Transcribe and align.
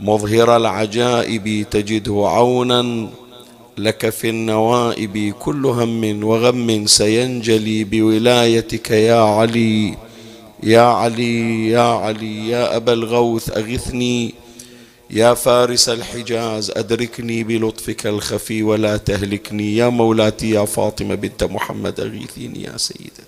مظهر 0.00 0.56
العجائب 0.56 1.66
تجده 1.70 2.24
عونا 2.28 3.08
لك 3.78 4.08
في 4.10 4.28
النوائب 4.30 5.34
كل 5.40 5.66
هم 5.66 6.24
وغم 6.24 6.86
سينجلي 6.86 7.84
بولايتك 7.84 8.90
يا 8.90 9.20
علي 9.20 9.96
يا 10.62 10.80
علي 10.80 11.68
يا 11.70 11.80
علي 11.80 12.48
يا 12.48 12.76
أبا 12.76 12.92
الغوث 12.92 13.56
أغثني 13.56 14.34
يا 15.10 15.34
فارس 15.34 15.88
الحجاز 15.88 16.70
أدركني 16.70 17.44
بلطفك 17.44 18.06
الخفي 18.06 18.62
ولا 18.62 18.96
تهلكني 18.96 19.76
يا 19.76 19.88
مولاتي 19.88 20.50
يا 20.50 20.64
فاطمة 20.64 21.14
بنت 21.14 21.44
محمد 21.44 22.00
أغيثيني 22.00 22.62
يا 22.62 22.76
سيدتي. 22.76 23.27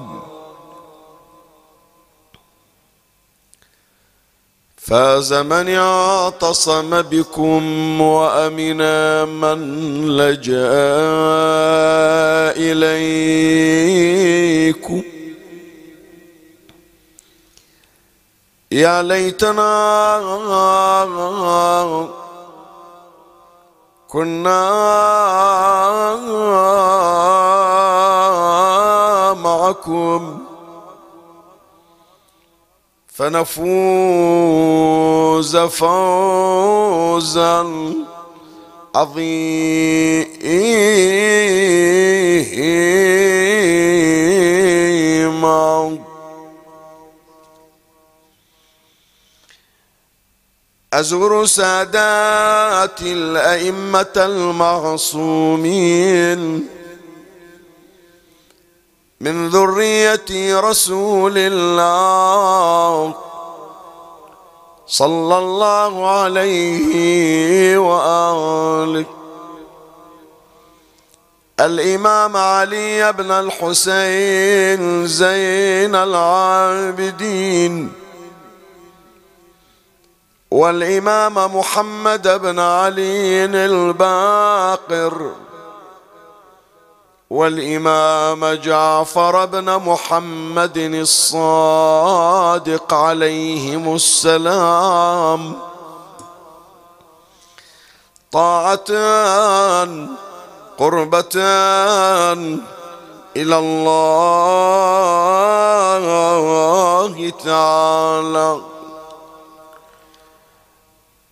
فاز 4.91 5.33
من 5.33 5.69
اعتصم 5.69 7.01
بكم 7.01 8.01
وأمن 8.01 8.77
من 9.27 9.59
لجأ 10.17 10.71
إليكم. 12.57 13.81
يا 18.71 19.03
ليتنا 19.03 19.71
كنا 24.07 24.71
معكم. 29.33 30.40
فنفوز 33.11 33.57
فوزا 35.57 37.13
عظيما. 38.95 39.31
أزور 50.93 51.45
سادات 51.45 53.01
الأئمة 53.01 54.13
المعصومين. 54.17 55.61
من 59.21 59.49
ذرية 59.49 60.59
رسول 60.59 61.33
الله 61.37 63.15
صلى 64.87 65.37
الله 65.37 66.09
عليه 66.09 67.77
وآله. 67.77 69.05
الإمام 71.59 72.37
علي 72.37 73.13
بن 73.13 73.31
الحسين 73.31 75.07
زين 75.07 75.95
العابدين. 75.95 77.93
والإمام 80.51 81.57
محمد 81.57 82.27
بن 82.41 82.59
علي 82.59 83.45
الباقر. 83.45 85.31
والإمام 87.31 88.45
جعفر 88.53 89.45
بن 89.45 89.75
محمد 89.75 90.77
الصادق 91.07 92.93
عليهم 92.93 93.95
السلام. 93.95 95.55
طاعتان 98.31 100.09
قربتان 100.77 102.59
إلى 103.35 103.59
الله 103.59 104.31
تعالى. 107.45 108.61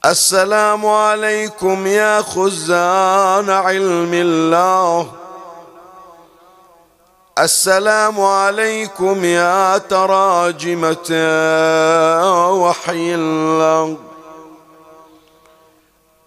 السلام 0.05 0.85
عليكم 0.85 1.87
يا 1.87 2.21
خزان 2.21 3.49
علم 3.49 4.13
الله. 4.13 5.18
السلام 7.39 8.21
عليكم 8.21 9.25
يا 9.25 9.77
تراجمة 9.77 11.09
وحي 12.51 13.15
الله. 13.15 13.97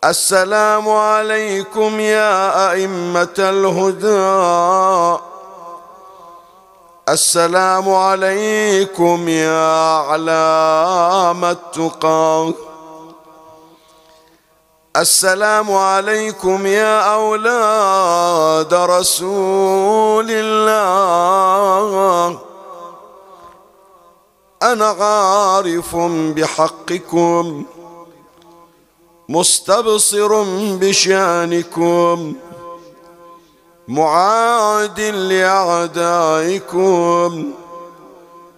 السلام 0.04 0.88
عليكم 0.88 2.00
يا 2.00 2.70
أئمة 2.72 3.38
الهدى. 3.38 5.20
السلام 7.08 7.94
عليكم 7.94 9.28
يا 9.28 9.96
علام 10.08 11.44
التقى. 11.44 12.52
السلام 14.96 15.72
عليكم 15.72 16.66
يا 16.66 17.14
أولاد 17.14 18.74
رسول 18.74 20.26
الله. 20.30 21.80
أنا 24.62 24.86
عارف 24.86 25.96
بحقكم 26.36 27.64
مستبصر 29.28 30.42
بشأنكم 30.76 32.34
معاد 33.88 35.00
لأعدائكم 35.00 36.52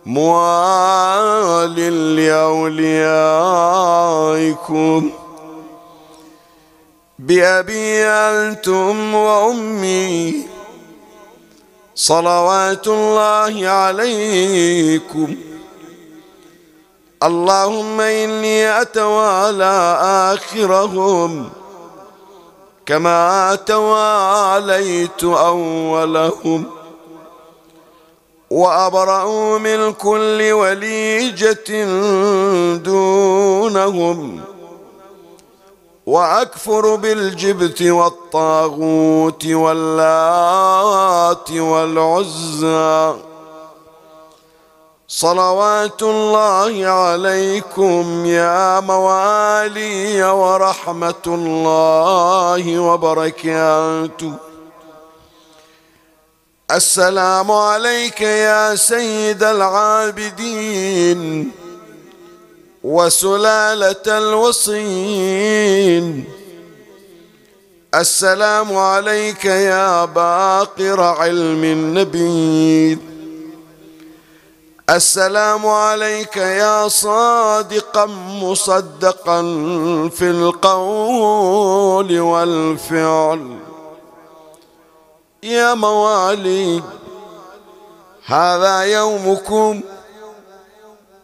موال 0.07 1.77
لأوليائكم. 2.17 2.85
بأبي 7.19 8.05
أنتم 8.05 9.15
وأمي 9.15 10.47
صلوات 11.95 12.87
الله 12.87 13.69
عليكم. 13.69 15.37
اللهم 17.23 18.01
إني 18.01 18.81
أتوالى 18.81 19.99
آخرهم 20.35 21.51
كما 22.87 23.55
تواليت 23.55 25.25
أولهم. 25.25 26.67
وأبرأوا 28.51 29.59
من 29.59 29.93
كل 29.93 30.53
وليجة 30.53 31.85
دونهم. 32.77 34.54
وأكفر 36.07 36.95
بالجبت 36.95 37.83
والطاغوت 37.83 39.47
واللات 39.47 41.51
والعزى. 41.51 43.15
صلوات 45.09 46.03
الله 46.03 46.87
عليكم 46.87 48.27
يا 48.27 48.81
موالي 48.81 50.23
ورحمة 50.23 51.25
الله 51.27 52.79
وبركاته. 52.79 54.33
السلام 56.71 57.53
عليك 57.53 58.21
يا 58.21 58.75
سيد 58.75 59.43
العابدين. 59.43 61.53
وسلالة 62.85 64.05
الوصين 64.19 66.25
السلام 67.95 68.77
عليك 68.77 69.45
يا 69.45 70.05
باقر 70.05 71.01
علم 71.01 71.65
النبي 71.65 72.99
السلام 74.91 75.67
عليك 75.67 76.37
يا 76.37 76.89
صادقا 76.89 78.07
مصدقا 78.43 79.41
في 80.09 80.31
القول 80.31 82.21
والفعل. 82.21 83.57
يا 85.43 85.75
موالي 85.75 86.83
هذا 88.27 88.81
يومكم 88.81 89.81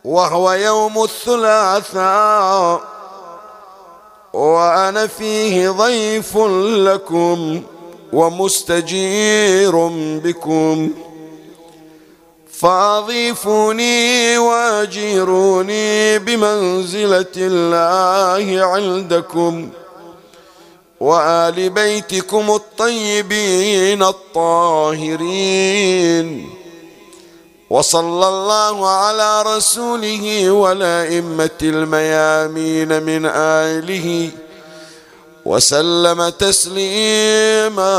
وهو 0.05 0.53
يوم 0.53 1.05
الثلاثاء 1.05 2.81
وأنا 4.33 5.07
فيه 5.07 5.71
ضيف 5.71 6.37
لكم 6.87 7.63
ومستجير 8.13 9.89
بكم. 10.25 10.91
فأضيفوني 12.53 14.39
وأجيروني 14.39 16.19
بمنزلة 16.19 17.27
الله 17.37 18.65
عندكم 18.65 19.69
وآل 21.01 21.71
بيتكم 21.71 22.51
الطيبين 22.51 24.03
الطاهرين. 24.03 25.41
وصلى 27.71 28.29
الله 28.29 28.89
على 28.89 29.43
رسوله 29.43 30.51
والأئمة 30.51 31.59
الميامين 31.63 33.03
من 33.03 33.27
آله 33.31 34.31
وسلم 35.47 36.29
تسليما 36.29 37.99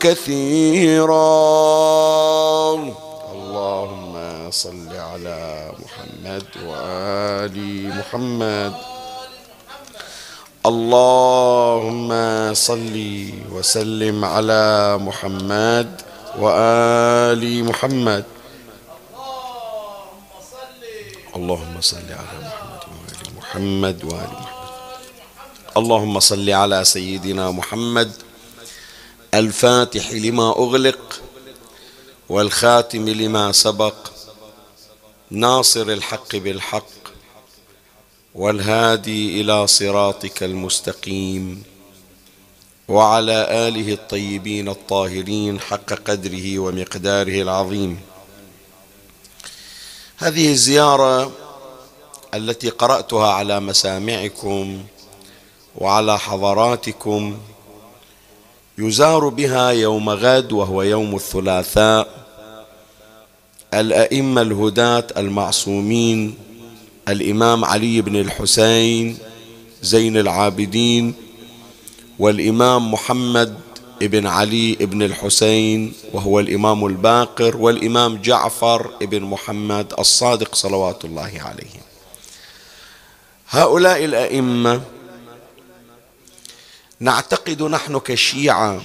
كثيرا. 0.00 1.34
اللهم 3.34 4.14
صل 4.50 4.88
على 4.94 5.72
محمد 5.82 6.46
وآل 6.66 7.56
محمد. 7.98 8.72
اللهم 10.66 12.10
صل 12.54 12.96
وسلم 13.50 14.24
على 14.24 14.98
محمد 15.02 15.88
وآل 16.38 17.64
محمد. 17.64 18.24
اللهم 21.36 21.80
صل 21.80 21.96
على 21.96 22.38
محمد 22.38 22.84
وآل 22.94 23.36
محمد 23.36 24.04
وآل 24.04 24.32
محمد. 24.32 25.76
اللهم 25.76 26.20
صل 26.20 26.50
على 26.50 26.84
سيدنا 26.84 27.50
محمد. 27.50 28.12
الفاتح 29.34 30.12
لما 30.12 30.50
أغلق 30.50 31.20
والخاتم 32.28 33.08
لما 33.08 33.52
سبق. 33.52 33.94
ناصر 35.30 35.82
الحق 35.82 36.36
بالحق. 36.36 37.00
والهادي 38.34 39.40
إلى 39.40 39.66
صراطك 39.66 40.42
المستقيم. 40.42 41.62
وعلى 42.88 43.68
آله 43.68 43.92
الطيبين 43.92 44.68
الطاهرين 44.68 45.60
حق 45.60 45.92
قدره 45.92 46.58
ومقداره 46.58 47.42
العظيم. 47.42 48.00
هذه 50.20 50.52
الزيارة 50.52 51.32
التي 52.34 52.68
قرأتها 52.68 53.28
على 53.32 53.60
مسامعكم 53.60 54.82
وعلى 55.78 56.18
حضراتكم 56.18 57.38
يزار 58.78 59.28
بها 59.28 59.70
يوم 59.70 60.10
غد 60.10 60.52
وهو 60.52 60.82
يوم 60.82 61.16
الثلاثاء 61.16 62.08
الأئمة 63.74 64.42
الهداة 64.42 65.06
المعصومين 65.16 66.34
الإمام 67.08 67.64
علي 67.64 68.00
بن 68.00 68.16
الحسين 68.16 69.18
زين 69.82 70.16
العابدين 70.16 71.14
والإمام 72.18 72.92
محمد 72.92 73.58
بن 74.00 74.26
علي 74.26 74.74
بن 74.74 75.02
الحسين 75.02 75.92
وهو 76.12 76.40
الإمام 76.40 76.86
الباقر 76.86 77.56
والإمام 77.56 78.16
جعفر 78.16 78.90
بن 79.00 79.22
محمد 79.22 79.92
الصادق 79.98 80.54
صلوات 80.54 81.04
الله 81.04 81.32
عليه 81.36 81.80
هؤلاء 83.48 84.04
الأئمة 84.04 84.82
نعتقد 87.00 87.62
نحن 87.62 87.98
كشيعة 87.98 88.80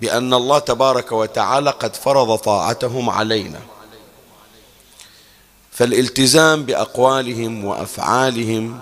بأن 0.00 0.34
الله 0.34 0.58
تبارك 0.58 1.12
وتعالى 1.12 1.70
قد 1.70 1.96
فرض 1.96 2.38
طاعتهم 2.38 3.10
علينا. 3.10 3.60
فالالتزام 5.72 6.62
بأقوالهم 6.62 7.64
وأفعالهم 7.64 8.80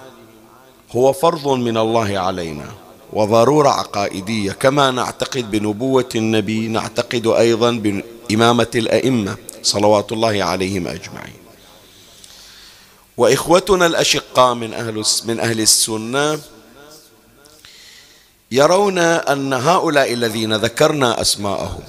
هو 0.96 1.12
فرض 1.12 1.48
من 1.48 1.76
الله 1.76 2.18
علينا. 2.18 2.83
وضرورة 3.14 3.68
عقائدية 3.68 4.52
كما 4.52 4.90
نعتقد 4.90 5.50
بنبوة 5.50 6.08
النبي 6.14 6.68
نعتقد 6.68 7.26
أيضا 7.26 7.70
بإمامة 7.70 8.70
الأئمة 8.74 9.36
صلوات 9.62 10.12
الله 10.12 10.44
عليهم 10.44 10.88
أجمعين. 10.88 11.44
وإخوتنا 13.16 13.86
الأشقاء 13.86 14.54
من 14.54 14.74
أهل 14.74 15.02
من 15.24 15.40
أهل 15.40 15.60
السنة 15.60 16.40
يرون 18.50 18.98
أن 18.98 19.52
هؤلاء 19.52 20.12
الذين 20.12 20.54
ذكرنا 20.56 21.20
أسماءهم 21.20 21.82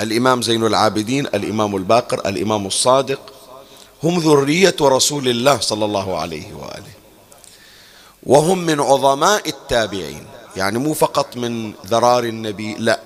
الإمام 0.00 0.42
زين 0.42 0.66
العابدين 0.66 1.26
الإمام 1.26 1.76
الباقر 1.76 2.28
الإمام 2.28 2.66
الصادق 2.66 3.20
هم 4.02 4.18
ذرية 4.18 4.76
رسول 4.80 5.28
الله 5.28 5.60
صلى 5.60 5.84
الله 5.84 6.18
عليه 6.18 6.54
وآله. 6.54 7.01
وهم 8.26 8.58
من 8.58 8.80
عظماء 8.80 9.48
التابعين. 9.48 10.26
يعني 10.56 10.78
مو 10.78 10.94
فقط 10.94 11.36
من 11.36 11.72
ذرار 11.86 12.24
النبي 12.24 12.74
لا. 12.74 13.00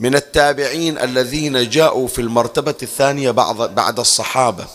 من 0.00 0.14
التابعين 0.14 0.98
الذين 0.98 1.70
جاءوا 1.70 2.08
في 2.08 2.20
المرتبة 2.20 2.74
الثانية 2.82 3.30
بعد 3.30 3.56
بعد 3.56 3.98
الصحابة. 3.98 4.66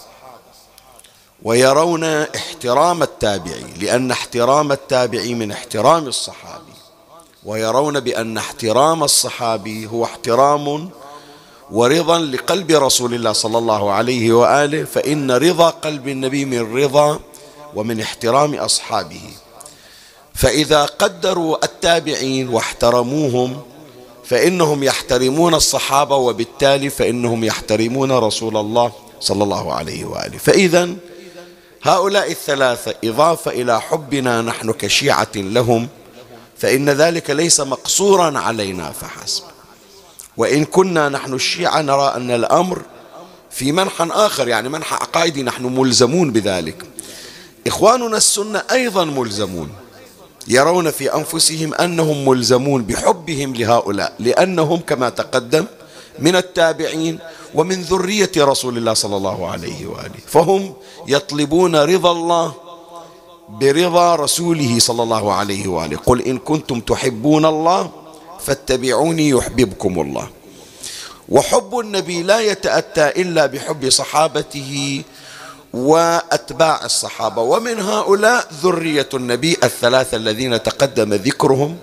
ويرون 1.43 2.03
احترام 2.03 3.03
التابعي 3.03 3.73
لأن 3.79 4.11
احترام 4.11 4.71
التابعي 4.71 5.33
من 5.33 5.51
احترام 5.51 6.07
الصحابي. 6.07 6.73
ويرون 7.45 7.99
بأن 7.99 8.37
احترام 8.37 9.03
الصحابي 9.03 9.87
هو 9.87 10.05
احترام 10.05 10.89
ورضا 11.71 12.19
لقلب 12.19 12.71
رسول 12.71 13.13
الله 13.13 13.33
صلى 13.33 13.57
الله 13.57 13.91
عليه 13.91 14.33
وآله 14.33 14.83
فإن 14.83 15.31
رضا 15.31 15.69
قلب 15.69 16.07
النبي 16.07 16.45
من 16.45 16.83
رضا 16.83 17.19
ومن 17.75 18.01
احترام 18.01 18.55
أصحابه. 18.55 19.21
فإذا 20.33 20.85
قدروا 20.85 21.65
التابعين 21.65 22.49
واحترموهم 22.49 23.61
فإنهم 24.25 24.83
يحترمون 24.83 25.53
الصحابة 25.53 26.15
وبالتالي 26.15 26.89
فإنهم 26.89 27.43
يحترمون 27.43 28.11
رسول 28.11 28.57
الله 28.57 28.91
صلى 29.19 29.43
الله 29.43 29.73
عليه 29.73 30.05
وآله. 30.05 30.37
فإذا 30.37 30.89
هؤلاء 31.83 32.31
الثلاثة 32.31 32.95
إضافة 33.03 33.51
إلى 33.51 33.81
حبنا 33.81 34.41
نحن 34.41 34.71
كشيعة 34.71 35.31
لهم 35.35 35.87
فإن 36.57 36.89
ذلك 36.89 37.29
ليس 37.29 37.59
مقصورا 37.59 38.39
علينا 38.39 38.91
فحسب. 38.91 39.43
وإن 40.37 40.65
كنا 40.65 41.09
نحن 41.09 41.33
الشيعة 41.33 41.81
نرى 41.81 42.13
أن 42.15 42.31
الأمر 42.31 42.81
في 43.51 43.71
منحى 43.71 44.07
آخر 44.11 44.47
يعني 44.47 44.69
منحى 44.69 44.95
عقائدي 44.95 45.43
نحن 45.43 45.65
ملزمون 45.65 46.31
بذلك. 46.31 46.92
إخواننا 47.67 48.17
السنة 48.17 48.63
أيضا 48.71 49.03
ملزمون 49.05 49.69
يرون 50.47 50.91
في 50.91 51.15
أنفسهم 51.15 51.73
أنهم 51.73 52.27
ملزمون 52.29 52.83
بحبهم 52.83 53.55
لهؤلاء 53.55 54.13
لأنهم 54.19 54.79
كما 54.79 55.09
تقدم 55.09 55.65
من 56.19 56.35
التابعين 56.35 57.19
ومن 57.55 57.81
ذرية 57.81 58.31
رسول 58.37 58.77
الله 58.77 58.93
صلى 58.93 59.17
الله 59.17 59.47
عليه 59.47 59.85
وآله. 59.85 60.19
فهم 60.27 60.73
يطلبون 61.07 61.75
رضا 61.75 62.11
الله 62.11 62.53
برضا 63.49 64.15
رسوله 64.15 64.79
صلى 64.79 65.03
الله 65.03 65.33
عليه 65.33 65.67
وآله. 65.67 65.97
قل 65.97 66.21
إن 66.21 66.37
كنتم 66.37 66.79
تحبون 66.79 67.45
الله 67.45 67.89
فاتبعوني 68.39 69.29
يحببكم 69.29 70.01
الله. 70.01 70.27
وحب 71.29 71.79
النبي 71.79 72.23
لا 72.23 72.39
يتأتى 72.39 73.07
إلا 73.21 73.45
بحب 73.45 73.89
صحابته 73.89 75.01
وأتباع 75.73 76.85
الصحابة. 76.85 77.41
ومن 77.41 77.79
هؤلاء 77.79 78.47
ذرية 78.63 79.09
النبي 79.13 79.57
الثلاثة 79.63 80.17
الذين 80.17 80.63
تقدم 80.63 81.13
ذكرهم 81.13 81.77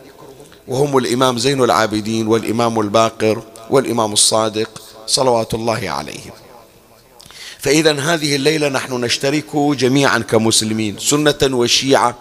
وهم 0.68 0.98
الإمام 0.98 1.38
زين 1.38 1.64
العابدين 1.64 2.26
والإمام 2.26 2.80
الباقر 2.80 3.42
والإمام 3.70 4.12
الصادق 4.12 4.82
صلوات 5.06 5.54
الله 5.54 5.90
عليهم. 5.90 6.32
فإذا 7.58 8.00
هذه 8.00 8.36
الليلة 8.36 8.68
نحن 8.68 8.92
نشترك 9.04 9.56
جميعا 9.56 10.18
كمسلمين 10.18 10.98
سنة 10.98 11.38
وشيعة 11.42 12.14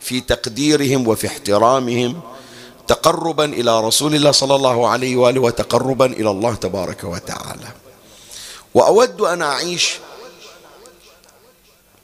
في 0.00 0.20
تقديرهم 0.20 1.08
وفي 1.08 1.26
احترامهم 1.26 2.20
تقربا 2.88 3.44
إلى 3.44 3.80
رسول 3.80 4.14
الله 4.14 4.30
صلى 4.30 4.54
الله 4.56 4.88
عليه 4.88 5.16
وآله 5.16 5.40
وتقربا 5.40 6.06
إلى 6.06 6.30
الله 6.30 6.54
تبارك 6.54 7.04
وتعالى. 7.04 7.68
وأود 8.74 9.20
أن 9.20 9.42
أعيش 9.42 9.98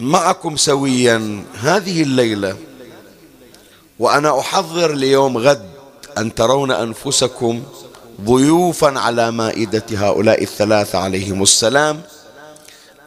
معكم 0.00 0.56
سويا 0.56 1.44
هذه 1.60 2.02
الليلة 2.02 2.56
وأنا 3.98 4.40
أحضر 4.40 4.94
ليوم 4.94 5.38
غد 5.38 5.70
أن 6.18 6.34
ترون 6.34 6.70
أنفسكم 6.70 7.62
ضيوفا 8.20 8.98
على 8.98 9.30
مائدة 9.30 9.84
هؤلاء 9.92 10.42
الثلاثة 10.42 10.98
عليهم 10.98 11.42
السلام. 11.42 12.02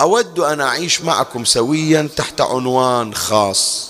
أود 0.02 0.40
أن 0.40 0.62
أعيش 0.62 1.02
معكم 1.02 1.46
سويا 1.46 2.10
تحت 2.16 2.42
عنوان 2.42 3.14
خاص. 3.14 3.90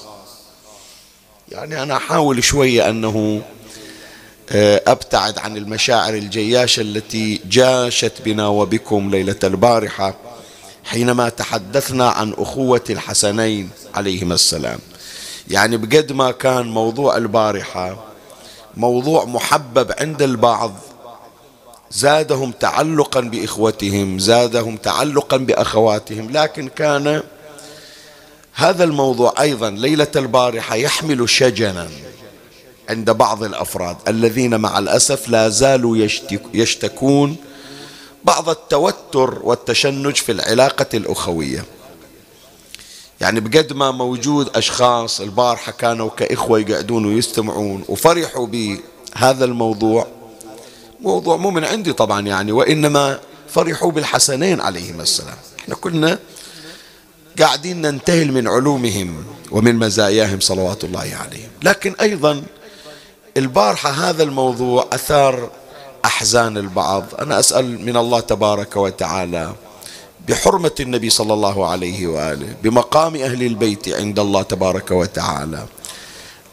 يعني 1.49 1.83
أنا 1.83 1.97
أحاول 1.97 2.43
شوية 2.43 2.89
أنه 2.89 3.41
آه، 4.51 4.81
أبتعد 4.87 5.39
عن 5.39 5.57
المشاعر 5.57 6.13
الجياشة 6.13 6.81
التي 6.81 7.41
جاشت 7.45 8.13
بنا 8.25 8.47
وبكم 8.47 9.09
ليلة 9.09 9.39
البارحة. 9.43 10.15
حينما 10.89 11.29
تحدثنا 11.29 12.09
عن 12.09 12.33
أخوة 12.37 12.83
الحسنين 12.89 13.69
عليهما 13.95 14.33
السلام. 14.33 14.79
يعني 15.47 15.77
بقد 15.77 16.11
ما 16.11 16.31
كان 16.31 16.65
موضوع 16.67 17.17
البارحة 17.17 18.05
موضوع 18.77 19.25
محبب 19.25 19.91
عند 19.99 20.21
البعض 20.21 20.75
زادهم 21.91 22.51
تعلقا 22.51 23.19
بإخوتهم 23.19 24.19
زادهم 24.19 24.77
تعلقا 24.77 25.37
بأخواتهم 25.37 26.29
لكن 26.31 26.67
كان 26.67 27.23
هذا 28.53 28.83
الموضوع 28.83 29.33
أيضا 29.39 29.69
ليلة 29.69 30.11
البارحة 30.15 30.75
يحمل 30.75 31.29
شجنا 31.29 31.87
عند 32.89 33.11
بعض 33.11 33.43
الأفراد 33.43 33.97
الذين 34.07 34.59
مع 34.59 34.79
الأسف 34.79 35.29
لا 35.29 35.49
زالوا 35.49 35.97
يشتكون 36.53 37.35
بعض 38.23 38.49
التوتر 38.49 39.39
والتشنج 39.43 40.15
في 40.15 40.31
العلاقة 40.31 40.85
الأخوية. 40.93 41.65
يعني 43.21 43.39
بقد 43.39 43.73
ما 43.73 43.91
موجود 43.91 44.57
أشخاص 44.57 45.21
البارحة 45.21 45.71
كانوا 45.71 46.09
كإخوة 46.09 46.59
يقعدون 46.59 47.05
ويستمعون 47.05 47.83
وفرحوا 47.87 48.47
بهذا 48.47 49.45
الموضوع. 49.45 50.07
موضوع 51.01 51.37
مو 51.37 51.49
من 51.49 51.65
عندي 51.65 51.93
طبعا 51.93 52.21
يعني 52.21 52.51
وإنما 52.51 53.19
فرحوا 53.49 53.91
بالحسنين 53.91 54.61
عليهما 54.61 55.03
السلام. 55.03 55.37
إحنا 55.59 55.75
كنا 55.75 56.19
قاعدين 57.39 57.81
ننتهل 57.81 58.31
من 58.31 58.47
علومهم 58.47 59.23
ومن 59.51 59.75
مزاياهم 59.75 60.39
صلوات 60.39 60.83
الله 60.83 60.99
عليهم. 60.99 61.49
لكن 61.63 61.95
أيضا 62.01 62.43
البارحة 63.37 63.89
هذا 63.89 64.23
الموضوع 64.23 64.87
أثار 64.93 65.49
أحزان 66.05 66.57
البعض. 66.57 67.03
أنا 67.19 67.39
أسأل 67.39 67.85
من 67.85 67.97
الله 67.97 68.19
تبارك 68.19 68.75
وتعالى 68.75 69.53
بحرمة 70.27 70.71
النبي 70.79 71.09
صلى 71.09 71.33
الله 71.33 71.67
عليه 71.67 72.07
وآله 72.07 72.55
بمقام 72.63 73.15
أهل 73.15 73.43
البيت 73.43 73.89
عند 73.89 74.19
الله 74.19 74.41
تبارك 74.41 74.91
وتعالى 74.91 75.65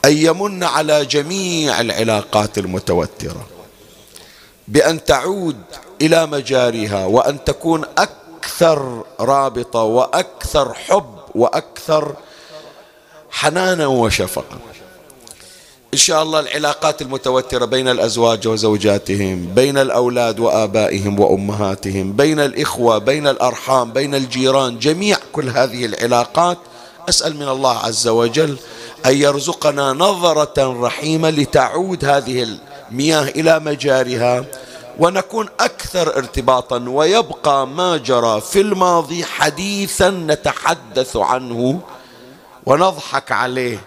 أن 0.04 0.16
يمن 0.16 0.64
على 0.64 1.04
جميع 1.04 1.80
العلاقات 1.80 2.58
المتوترة 2.58 3.46
بأن 4.68 5.04
تعود 5.04 5.56
إلى 6.02 6.26
مجاريها 6.26 7.06
وأن 7.06 7.44
تكون 7.44 7.84
أكثر 7.98 9.04
رابطة 9.20 9.82
وأكثر 9.82 10.74
حب 10.74 11.14
وأكثر 11.34 12.14
حنانا 13.30 13.86
وشفقة. 13.86 14.58
إن 15.94 15.98
شاء 15.98 16.22
الله 16.22 16.40
العلاقات 16.40 17.02
المتوترة 17.02 17.64
بين 17.64 17.88
الأزواج 17.88 18.48
وزوجاتهم 18.48 19.46
بين 19.54 19.78
الأولاد 19.78 20.40
وآبائهم 20.40 21.20
وأمهاتهم 21.20 22.12
بين 22.12 22.40
الإخوة 22.40 22.98
بين 22.98 23.26
الأرحام 23.26 23.92
بين 23.92 24.14
الجيران 24.14 24.78
جميع 24.78 25.16
كل 25.32 25.48
هذه 25.48 25.84
العلاقات. 25.86 26.58
أسأل 27.08 27.36
من 27.36 27.48
الله 27.48 27.78
عز 27.78 28.08
وجل 28.08 28.56
أن 29.06 29.16
يرزقنا 29.16 29.92
نظرة 29.92 30.82
رحيمة 30.86 31.30
لتعود 31.30 32.04
هذه 32.04 32.46
المياه 32.90 33.22
إلى 33.28 33.58
مجارها 33.60 34.44
ونكون 34.98 35.48
أكثر 35.60 36.16
ارتباطا 36.16 36.84
ويبقى 36.88 37.66
ما 37.66 37.96
جرى 37.96 38.40
في 38.40 38.60
الماضي 38.60 39.24
حديثا 39.24 40.10
نتحدث 40.10 41.16
عنه 41.16 41.80
ونضحك 42.66 43.32
عليه. 43.32 43.78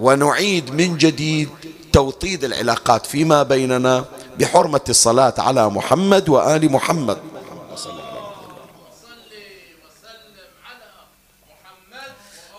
ونعيد 0.00 0.70
من 0.70 0.96
جديد 0.98 1.48
توطيد 1.92 2.44
العلاقات 2.44 3.06
فيما 3.06 3.42
بيننا 3.42 4.04
بحرمة 4.38 4.80
الصلاة 4.88 5.34
على 5.38 5.68
محمد 5.70 6.28
وآل 6.28 6.72
محمد. 6.72 7.18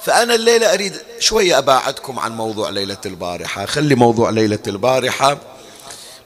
فأنا 0.01 0.35
الليلة 0.35 0.73
أريد 0.73 0.93
شوية 1.19 1.57
أباعدكم 1.57 2.19
عن 2.19 2.31
موضوع 2.37 2.69
ليلة 2.69 2.97
البارحة. 3.05 3.65
خلي 3.65 3.95
موضوع 3.95 4.29
ليلة 4.29 4.59
البارحة 4.67 5.37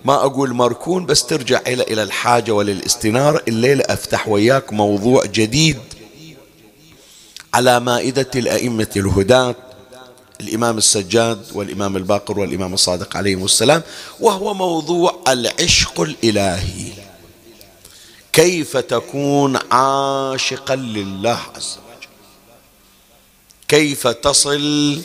ما 0.06 0.16
أقول 0.16 0.54
مركون 0.54 1.06
بس 1.06 1.26
ترجع 1.26 1.60
إلى 1.68 1.84
إلى 1.84 2.04
الحاجة 2.04 2.52
وللاستنارة 2.52 3.42
الليلة 3.48 3.84
أفتح 3.90 4.28
وياك 4.28 4.74
موضوع 4.74 5.26
جديد 5.26 5.80
على 7.54 7.80
مائدة 7.80 8.30
الأئمة 8.36 8.90
الهداة. 8.96 9.56
الإمام 10.42 10.78
السجاد 10.78 11.46
والإمام 11.54 11.98
الباقر 11.98 12.40
والإمام 12.40 12.74
الصادق 12.74 13.18
عليهم 13.18 13.46
السلام 13.46 13.82
وهو 14.20 14.54
موضوع 14.54 15.20
العشق 15.28 16.02
الإلهي. 16.02 16.94
كيف 18.34 18.78
تكون 18.78 19.60
عاشقا 19.72 20.76
لله 20.76 21.40
عز 21.56 21.78
وجل؟ 21.78 22.08
كيف 23.68 24.08
تصل 24.08 25.02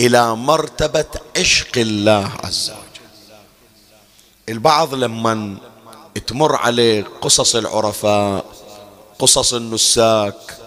إلى 0.00 0.36
مرتبة 0.36 1.06
عشق 1.38 1.78
الله 1.78 2.32
عز 2.44 2.70
وجل؟ 2.70 2.80
البعض 4.48 4.94
لما 4.94 5.56
تمر 6.26 6.56
عليه 6.56 7.04
قصص 7.20 7.56
العرفاء 7.56 8.44
قصص 9.18 9.54
النساك 9.54 10.58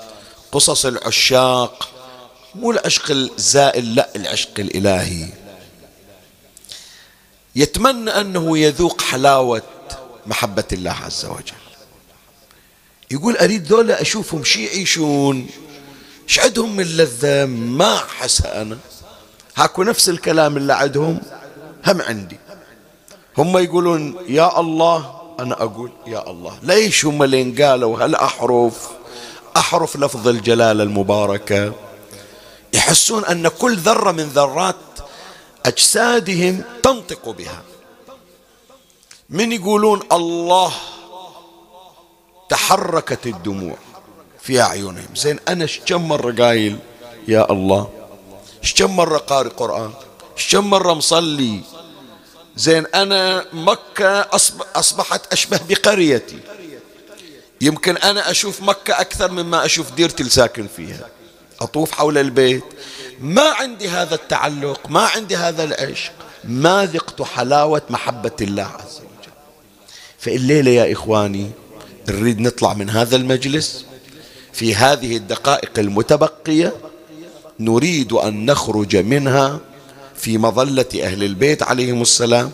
قصص 0.52 0.86
العشاق 0.86 1.90
مو 2.56 2.72
العشق 2.72 3.12
الزائل 3.12 3.96
لا 3.96 4.10
العشق 4.16 4.60
الإلهي. 4.60 5.28
يتمنى 7.56 8.10
أنه 8.12 8.58
يذوق 8.58 9.02
حلاوة 9.02 9.62
محبة 10.26 10.64
الله 10.74 10.92
عز 10.92 11.26
وجل. 11.26 11.64
يقول 13.12 13.38
أريد 13.38 13.68
ذولا 13.68 14.02
أشوفهم 14.02 14.44
شي 14.44 14.66
يعيشون 14.66 15.48
إيش 16.30 16.40
عندهم 16.40 16.76
من 16.76 16.84
لذة؟ 16.84 17.46
ما 17.46 17.96
أحسها 17.96 18.62
أنا. 18.62 18.78
هاكو 19.56 19.84
نفس 19.84 20.10
الكلام 20.10 20.58
اللي 20.58 20.74
عندهم 20.74 21.22
هم 21.86 22.02
عندي. 22.02 22.38
هم 23.38 23.58
يقولون 23.58 24.26
يا 24.28 24.60
الله. 24.60 25.22
أنا 25.40 25.64
أقول 25.64 25.92
يا 26.08 26.32
الله. 26.32 26.60
ليش 26.64 27.06
هم 27.06 27.24
اللي 27.24 27.64
قالوا 27.64 28.04
هالأحرف 28.04 28.90
أحرف 29.58 29.98
لفظ 29.98 30.28
الجلالة 30.28 30.84
المباركة. 30.84 31.74
يحسون 32.74 33.26
أن 33.26 33.48
كل 33.48 33.78
ذرة 33.78 34.12
من 34.12 34.24
ذرات 34.24 34.76
أجسادهم 35.66 36.64
تنطق 36.84 37.30
بها. 37.30 37.62
من 39.30 39.52
يقولون 39.52 40.00
الله 40.12 40.74
تحركت 42.50 43.26
الدموع 43.28 43.78
في 44.42 44.62
أعينهم. 44.62 45.08
زين 45.16 45.40
أنا 45.48 45.68
كم 45.86 46.08
مرة 46.08 46.32
قايل 46.32 46.80
يا 47.28 47.52
الله؟ 47.52 47.90
كم 48.76 48.96
مرة 48.96 49.18
قارئ 49.18 49.50
قرآن؟ 49.50 49.94
كم 50.52 50.70
مرة 50.70 50.94
مصلي؟ 50.94 51.62
زين 52.56 52.86
أنا 52.86 53.46
مكة 53.54 54.30
أصبحت 54.76 55.34
أشبه 55.34 55.60
بقريتي. 55.70 56.40
يمكن 57.62 57.98
أنا 57.98 58.32
أشوف 58.32 58.62
مكة 58.62 59.02
أكثر 59.02 59.32
مما 59.32 59.66
أشوف 59.66 59.92
ديرتي 59.92 60.24
الساكن 60.24 60.68
فيها. 60.76 61.10
أطوف 61.64 61.92
حول 61.92 62.18
البيت. 62.18 62.64
ما 63.22 63.50
عندي 63.50 63.90
هذا 63.90 64.16
التعلق 64.16 64.90
ما 64.90 65.02
عندي 65.02 65.36
هذا 65.36 65.64
العشق. 65.64 66.12
ما 66.44 66.86
ذقت 66.86 67.22
حلاوة 67.22 67.82
محبة 67.90 68.32
الله 68.42 68.64
عز 68.64 68.98
وجل. 68.98 69.34
فالليلة 70.20 70.72
يا 70.72 70.94
إخواني 70.94 71.52
نريد 72.10 72.40
نطلع 72.40 72.74
من 72.74 72.90
هذا 72.90 73.16
المجلس 73.16 73.86
في 74.54 74.76
هذه 74.76 75.18
الدقائق 75.18 75.72
المتبقية. 75.78 76.74
نريد 77.60 78.14
أن 78.14 78.46
نخرج 78.46 78.96
منها 78.96 79.60
في 80.16 80.38
مظلة 80.38 80.86
أهل 81.04 81.24
البيت 81.24 81.64
عليهم 81.64 82.02
السلام 82.02 82.52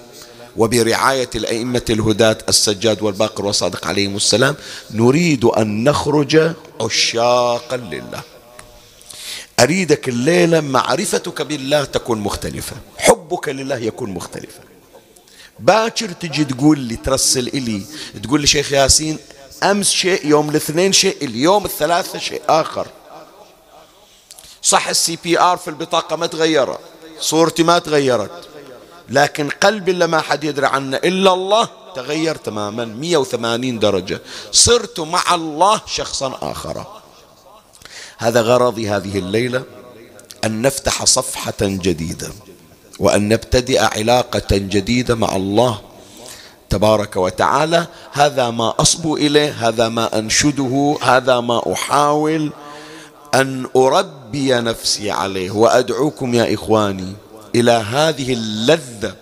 وبرعاية 0.58 1.30
الأئمة 1.36 1.82
الهداة 1.90 2.38
السجاد 2.50 3.02
والباقر 3.02 3.46
والصادق 3.46 3.88
عليهم 3.88 4.16
السلام. 4.16 4.56
نريد 4.92 5.46
أن 5.46 5.84
نخرج 5.84 6.54
عشاقا 6.82 7.78
لله. 7.78 8.22
أريدك 9.60 10.10
الليلة 10.10 10.62
معرفتك 10.62 11.42
بالله 11.42 11.84
تكون 11.84 12.20
مختلفة. 12.20 12.76
حبك 12.98 13.50
لله 13.50 13.78
يكون 13.78 14.10
مختلفا 14.10 14.62
باكر 15.60 16.12
تجي 16.12 16.46
تقول 16.46 16.80
لي 16.80 16.96
ترسل 16.96 17.48
إلي 17.48 17.86
تقول 18.24 18.42
لي 18.42 18.48
شيخ 18.48 18.72
ياسين 18.74 19.18
أمس 19.64 19.90
شيء 19.90 20.26
يوم 20.26 20.50
الاثنين 20.50 20.94
شيء 20.94 21.18
اليوم 21.22 21.66
الثلاثة 21.66 22.20
شيء 22.20 22.42
آخر. 22.50 22.88
صح 24.62 24.88
ال 24.88 25.18
CPR 25.24 25.58
في 25.58 25.68
البطاقة 25.68 26.16
ما 26.16 26.28
تغيرت 26.28 26.80
صورتي 27.20 27.64
ما 27.64 27.80
تغيرت. 27.80 28.50
لكن 29.10 29.50
قلبي 29.50 29.92
اللي 29.92 30.08
ما 30.08 30.22
حد 30.22 30.44
يدري 30.44 30.66
عنه 30.66 30.98
إلا 30.98 31.34
الله 31.34 31.70
تغير 31.96 32.36
تماما 32.36 32.86
180 32.86 33.80
درجة. 33.80 34.22
صرت 34.52 35.00
مع 35.00 35.36
الله 35.36 35.82
شخصا 35.86 36.38
آخر. 36.42 36.86
هذا 38.22 38.42
غرضي 38.42 38.90
هذه 38.90 39.18
الليلة 39.18 39.64
أن 40.46 40.62
نفتح 40.62 41.06
صفحة 41.06 41.54
جديدة 41.62 42.28
وأن 43.00 43.30
نبتدئ 43.30 43.80
علاقة 43.80 44.58
جديدة 44.58 45.16
مع 45.16 45.36
الله 45.36 45.82
تبارك 46.70 47.16
وتعالى. 47.16 47.88
هذا 48.12 48.50
ما 48.50 48.74
أصبو 48.80 49.18
إليه 49.18 49.52
هذا 49.52 49.90
ما 49.90 50.20
أنشده 50.20 50.98
هذا 51.02 51.40
ما 51.40 51.74
أحاول 51.74 52.52
أن 53.36 53.68
أربي 53.76 54.54
نفسي 54.54 55.12
عليه 55.12 55.52
وأدعوكم 55.52 56.34
يا 56.34 56.54
إخواني 56.54 57.14
إلى 57.56 57.72
هذه 57.72 58.34
اللذة 58.34 59.16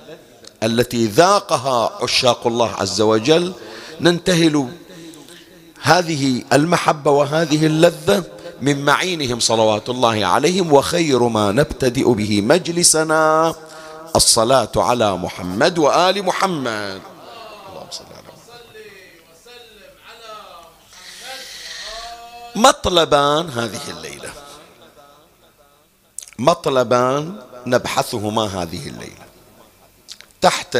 التي 0.63 1.07
ذاقها 1.07 2.03
عشاق 2.03 2.47
الله 2.47 2.71
عز 2.71 3.01
وجل. 3.01 3.53
ننتهل 4.01 4.67
هذه 5.81 6.43
المحبة 6.53 7.11
وهذه 7.11 7.65
اللذة 7.65 8.23
من 8.61 8.85
معينهم 8.85 9.39
صلوات 9.39 9.89
الله 9.89 10.25
عليهم 10.25 10.73
وخير 10.73 11.23
ما 11.23 11.51
نبتدئ 11.51 12.13
به 12.13 12.41
مجلسنا 12.41 13.55
الصلاة 14.15 14.71
على 14.75 15.17
محمد 15.17 15.77
وآل 15.77 16.25
محمد. 16.25 17.01
اللهم 17.69 17.91
صل 17.91 18.03
على 18.03 18.27
مطلبان 22.55 23.49
هذه 23.49 23.89
الليلة. 23.89 24.33
مطلبان 26.39 27.41
نبحثهما 27.65 28.43
هذه 28.43 28.87
الليلة. 28.87 29.25
تحت 30.41 30.77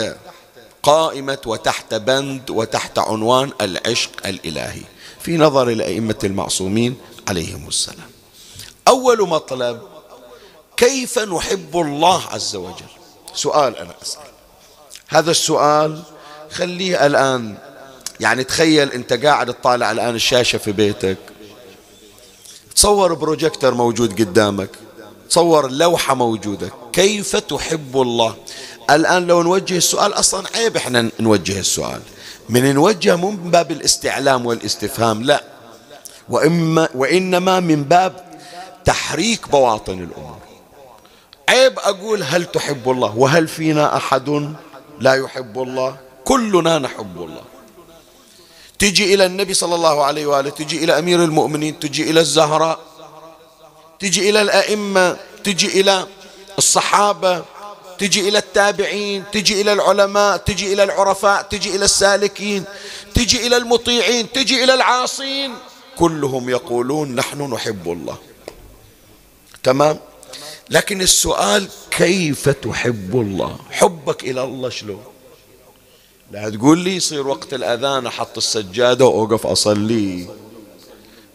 قائمة 0.84 1.38
وتحت 1.46 1.94
بند 1.94 2.50
وتحت 2.50 3.00
عنوان 3.00 3.52
العشق 3.62 4.12
الإلهي. 4.26 4.84
في 5.28 5.38
نظر 5.38 5.70
الأئمة 5.70 6.16
المعصومين 6.24 6.96
عليهم 7.28 7.68
السلام. 7.68 8.10
أول 8.88 9.30
مطلب 9.30 9.82
كيف 10.78 11.20
نحب 11.20 11.78
الله 11.78 12.22
عز 12.28 12.56
وجل؟ 12.56 12.92
سؤال 13.34 13.78
أنا 13.78 13.94
أسأل. 14.02 14.22
هذا 15.08 15.32
السؤال 15.32 16.04
خليه 16.52 17.06
الآن 17.06 17.58
يعني 18.20 18.44
تخيل 18.44 18.92
أنت 18.92 19.14
قاعد 19.14 19.54
تطالع 19.54 19.92
الآن 19.92 20.16
الشاشة 20.16 20.58
في 20.58 20.72
بيتك. 20.72 21.18
تصور 22.76 23.14
بروجيكتر 23.14 23.74
موجود 23.74 24.22
قدامك. 24.22 24.70
تصور 25.30 25.72
لوحة 25.72 26.16
موجودة. 26.16 26.70
كيف 26.94 27.36
تحب 27.36 28.02
الله؟ 28.02 28.36
الآن 28.90 29.28
لو 29.28 29.44
نوجه 29.44 29.78
السؤال 29.78 30.14
أصلا 30.14 30.48
عيب 30.56 30.78
إحنا 30.78 31.10
نوجه 31.20 31.60
السؤال. 31.60 32.02
من 32.50 32.74
نوجه 32.74 33.16
مو 33.16 33.32
من 33.32 33.52
باب 33.52 33.72
الاستعلام 33.72 34.46
والاستفهام 34.46 35.24
لا. 35.24 35.44
وإما 36.30 36.90
وإنما 36.96 37.60
من 37.60 37.84
باب 37.84 38.26
تحريك 38.86 39.50
بواطن 39.50 39.94
الأمور. 39.94 40.38
عيب 41.50 41.80
أقول 41.80 42.24
هل 42.24 42.46
تحب 42.46 42.90
الله 42.90 43.18
وهل 43.18 43.48
فينا 43.48 43.98
أحد 43.98 44.56
لا 45.00 45.14
يحب 45.14 45.62
الله؟ 45.62 45.98
كلنا 46.26 46.80
نحب 46.80 47.18
الله. 47.18 47.42
تجي 48.80 49.14
إلى 49.14 49.26
النبي 49.26 49.54
صلى 49.54 49.76
الله 49.76 50.04
عليه 50.04 50.26
وآله 50.26 50.50
تجي 50.50 50.84
إلى 50.84 51.00
أمير 51.00 51.24
المؤمنين 51.24 51.80
تجي 51.80 52.10
إلى 52.10 52.20
الزهراء 52.20 52.80
تجي 54.00 54.30
إلى 54.30 54.42
الأئمة 54.42 55.18
تجي 55.44 55.82
إلى 55.82 56.08
الصحابة 56.58 57.44
تجي 58.00 58.30
إلى 58.30 58.38
التابعين 58.38 59.24
تجي 59.32 59.62
إلى 59.62 59.74
العلماء 59.74 60.38
تجي 60.38 60.74
إلى 60.74 60.84
العرفاء 60.84 61.42
تجي 61.42 61.76
إلى 61.76 61.86
السالكين 61.86 62.64
تجي 63.16 63.48
إلى 63.48 63.58
المطيعين 63.58 64.32
تجي 64.32 64.64
إلى 64.64 64.74
العاصين. 64.74 65.54
كلهم 65.98 66.50
يقولون 66.50 67.16
نحن 67.16 67.42
نحب 67.54 67.92
الله. 67.92 68.18
تمام؟ 69.64 70.00
لكن 70.70 71.02
السؤال 71.02 71.68
كيف 71.92 72.50
تحب 72.50 73.16
الله؟ 73.16 73.58
حبك 73.72 74.24
إلى 74.24 74.44
الله 74.44 74.70
شلون؟ 74.70 75.04
لا 76.32 76.50
تقول 76.50 76.78
لي 76.78 76.96
يصير 76.96 77.28
وقت 77.28 77.54
الأذان 77.54 78.08
أحط 78.08 78.38
السجادة 78.38 79.06
وأوقف 79.06 79.48
أصلي. 79.48 80.28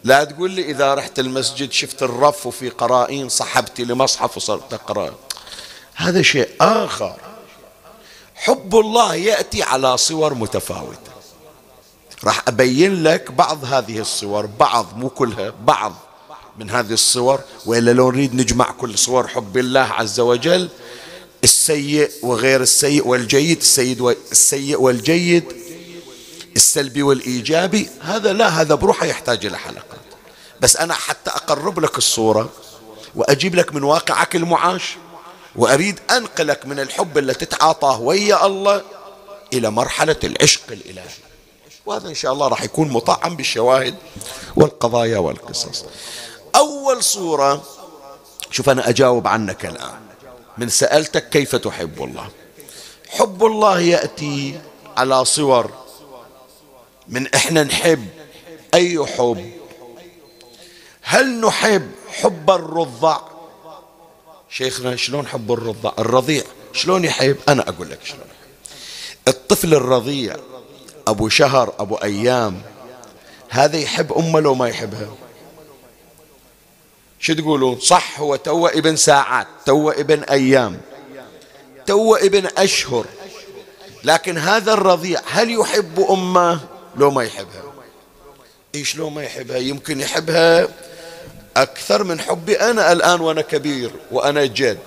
لا 0.03 0.23
تقول 0.23 0.51
لي 0.51 0.71
إذا 0.71 0.93
رحت 0.93 1.19
المسجد 1.19 1.71
شفت 1.71 2.03
الرف 2.03 2.45
وفي 2.47 2.69
قرائين 2.69 3.29
صحبت 3.29 3.81
لمصحف 3.81 4.37
وصرت 4.37 4.73
أقرأ. 4.73 5.15
هذا 5.95 6.21
شيء 6.21 6.49
آخر. 6.61 7.15
حب 8.35 8.75
الله 8.75 9.15
يأتي 9.15 9.63
على 9.63 9.97
صور 9.97 10.33
متفاوتة. 10.33 11.13
راح 12.23 12.43
أبين 12.47 13.03
لك 13.03 13.31
بعض 13.31 13.65
هذه 13.65 13.99
الصور 13.99 14.45
بعض 14.45 14.97
مو 14.97 15.09
كلها 15.09 15.53
بعض 15.65 15.93
من 16.59 16.69
هذه 16.69 16.93
الصور. 16.93 17.39
وإلا 17.65 17.91
لو 17.91 18.11
نريد 18.11 18.35
نجمع 18.35 18.71
كل 18.71 18.97
صور 18.97 19.27
حب 19.27 19.57
الله 19.57 19.79
عز 19.79 20.19
وجل 20.19 20.69
السيء 21.43 22.11
وغير 22.21 22.61
السيء 22.61 23.07
والجيد 23.07 23.57
السيد 23.57 24.01
والسيء 24.01 24.81
والجيد 24.81 25.43
السلبي 26.55 27.03
والإيجابي 27.03 27.89
هذا 28.01 28.33
لا 28.33 28.47
هذا 28.47 28.75
بروحه 28.75 29.05
يحتاج 29.05 29.45
إلى 29.45 29.57
حلقات. 29.57 29.99
بس 30.61 30.77
أنا 30.77 30.93
حتى 30.93 31.29
أقرب 31.29 31.79
لك 31.79 31.97
الصورة 31.97 32.49
وأجيب 33.15 33.55
لك 33.55 33.75
من 33.75 33.83
واقعك 33.83 34.35
المعاش. 34.35 34.97
وأريد 35.55 35.99
أنقلك 36.11 36.65
من 36.65 36.79
الحب 36.79 37.17
اللي 37.17 37.33
تتعاطاه 37.33 38.01
ويا 38.01 38.45
الله 38.45 38.81
إلى 39.53 39.71
مرحلة 39.71 40.15
العشق 40.23 40.71
الإلهي. 40.71 41.09
وهذا 41.85 42.09
إن 42.09 42.15
شاء 42.15 42.33
الله 42.33 42.47
راح 42.47 42.63
يكون 42.63 42.89
مطعم 42.89 43.35
بالشواهد 43.35 43.95
والقضايا 44.55 45.17
والقصص. 45.17 45.85
أول 46.55 47.03
صورة 47.03 47.63
شوف 48.51 48.69
أنا 48.69 48.89
أجاوب 48.89 49.27
عنك 49.27 49.65
الآن. 49.65 49.99
من 50.57 50.69
سألتك 50.69 51.29
كيف 51.29 51.55
تحب 51.55 52.03
الله؟ 52.03 52.29
حب 53.09 53.45
الله 53.45 53.79
يأتي 53.79 54.61
على 54.97 55.25
صور 55.25 55.71
من 57.07 57.33
إحنا 57.33 57.63
نحب 57.63 58.07
أي 58.73 59.05
حب. 59.05 59.51
هل 61.01 61.39
نحب 61.39 61.91
حب 62.21 62.51
الرضع؟ 62.51 63.32
شيخنا 64.53 64.95
شلون 64.95 65.27
حب 65.27 65.51
الرضع 65.51 65.91
الرضيع 65.99 66.43
شلون 66.73 67.05
يحب؟ 67.05 67.37
أنا 67.49 67.69
أقول 67.69 67.89
لك 67.89 67.99
شلون 68.03 68.27
الطفل 69.27 69.73
الرضيع 69.73 70.35
أبو 71.07 71.29
شهر 71.29 71.73
أبو 71.79 71.95
أيام 71.95 72.61
هذا 73.49 73.77
يحب 73.77 74.13
أمه 74.13 74.39
لو 74.39 74.55
ما 74.55 74.67
يحبها. 74.67 75.15
شو 77.19 77.33
تقولون؟ 77.33 77.79
صح 77.79 78.19
هو 78.19 78.35
تو 78.35 78.67
ابن 78.67 78.95
ساعات 78.95 79.47
تو 79.65 79.89
ابن 79.89 80.23
أيام 80.23 80.81
تو 81.85 82.15
ابن 82.15 82.45
أشهر. 82.57 83.05
لكن 84.03 84.37
هذا 84.37 84.73
الرضيع 84.73 85.21
هل 85.25 85.51
يحب 85.51 85.99
أمه؟ 86.09 86.59
لو 86.95 87.11
ما 87.11 87.23
يحبها. 87.23 87.63
إيش 88.75 88.95
لو 88.95 89.09
ما 89.09 89.23
يحبها؟ 89.23 89.57
يمكن 89.57 89.99
يحبها 89.99 90.67
أكثر 91.57 92.03
من 92.03 92.19
حبي 92.19 92.55
أنا 92.55 92.91
الآن 92.91 93.21
وأنا 93.21 93.41
كبير 93.41 93.91
وأنا 94.11 94.45
جد. 94.45 94.77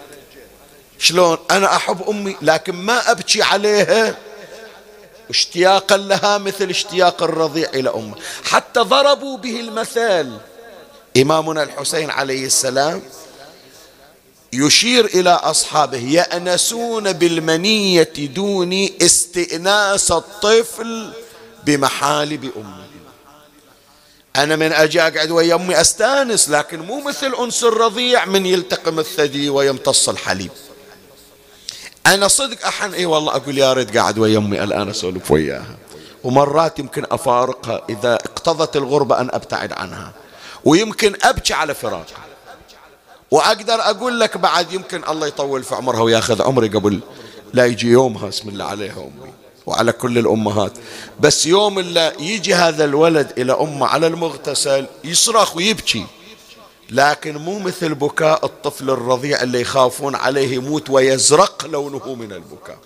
شلون؟ 0.99 1.39
أنا 1.51 1.77
أحب 1.77 2.09
أمي 2.09 2.37
لكن 2.43 2.75
ما 2.75 3.11
أبكي 3.11 3.43
عليها. 3.43 4.17
اشتياقا 5.31 5.97
لها 5.97 6.39
مثل 6.39 6.71
اشتياق 6.71 7.23
الرضيع 7.23 7.69
إلى 7.75 7.91
أمه. 7.91 8.15
حتى 8.45 8.81
ضربوا 8.81 9.39
به 9.39 9.61
المثال. 9.61 10.39
إمامنا 11.17 11.63
الحسين 11.63 12.11
عليه 12.11 12.47
السلام 12.47 13.03
يشير 14.53 15.05
إلى 15.05 15.31
أصحابه 15.31 15.99
يأنسون 15.99 17.13
بالمنية 17.13 18.13
دون 18.17 18.89
استئناس 19.03 20.13
الطفل 20.13 21.13
بمحالب 21.65 22.45
أمي 22.57 22.86
أنا 24.37 24.57
من 24.57 24.73
أجي 24.73 25.01
أقعد 25.01 25.31
ويا 25.31 25.55
أمي 25.55 25.81
أستأنس 25.81 26.49
لكن 26.49 26.81
مو 26.81 27.01
مثل 27.01 27.35
أنس 27.35 27.65
الرضيع 27.65 28.25
من 28.25 28.47
يلتقم 28.47 28.99
الثدي 28.99 29.51
ويمتص 29.51 30.09
الحليب. 30.09 30.51
أنا 32.07 32.29
صدق 32.29 32.67
أحن 32.67 32.95
إي 32.95 33.07
والله 33.07 33.37
أقول 33.37 33.59
يا 33.59 33.73
ريت 33.73 33.97
قاعد 33.97 34.19
ويا 34.19 34.39
أمي 34.39 34.65
الآن 34.65 34.89
أسولف 34.89 35.31
وياها. 35.31 35.77
ومرات 36.25 36.79
يمكن 36.79 37.05
أفارقها 37.11 37.83
إذا 37.89 38.15
اقتضت 38.15 38.77
الغربة 38.77 39.21
أن 39.21 39.29
أبتعد 39.33 39.73
عنها. 39.73 40.13
ويمكن 40.65 41.17
أبكي 41.23 41.55
على 41.55 41.75
فراقها. 41.75 42.25
وأقدر 43.31 43.75
أقول 43.75 44.21
لك 44.21 44.37
بعد 44.37 44.73
يمكن 44.73 45.03
الله 45.09 45.27
يطول 45.27 45.63
في 45.63 45.75
عمرها 45.75 46.01
وياخذ 46.01 46.43
عمري 46.43 46.69
قبل 46.69 47.01
لا 47.53 47.67
يجي 47.67 47.87
يومها 47.89 48.29
اسم 48.29 48.49
الله 48.49 48.65
عليها 48.65 48.97
أمي. 48.97 49.33
وعلى 49.67 49.93
كل 49.93 50.19
الأمهات. 50.19 50.73
بس 51.21 51.47
يوم 51.47 51.79
اللي 51.79 52.13
يجي 52.19 52.55
هذا 52.55 52.85
الولد 52.85 53.33
إلى 53.39 53.53
أمه 53.53 53.87
على 53.87 54.07
المغتسل 54.07 54.87
يصرخ 55.05 55.57
ويبكي. 55.57 56.07
لكن 56.91 57.37
مو 57.37 57.59
مثل 57.59 57.95
بكاء 57.95 58.45
الطفل 58.45 58.91
الرضيع 58.91 59.43
اللي 59.43 59.61
يخافون 59.61 60.15
عليه 60.15 60.55
يموت 60.55 60.91
ويزرق 60.91 61.67
لونه 61.67 62.15
من 62.15 62.33
البكاء. 62.33 62.79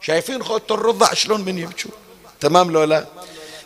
شايفين 0.00 0.42
خوة 0.42 0.62
الرضع 0.70 1.14
شلون 1.14 1.40
من 1.40 1.58
يبكوا 1.58 1.90
تمام 2.40 2.70
لو 2.70 2.84
لا؟ 2.84 3.06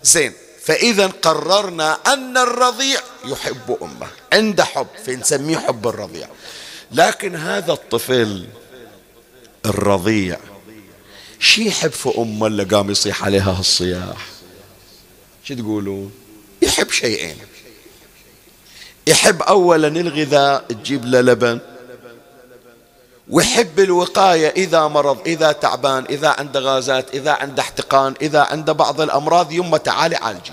زين 0.03 0.33
فإذا 0.63 1.07
قررنا 1.07 1.99
أن 2.07 2.37
الرضيع 2.37 3.01
يحب 3.25 3.77
أمه. 3.83 4.07
عنده 4.33 4.65
حب 4.65 4.87
فنسميه 5.07 5.59
حب 5.59 5.89
الرضيع. 5.89 6.29
لكن 6.93 7.37
هذا 7.37 7.73
الطفل 7.73 8.47
الرضيع 9.67 10.39
شي 11.45 11.67
يحب 11.67 11.91
في 11.91 12.19
أمه 12.19 12.47
اللي 12.47 12.65
قام 12.65 12.91
يصيح 12.91 13.25
عليها 13.25 13.59
هالصياح؟ 13.59 14.27
شو 15.45 15.55
تقولون؟ 15.55 16.13
يحب 16.63 16.91
شيئين. 16.91 17.37
يحب 19.07 19.43
أولا 19.43 19.89
الغذاء 19.89 20.65
تجيب 20.69 21.05
له 21.05 21.21
لبن. 21.21 21.61
ويحب 23.31 23.81
الوقاية 23.81 24.49
إذا 24.49 24.89
مرض 24.89 25.19
إذا 25.27 25.53
تعبان 25.53 26.05
إذا 26.05 26.29
عنده 26.29 26.61
غازات 26.61 27.15
إذا 27.15 27.31
عنده 27.31 27.63
احتقان 27.63 28.15
إذا 28.23 28.41
عنده 28.41 28.73
بعض 28.73 29.01
الأمراض 29.01 29.53
يمه 29.53 29.77
تعالي 29.77 30.17
عالجي 30.17 30.53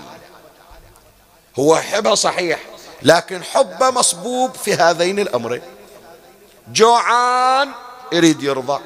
هو 1.58 1.76
يحبها 1.76 2.14
صحيح 2.14 2.60
لكن 3.02 3.42
حبه 3.42 3.90
مصبوب 3.90 4.54
في 4.54 4.74
هذين 4.74 5.18
الأمرين. 5.18 5.62
جوعان 6.72 7.68
يريد 8.12 8.42
يرضى. 8.42 8.80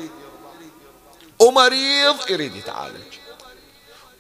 ومريض 1.38 2.31
يريد 2.31 2.57
يتعالج. 2.57 3.16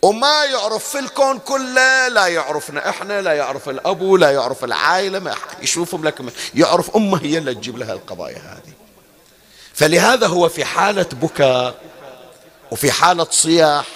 وما 0.02 0.44
يعرف 0.44 0.88
في 0.88 0.98
الكون 0.98 1.38
كله 1.38 2.08
لا 2.08 2.26
يعرفنا 2.26 2.88
إحنا 2.88 3.22
لا 3.22 3.32
يعرف 3.32 3.68
الأبو 3.68 4.16
لا 4.16 4.30
يعرف 4.30 4.64
العائلة 4.64 5.18
ما 5.18 5.34
يشوفهم 5.62 6.04
لك 6.04 6.14
يعرف 6.54 6.96
أمه 6.96 7.20
هي 7.22 7.38
اللي 7.38 7.54
تجيب 7.54 7.78
لها 7.78 7.92
القضايا 7.92 8.38
هذه. 8.38 8.72
فلهذا 9.74 10.26
هو 10.26 10.48
في 10.48 10.64
حالة 10.64 11.06
بكاء 11.12 11.74
وفي 12.70 12.90
حالة 12.90 13.26
صياح. 13.30 13.86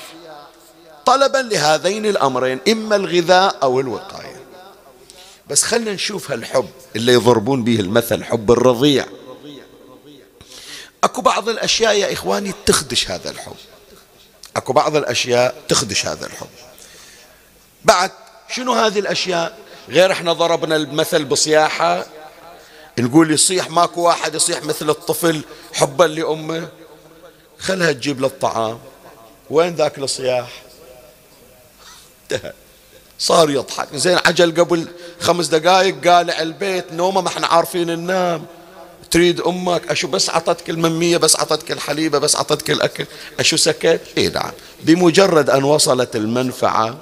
طلبا 1.07 1.39
لهذين 1.39 2.07
الأمرين 2.07 2.61
إما 2.69 2.97
الغذاء 2.97 3.57
أو 3.63 3.81
الوقاية. 3.81 4.41
بس 5.49 5.63
خلينا 5.63 5.93
نشوف 5.93 6.31
هالحب 6.31 6.69
اللي 6.97 7.13
يضربون 7.13 7.65
به 7.65 7.81
المثل 7.81 8.25
حب 8.25 8.51
الرضيع. 8.51 9.07
أكو 11.05 11.21
بعض 11.21 11.49
الأشياء 11.49 11.97
يا 11.97 12.13
إخواني 12.13 12.53
تخدش 12.67 13.11
هذا 13.11 13.31
الحب. 13.31 13.57
أكو 14.57 14.73
بعض 14.73 14.97
الأشياء 14.97 15.55
تخدش 15.69 16.07
هذا 16.07 16.27
الحب. 16.27 16.49
بعد 17.85 18.11
شنو 18.51 18.73
هذه 18.73 18.99
الأشياء؟ 18.99 19.59
غير 19.89 20.13
إحنا 20.13 20.33
ضربنا 20.33 20.77
المثل 20.77 21.25
بصياحة. 21.25 22.07
نقول 22.99 23.31
يصيح 23.31 23.71
ماكو 23.71 24.01
واحد 24.01 24.35
يصيح 24.35 24.63
مثل 24.63 24.91
الطفل 24.91 25.43
حبا 25.73 26.05
لأمه. 26.05 26.69
خلها 27.59 27.93
تجيب 27.93 28.21
له 28.21 28.27
الطعام. 28.27 28.79
وين 29.51 29.75
ذاك 29.75 29.99
الصياح؟ 29.99 30.63
انتهى 32.33 32.53
صار 33.19 33.51
يضحك. 33.51 33.97
زين 33.97 34.19
عجل 34.27 34.61
قبل 34.61 34.87
خمس 35.21 35.47
دقائق 35.47 36.09
قالع 36.09 36.41
البيت 36.41 36.93
نومه 36.93 37.21
ما 37.21 37.29
إحنا 37.29 37.47
عارفين 37.47 37.87
ننام. 37.87 38.47
تريد 39.11 39.41
أمك؟ 39.41 39.91
أشو 39.91 40.09
بس 40.09 40.31
عطتك 40.31 40.71
الممية 40.71 41.17
بس 41.17 41.37
عطتك 41.37 41.73
الحليبه 41.73 42.19
بس 42.19 42.37
عطتك 42.37 42.71
الأكل؟ 42.71 43.07
أشو 43.41 43.57
سكت؟ 43.57 44.01
اي 44.19 44.29
نعم. 44.29 44.51
بمجرد 44.83 45.51
أن 45.51 45.65
وصلت 45.65 46.17
المنفعة 46.17 46.97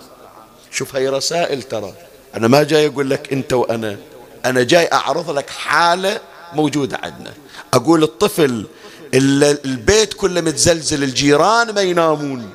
شوف 0.71 0.97
هي 0.97 1.09
رسائل 1.09 1.63
ترى. 1.63 1.93
أنا 2.35 2.49
ما 2.49 2.63
جاي 2.63 2.87
أقول 2.87 3.11
لك 3.11 3.33
أنت 3.33 3.53
وأنا. 3.53 3.97
أنا 4.45 4.63
جاي 4.63 4.89
أعرض 4.93 5.31
لك 5.31 5.51
حالة 5.51 6.21
موجودة 6.53 7.01
عندنا. 7.03 7.35
أقول 7.75 8.03
الطفل 8.03 8.67
البيت 9.15 10.15
كله 10.15 10.41
متزلزل 10.41 11.03
الجيران 11.03 11.75
ما 11.75 11.81
ينامون. 11.81 12.51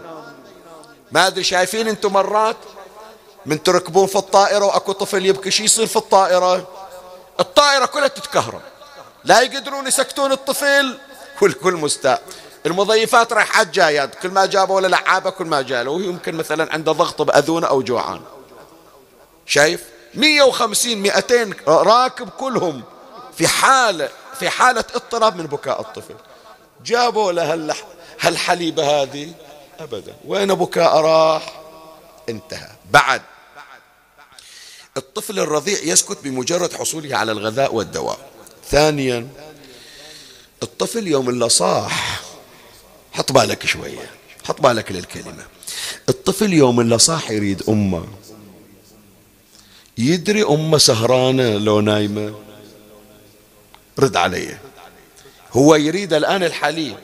ما 1.11 1.27
أدري 1.27 1.43
شايفين 1.43 1.87
أنتم 1.87 2.13
مرات؟ 2.13 2.57
من 3.45 3.63
تركبون 3.63 4.07
في 4.07 4.15
الطائرة 4.15 4.65
وأكو 4.65 4.91
طفل 4.91 5.25
يبكي 5.25 5.51
شو 5.51 5.63
يصير 5.63 5.87
في 5.87 5.95
الطائرة؟ 5.95 6.67
الطائرة 7.39 7.85
كلها 7.85 8.07
تتكهرب. 8.07 8.61
لا 9.25 9.41
يقدرون 9.41 9.87
يسكتون 9.87 10.31
الطفل 10.31 10.97
والكل 11.41 11.73
مستاء 11.73 12.21
المضيفات 12.65 13.33
رايحات 13.33 13.67
جايات. 13.67 14.15
كل 14.15 14.29
ما 14.29 14.45
جابوا 14.45 14.81
له 14.81 14.87
لعابة 14.87 15.29
كل 15.29 15.45
ما 15.45 15.61
جاء 15.61 15.83
له 15.83 16.01
يمكن 16.01 16.35
مثلا 16.35 16.73
عنده 16.73 16.91
ضغط 16.91 17.21
باذونه 17.21 17.67
أو 17.67 17.81
جوعان. 17.81 18.21
شايف؟ 19.45 19.83
150 20.13 20.97
200 20.97 21.55
راكب 21.67 22.29
كلهم 22.29 22.83
في 23.37 23.47
حالة 23.47 24.09
في 24.39 24.49
حالة 24.49 24.83
اضطراب 24.95 25.35
من 25.35 25.45
بكاء 25.45 25.81
الطفل. 25.81 26.15
جابوا 26.85 27.31
له 27.31 27.75
هالحليبة 28.19 29.01
هذه. 29.01 29.33
أبدا. 29.79 30.15
وين 30.25 30.53
بكاء 30.53 30.97
راح؟ 30.97 31.61
انتهى. 32.29 32.69
بعد. 32.91 33.21
الطفل 34.97 35.39
الرضيع 35.39 35.79
يسكت 35.83 36.17
بمجرد 36.23 36.73
حصوله 36.73 37.17
على 37.17 37.31
الغذاء 37.31 37.75
والدواء. 37.75 38.32
ثانيا 38.69 39.27
الطفل 40.63 41.07
يوم 41.07 41.29
اللي 41.29 41.49
صاح 41.49 42.21
حط 43.13 43.31
بالك 43.31 43.65
شوية 43.65 44.09
حط 44.43 44.61
بالك 44.61 44.91
للكلمة. 44.91 45.45
الطفل 46.09 46.53
يوم 46.53 46.79
اللي 46.79 46.99
صاح 46.99 47.31
يريد 47.31 47.63
أمه. 47.69 48.07
يدري 49.97 50.43
أمه 50.43 50.77
سهرانة 50.77 51.57
لو 51.57 51.81
نايمة؟ 51.81 52.35
رد 53.99 54.15
علي. 54.15 54.57
هو 55.53 55.75
يريد 55.75 56.13
الآن 56.13 56.43
الحليب. 56.43 56.95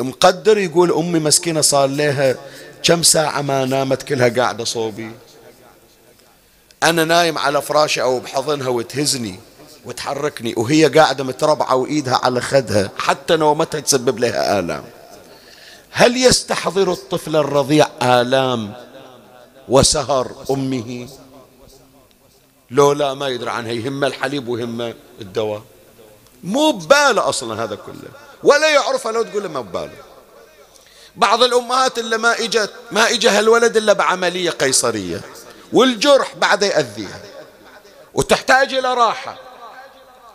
مقدر 0.00 0.58
يقول 0.58 0.92
أمي 0.92 1.18
مسكينة 1.18 1.60
صار 1.60 1.88
لها 1.88 2.36
كم 2.82 3.02
ساعة 3.02 3.42
ما 3.42 3.64
نامت 3.64 4.02
كلها 4.02 4.28
قاعدة 4.28 4.64
صوبي. 4.64 5.10
أنا 6.82 7.04
نايم 7.04 7.38
على 7.38 7.62
فراشي 7.62 8.02
أو 8.02 8.20
بحضنها 8.20 8.68
وتهزني. 8.68 9.40
وتحركني 9.84 10.54
وهي 10.56 10.86
قاعدة 10.86 11.24
متربعة 11.24 11.74
وإيدها 11.74 12.20
على 12.22 12.40
خدها 12.40 12.90
حتى 12.98 13.36
نومتها 13.36 13.80
تسبب 13.80 14.18
لها 14.18 14.58
آلام. 14.58 14.84
هل 15.90 16.16
يستحضر 16.16 16.92
الطفل 16.92 17.36
الرضيع 17.36 17.88
آلام 18.02 18.74
وسهر 19.68 20.32
أمه؟ 20.50 21.08
لو 22.70 22.92
لا 22.92 23.14
ما 23.14 23.28
يدري 23.28 23.50
عنها 23.50 23.72
يهمه 23.72 24.06
الحليب 24.06 24.48
ويهمه 24.48 24.94
الدواء. 25.20 25.62
مو 26.44 26.70
ببالة 26.70 27.28
أصلا 27.28 27.64
هذا 27.64 27.74
كله 27.74 28.10
ولا 28.42 28.68
يعرفها 28.68 29.12
لو 29.12 29.22
تقول 29.22 29.46
ما 29.46 29.60
ببالة. 29.60 29.96
بعض 31.16 31.42
الأمهات 31.42 31.98
اللي 31.98 32.18
ما 32.18 32.38
إجت 32.38 32.70
ما 32.92 33.10
إجا 33.10 33.38
هالولد 33.38 33.76
إلا 33.76 33.92
بعملية 33.92 34.50
قيصرية 34.50 35.20
والجرح 35.72 36.34
بعد 36.34 36.62
يأذيها 36.62 37.20
وتحتاج 38.14 38.74
إلى 38.74 38.94
راحة. 38.94 39.49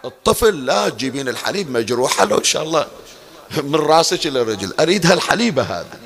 الطفل 0.05 0.65
لا 0.65 0.89
تجيبين 0.89 1.29
الحليب 1.29 1.71
مجروحة 1.71 2.25
له 2.25 2.37
إن 2.37 2.43
شاء 2.43 2.63
الله. 2.63 2.87
من 3.57 3.75
راسك 3.75 4.27
إلى 4.27 4.41
الرجل. 4.41 4.73
أريد 4.79 5.05
هالحليبة 5.05 5.61
هذا. 5.61 5.99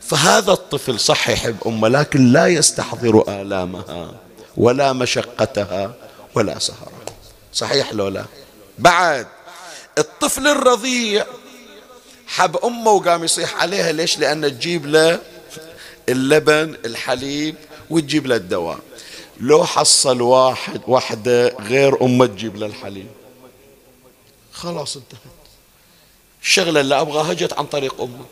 فهذا 0.00 0.52
الطفل 0.52 1.00
صح 1.00 1.28
يحب 1.28 1.56
أمه 1.66 1.88
لكن 1.88 2.32
لا 2.32 2.46
يستحضر 2.46 3.24
آلامها 3.28 4.14
ولا 4.56 4.92
مشقتها 4.92 5.94
ولا 6.34 6.58
سهرها. 6.58 7.06
صحيح 7.52 7.92
لو 7.92 8.08
لا؟ 8.08 8.24
بعد. 8.78 9.26
الطفل 9.98 10.46
الرضيع 10.46 11.26
حب 12.26 12.56
أمه 12.56 12.90
وقام 12.90 13.24
يصيح 13.24 13.62
عليها. 13.62 13.92
ليش؟ 13.92 14.18
لأن 14.18 14.42
تجيب 14.42 14.86
له 14.86 15.20
اللبن 16.08 16.76
الحليب 16.84 17.54
وتجيب 17.90 18.26
له 18.26 18.36
الدواء. 18.36 18.78
لو 19.40 19.64
حصل 19.64 20.20
واحد 20.20 20.80
واحدة 20.86 21.48
غير 21.48 22.02
أمه 22.02 22.26
تجيب 22.26 22.56
له 22.56 22.66
الحليب. 22.66 23.06
خلاص 24.56 24.96
انتهت. 24.96 25.20
الشغلة 26.42 26.80
اللي 26.80 27.00
أبغاها 27.00 27.32
جت 27.32 27.52
عن 27.52 27.66
طريق 27.66 28.00
أمه 28.00 28.24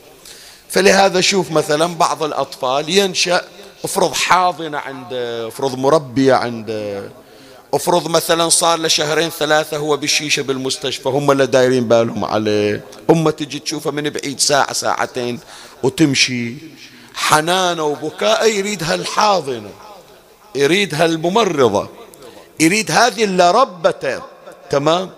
فلهذا 0.68 1.20
شوف 1.20 1.50
مثلا 1.50 1.94
بعض 1.94 2.22
الأطفال 2.22 2.88
ينشأ 2.88 3.44
افرض 3.84 4.12
حاضنة 4.12 4.78
عنده 4.78 5.48
افرض 5.48 5.78
مربية 5.78 6.34
عنده 6.34 7.10
افرض 7.74 8.08
مثلا 8.08 8.48
صار 8.48 8.78
له 8.78 8.88
شهرين 8.88 9.30
ثلاثة 9.30 9.76
هو 9.76 9.96
بالشيشة 9.96 10.42
بالمستشفى 10.42 11.08
هم 11.08 11.30
اللي 11.30 11.46
دايرين 11.46 11.88
بالهم 11.88 12.24
عليه. 12.24 12.84
أمه 13.10 13.30
تجي 13.30 13.58
تشوفه 13.58 13.90
من 13.90 14.10
بعيد 14.10 14.40
ساعة 14.40 14.72
ساعتين 14.72 15.40
وتمشي. 15.82 16.54
حنانة 17.14 17.84
وبكاء 17.84 18.48
يريد 18.48 18.82
هالحاضنة 18.82 19.70
يريد 20.54 20.94
هالممرضة 20.94 21.88
يريد 22.60 22.90
هذه 22.90 23.24
اللي 23.24 23.50
ربته. 23.50 24.22
تمام؟ 24.70 25.10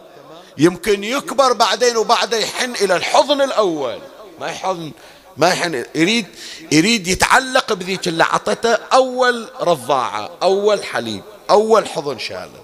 يمكن 0.58 1.04
يكبر 1.04 1.52
بعدين 1.52 1.96
وبعده 1.96 2.36
يحن 2.36 2.70
إلى 2.74 2.96
الحضن 2.96 3.40
الأول. 3.42 3.98
ما 4.40 4.46
يحضن 4.46 4.92
ما 5.36 5.48
يحن 5.48 5.84
يريد 5.94 6.26
يريد 6.72 7.06
يتعلق 7.06 7.72
بذيك 7.72 8.08
اللي 8.08 8.24
عطته 8.24 8.72
أول 8.74 9.48
رضاعة 9.60 10.30
أول 10.42 10.84
حليب 10.84 11.22
أول 11.50 11.88
حضن 11.88 12.18
شاله 12.18 12.62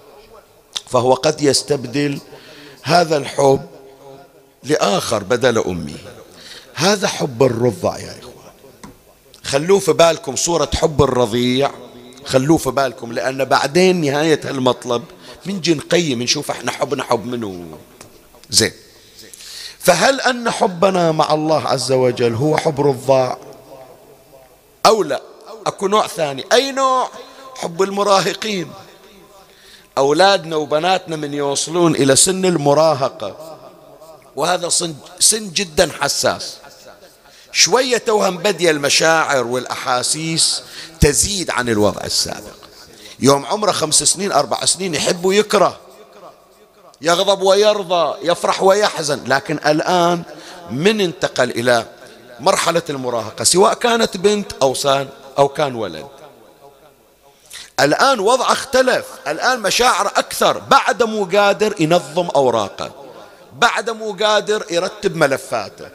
فهو 0.87 1.13
قد 1.13 1.41
يستبدل 1.41 2.19
هذا 2.83 3.17
الحب 3.17 3.65
لآخر 4.63 5.23
بدل 5.23 5.57
أمه 5.57 5.97
هذا 6.73 7.07
حب 7.07 7.43
الرضع 7.43 7.97
يا 7.97 8.15
إخوان. 8.19 8.53
خلوه 9.43 9.79
في 9.79 9.93
بالكم 9.93 10.35
صورة 10.35 10.69
حب 10.75 11.03
الرضيع. 11.03 11.71
خلوه 12.25 12.57
في 12.57 12.71
بالكم 12.71 13.13
لأن 13.13 13.45
بعدين 13.45 14.01
نهاية 14.01 14.39
هالمطلب 14.43 15.03
من 15.45 15.61
جن 15.61 15.79
قيم 15.79 16.21
نشوف 16.21 16.51
إحنا 16.51 16.71
حبنا 16.71 17.03
حب 17.03 17.25
منه. 17.25 17.77
زين. 18.49 18.71
فهل 19.79 20.21
أن 20.21 20.51
حبنا 20.51 21.11
مع 21.11 21.33
الله 21.33 21.67
عز 21.67 21.91
وجل 21.91 22.35
هو 22.35 22.57
حب 22.57 22.81
رضاع 22.81 23.37
أو 24.85 25.03
لا؟ 25.03 25.21
أكو 25.67 25.87
نوع 25.87 26.07
ثاني. 26.07 26.45
أي 26.51 26.71
نوع؟ 26.71 27.09
حب 27.55 27.81
المراهقين. 27.81 28.71
أولادنا 29.97 30.55
وبناتنا 30.55 31.15
من 31.15 31.33
يوصلون 31.33 31.95
إلى 31.95 32.15
سن 32.15 32.45
المراهقة. 32.45 33.57
وهذا 34.35 34.69
سن, 34.69 34.95
سن 35.19 35.51
جدا 35.51 35.91
حساس. 36.01 36.57
شوية 37.51 37.97
توهم 37.97 38.37
بدي 38.37 38.71
المشاعر 38.71 39.47
والأحاسيس 39.47 40.63
تزيد 40.99 41.51
عن 41.51 41.69
الوضع 41.69 42.01
السابق. 42.03 42.62
يوم 43.23 43.45
عمره 43.45 43.71
خمس 43.71 44.03
سنين 44.03 44.31
أربع 44.31 44.65
سنين 44.65 44.95
يحب 44.95 45.25
ويكره. 45.25 45.79
يغضب 47.01 47.41
ويرضى 47.41 48.17
يفرح 48.21 48.63
ويحزن. 48.63 49.23
لكن 49.27 49.59
الآن 49.65 50.23
من 50.71 51.01
انتقل 51.01 51.49
إلى 51.49 51.85
مرحلة 52.39 52.81
المراهقة 52.89 53.43
سواء 53.43 53.73
كانت 53.73 54.17
بنت 54.17 54.51
أو 54.61 54.73
سان 54.73 55.09
أو 55.37 55.47
كان 55.47 55.75
ولد. 55.75 56.07
الآن 57.79 58.19
وضع 58.19 58.51
اختلف. 58.51 59.05
الآن 59.27 59.59
مشاعر 59.59 60.07
أكثر. 60.07 60.59
بعد 60.59 61.03
مو 61.03 61.25
قادر 61.25 61.75
ينظم 61.79 62.27
أوراقه. 62.35 62.91
بعد 63.53 63.89
مو 63.89 64.17
قادر 64.21 64.65
يرتب 64.69 65.15
ملفاته. 65.15 65.89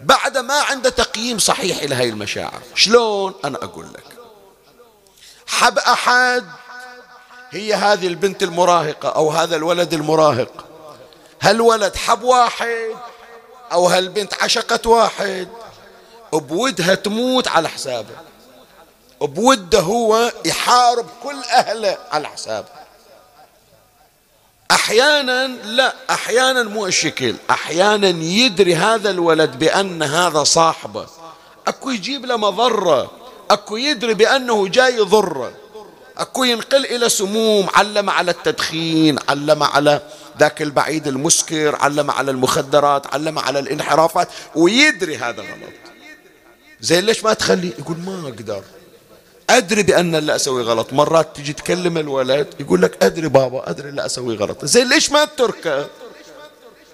بعد 0.00 0.38
ما 0.38 0.60
عنده 0.60 0.90
تقييم 0.90 1.38
صحيح 1.38 1.82
إلى 1.82 1.94
هاي 1.94 2.08
المشاعر. 2.08 2.62
شلون؟ 2.74 3.34
أنا 3.44 3.58
أقول 3.64 3.86
لك. 3.86 4.17
حب 5.48 5.78
أحد. 5.78 6.44
هي 7.50 7.74
هذه 7.74 8.06
البنت 8.06 8.42
المراهقة 8.42 9.08
أو 9.08 9.30
هذا 9.30 9.56
الولد 9.56 9.94
المراهق. 9.94 10.64
هالولد 11.42 11.96
حب 11.96 12.22
واحد 12.22 12.96
أو 13.72 13.86
هالبنت 13.86 14.42
عشقت 14.42 14.86
واحد؟ 14.86 15.48
بودها 16.32 16.94
تموت 16.94 17.48
على 17.48 17.68
حسابه. 17.68 18.14
بوده 19.20 19.80
هو 19.80 20.32
يحارب 20.44 21.06
كل 21.22 21.42
أهله 21.52 21.98
على 22.12 22.28
حسابه. 22.28 22.68
أحيانا 24.70 25.46
لا 25.46 25.94
أحيانا 26.10 26.62
مو 26.62 26.86
الشكل 26.86 27.36
أحيانا 27.50 28.08
يدري 28.08 28.74
هذا 28.74 29.10
الولد 29.10 29.58
بأن 29.58 30.02
هذا 30.02 30.44
صاحبه. 30.44 31.06
أكو 31.66 31.90
يجيب 31.90 32.26
له 32.26 32.36
مضرة. 32.36 33.10
أكو 33.50 33.76
يدري 33.76 34.14
بأنه 34.14 34.68
جاي 34.68 34.96
يضره 34.96 35.52
أكو 36.18 36.44
ينقل 36.44 36.84
إلى 36.84 37.08
سموم 37.08 37.66
علم 37.74 38.10
على 38.10 38.30
التدخين 38.30 39.18
علم 39.28 39.62
على 39.62 40.00
ذاك 40.38 40.62
البعيد 40.62 41.06
المسكر 41.06 41.76
علم 41.76 42.10
على 42.10 42.30
المخدرات 42.30 43.14
علم 43.14 43.38
على 43.38 43.58
الانحرافات 43.58 44.28
ويدري 44.54 45.16
هذا 45.16 45.42
غلط 45.42 45.72
زين 46.80 47.04
ليش 47.04 47.24
ما 47.24 47.32
تخلي؟ 47.32 47.72
يقول 47.78 47.98
ما 47.98 48.22
أقدر. 48.28 48.62
أدري 49.50 49.82
بأن 49.82 50.14
اللي 50.14 50.34
أسوي 50.34 50.62
غلط. 50.62 50.92
مرات 50.92 51.36
تجي 51.36 51.52
تكلم 51.52 51.98
الولد 51.98 52.54
يقول 52.60 52.82
لك 52.82 53.04
أدري 53.04 53.28
بابا 53.28 53.70
أدري 53.70 53.88
اللي 53.88 54.06
أسوي 54.06 54.36
غلط. 54.36 54.64
زين 54.64 54.88
ليش 54.88 55.10
ما 55.10 55.24
تتركه 55.24 55.86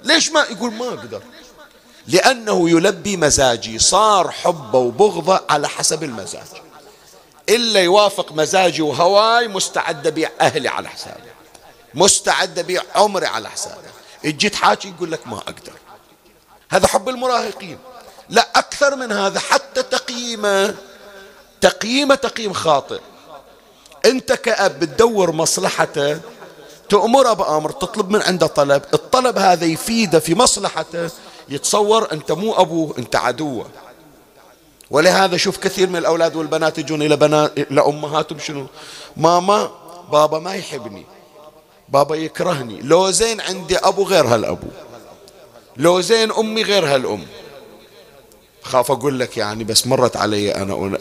ليش 0.03 0.31
ما؟ 0.31 0.45
يقول 0.51 0.73
ما 0.73 0.89
أقدر. 0.89 1.23
لأنه 2.07 2.71
يلبي 2.71 3.17
مزاجي. 3.17 3.79
صار 3.79 4.31
حبه 4.31 4.79
وبغضه 4.79 5.41
على 5.51 5.69
حسب 5.69 6.03
المزاج. 6.03 6.47
إلا 7.49 7.81
يوافق 7.81 8.33
مزاجي 8.33 8.83
وهواي 8.83 9.49
مستعد 9.49 10.07
أبيع 10.07 10.31
أهلي 10.41 10.69
على 10.69 10.89
حسابي. 10.89 11.31
مستعد 11.95 12.59
أبيع 12.59 12.83
عمري 12.95 13.27
على 13.27 13.51
حسابي. 13.51 13.89
جيت 14.25 14.55
حاجي 14.55 14.89
يقول 14.89 15.13
لك 15.13 15.27
ما 15.27 15.37
أقدر. 15.37 15.73
هذا 16.71 16.87
حب 16.87 17.09
المراهقين. 17.09 17.79
لا 18.29 18.49
أكثر 18.55 18.97
من 18.97 19.13
هذا 19.13 19.41
حتى 19.41 19.83
تقييمه. 19.83 20.75
تقييمه 21.61 22.15
تقييم 22.15 22.53
خاطئ. 22.53 23.01
أنت 24.05 24.33
كأب 24.33 24.81
بتدور 24.81 25.33
مصلحته 25.33 26.21
تأمره 26.89 27.33
بأمر 27.33 27.71
تطلب 27.71 28.11
من 28.11 28.23
عنده 28.23 28.47
طلب. 28.47 28.83
الطلب 28.95 29.39
هذا 29.39 29.65
يفيده 29.65 30.19
في 30.19 30.35
مصلحته. 30.35 31.11
يتصور 31.49 32.13
أنت 32.13 32.33
مو 32.33 32.53
أبوه 32.53 32.95
أنت 32.99 33.17
عدوه 33.17 33.67
ولهذا 34.91 35.37
شوف 35.37 35.59
كثير 35.59 35.89
من 35.89 35.97
الأولاد 35.97 36.37
والبنات 36.37 36.79
يجون 36.79 37.03
إلى 37.03 37.17
بنات 37.17 37.53
لأمهاتهم 37.71 38.39
شنو؟ 38.39 38.67
ماما 39.17 39.71
بابا 40.13 40.39
ما 40.39 40.55
يحبني. 40.55 41.07
بابا 41.89 42.15
يكرهني. 42.15 42.81
لو 42.83 43.11
زين 43.11 43.41
عندي 43.41 43.79
أبو 43.79 44.03
غير 44.03 44.27
هالأبو. 44.27 44.67
لو 45.77 46.01
زين 46.01 46.33
أمي 46.33 46.63
غير 46.63 46.95
هالأم. 46.95 47.27
خاف 48.63 48.91
أقول 48.91 49.21
لك 49.21 49.37
يعني 49.37 49.65
بس 49.65 49.87
مرت 49.87 50.17
علي 50.17 50.55
أنا 50.55 50.99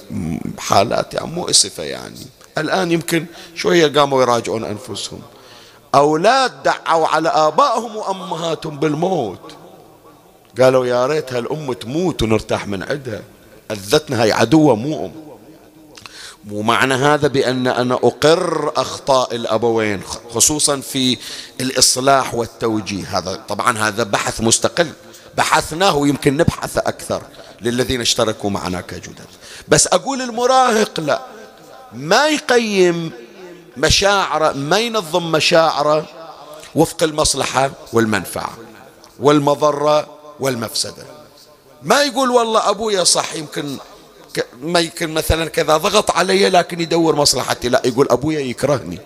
حالات 0.60 1.14
يعني 1.14 1.28
مؤسفة 1.28 1.84
يعني. 1.84 2.28
الآن 2.58 2.92
يمكن 2.92 3.26
شوية 3.56 4.00
قاموا 4.00 4.22
يراجعون 4.22 4.64
أنفسهم. 4.64 5.22
أولاد 5.96 6.64
دعوا 6.64 7.08
على 7.08 7.30
آبائهم 7.30 7.96
وأمهاتهم 7.96 8.80
بالموت. 8.80 9.56
قالوا 10.62 10.86
يا 10.86 11.08
ريت 11.08 11.34
هالأم 11.34 11.74
تموت 11.74 12.24
ونرتاح 12.24 12.68
من 12.68 12.84
عندها 12.84 13.22
أذتنا 13.72 14.22
هاي 14.24 14.32
عدوة 14.32 14.76
مو 14.76 15.06
أم. 15.06 15.12
مو 16.46 16.62
معنى 16.62 16.94
هذا 16.94 17.28
بأن 17.28 17.68
أنا 17.68 17.94
أقر 17.94 18.72
أخطاء 18.76 19.36
الأبوين 19.36 20.02
خصوصا 20.34 20.80
في 20.80 21.18
الإصلاح 21.62 22.36
والتوجيه. 22.36 23.18
هذا 23.18 23.36
طبعا 23.50 23.78
هذا 23.78 24.04
بحث 24.04 24.42
مستقل. 24.42 24.92
بحثناه 25.38 25.96
ويمكن 25.96 26.38
نبحث 26.38 26.78
أكثر 26.78 27.22
للذين 27.62 28.02
اشتركوا 28.02 28.50
معنا 28.50 28.82
كجدد. 28.82 29.26
بس 29.68 29.88
أقول 29.88 30.22
المراهق 30.22 31.00
لا. 31.00 31.22
ما 31.94 32.28
يقيم 32.28 33.12
مشاعره 33.78 34.52
ما 34.54 34.80
ينظم 34.80 35.32
مشاعره 35.32 36.06
وفق 36.76 37.04
المصلحة 37.04 37.72
والمنفعة 37.94 38.58
والمضرة 39.20 40.08
والمفسدة. 40.40 41.06
ما 41.84 42.02
يقول 42.02 42.30
والله 42.30 42.70
أبويا 42.70 43.04
صح 43.04 43.36
يمكن 43.36 43.78
ما 44.62 44.80
يمكن 44.80 45.14
مثلا 45.14 45.50
كذا 45.50 45.78
ضغط 45.78 46.12
علي 46.12 46.50
لكن 46.50 46.82
يدور 46.82 47.16
مصلحتي. 47.16 47.70
لا 47.70 47.82
يقول 47.86 48.08
أبويا 48.12 48.40
يكرهني. 48.40 49.00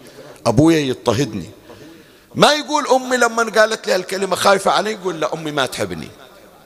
أبويا 0.45 0.79
يضطهدني. 0.79 1.49
ما 2.35 2.53
يقول 2.53 2.87
أمي 2.87 3.17
لما 3.17 3.43
قالت 3.43 3.87
لي 3.87 3.95
الكلمة 3.95 4.35
خايفة 4.35 4.71
علي 4.71 4.91
يقول 4.91 5.19
لا 5.19 5.33
أمي 5.33 5.51
ما 5.51 5.65
تحبني. 5.65 6.07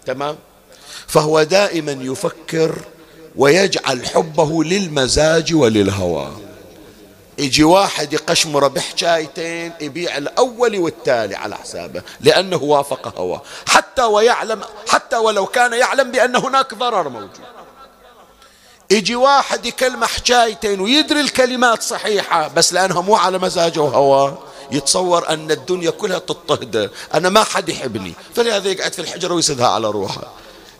تمام؟ 0.05 0.35
فهو 1.07 1.43
دائما 1.43 1.91
يفكر 1.91 2.75
ويجعل 3.35 4.05
حبه 4.05 4.63
للمزاج 4.63 5.53
وللهوى. 5.53 6.31
يجي 7.37 7.63
واحد 7.63 8.13
يقشمره 8.13 8.67
بحكايتين 8.67 9.73
يبيع 9.81 10.17
الأول 10.17 10.79
والتالي 10.79 11.35
على 11.35 11.55
حسابه 11.55 12.01
لأنه 12.21 12.63
وافق 12.63 13.19
هواه. 13.19 13.41
حتى 13.67 14.03
ويعلم 14.03 14.61
حتى 14.87 15.17
ولو 15.17 15.45
كان 15.45 15.73
يعلم 15.73 16.11
بأن 16.11 16.35
هناك 16.35 16.73
ضرر 16.73 17.09
موجود. 17.09 17.39
يجي 18.91 19.15
واحد 19.15 19.65
يكلمه 19.65 20.07
حكايتين 20.07 20.81
ويدري 20.81 21.21
الكلمات 21.21 21.81
صحيحة 21.81 22.47
بس 22.47 22.73
لأنها 22.73 23.01
مو 23.01 23.15
على 23.15 23.37
مزاجه 23.37 23.79
وهواه. 23.79 24.37
يتصور 24.71 25.29
أن 25.29 25.51
الدنيا 25.51 25.89
كلها 25.89 26.19
تضطهده. 26.19 26.91
أنا 27.13 27.29
ما 27.29 27.43
حد 27.43 27.69
يحبني. 27.69 28.13
فلهذا 28.35 28.69
يقعد 28.69 28.93
في 28.93 28.99
الحجرة 28.99 29.33
ويسدها 29.33 29.67
على 29.67 29.87
روحه. 29.87 30.31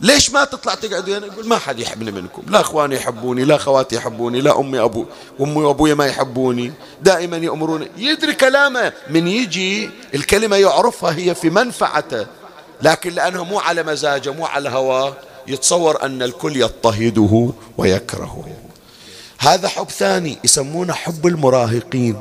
ليش 0.02 0.30
ما 0.30 0.44
تطلع 0.44 0.76
تقعد 0.76 1.10
ويانا؟ 1.10 1.26
يقول 1.26 1.48
ما 1.48 1.58
حد 1.58 1.80
يحبني 1.80 2.12
منكم. 2.12 2.44
لا 2.48 2.62
اخواني 2.62 2.96
يحبوني 2.96 3.44
لا 3.44 3.58
خواتي 3.58 3.96
يحبوني 3.96 4.42
لا 4.42 4.60
امي 4.60 4.80
ابو 4.80 5.06
امي 5.42 5.56
وابوي 5.56 5.94
ما 5.94 6.06
يحبوني. 6.06 6.74
دائما 7.02 7.38
يامروني 7.38 7.88
يدري 7.98 8.34
كلامه. 8.34 8.94
من 9.10 9.28
يجي 9.28 9.90
الكلمة 10.14 10.56
يعرفها 10.56 11.16
هي 11.16 11.36
في 11.36 11.50
منفعته. 11.50 12.28
لكن 12.82 13.14
لأنه 13.14 13.44
مو 13.44 13.60
على 13.60 13.84
مزاجه 13.84 14.32
مو 14.32 14.46
على 14.46 14.70
هواه. 14.70 15.18
يتصور 15.48 16.04
أن 16.04 16.22
الكل 16.22 16.58
يضطهده 16.58 17.52
ويكرهه. 17.78 18.48
هذا 19.38 19.68
حب 19.68 19.90
ثاني 19.90 20.38
يسمونه 20.44 20.94
حب 20.94 21.28
المراهقين. 21.28 22.20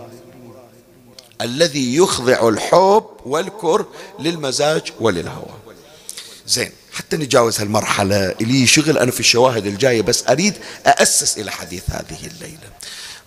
الذي 1.41 1.97
يخضع 1.97 2.49
الحب 2.49 3.07
والكره 3.27 3.89
للمزاج 4.19 4.93
وللهوى. 5.01 5.55
زين. 6.47 6.73
حتى 6.93 7.17
نجاوز 7.17 7.61
هالمرحلة 7.61 8.35
لي 8.41 8.67
شغل 8.67 8.99
أنا 8.99 9.11
في 9.11 9.21
الشواهد 9.21 9.67
الجاية 9.67 10.03
بس 10.03 10.29
أريد 10.29 10.55
أأسس 10.87 11.39
إلى 11.39 11.51
حديث 11.51 11.91
هذه 11.91 12.27
الليلة. 12.27 12.71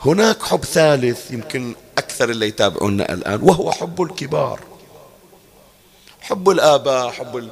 هناك 0.05 0.43
حب 0.43 0.65
ثالث 0.65 1.31
يمكن 1.31 1.75
أكثر 1.97 2.29
اللي 2.29 2.47
يتابعونا 2.47 3.13
الآن 3.13 3.41
وهو 3.41 3.71
حب 3.71 4.01
الكبار. 4.01 4.59
حب 6.21 6.49
الآباء 6.49 7.11
حب 7.11 7.37
ال... 7.37 7.49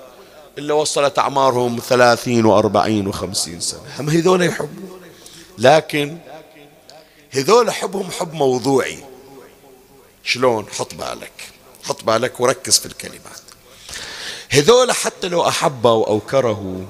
اللي 0.58 0.74
وصلت 0.74 1.19
أعمارهم 1.19 1.80
ثلاثين 1.89 2.45
وأربعين 2.45 3.08
وخمسين 3.08 3.60
سنة. 3.60 3.82
هم 4.00 4.10
هذول 4.10 4.41
يحبوا 4.41 4.97
لكن 5.58 6.17
هذول 7.32 7.71
حبهم 7.71 8.12
حب 8.12 8.34
موضوعي. 8.34 9.04
شلون؟ 10.24 10.65
حط 10.78 10.93
بالك. 10.93 11.32
حط 11.84 12.04
بالك 12.04 12.39
وركز 12.39 12.80
في 12.80 12.86
الكلمات. 12.86 13.41
هذول 14.54 14.92
حتى 14.92 15.28
لو 15.28 15.48
أحبوا 15.48 16.08
أو 16.08 16.20
كرهوا 16.20 16.86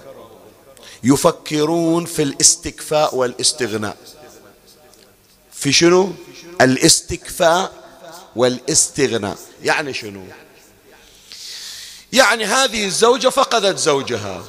يفكرون 1.04 2.06
في 2.06 2.24
الاستكفاء 2.24 3.15
والاستغناء. 3.15 3.97
في 5.54 5.71
شنو؟ 5.71 6.13
الاستكفاء 6.62 7.71
والاستغناء. 8.36 9.38
يعني 9.63 9.93
شنو؟ 9.93 10.24
يعني 12.13 12.45
هذه 12.45 12.86
الزوجة 12.86 13.30
فقدت 13.30 13.78
زوجها. 13.78 14.43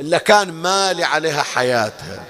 إلا 0.00 0.18
كان 0.18 0.52
مالي 0.52 1.04
عليها 1.04 1.42
حياتها. 1.42 2.24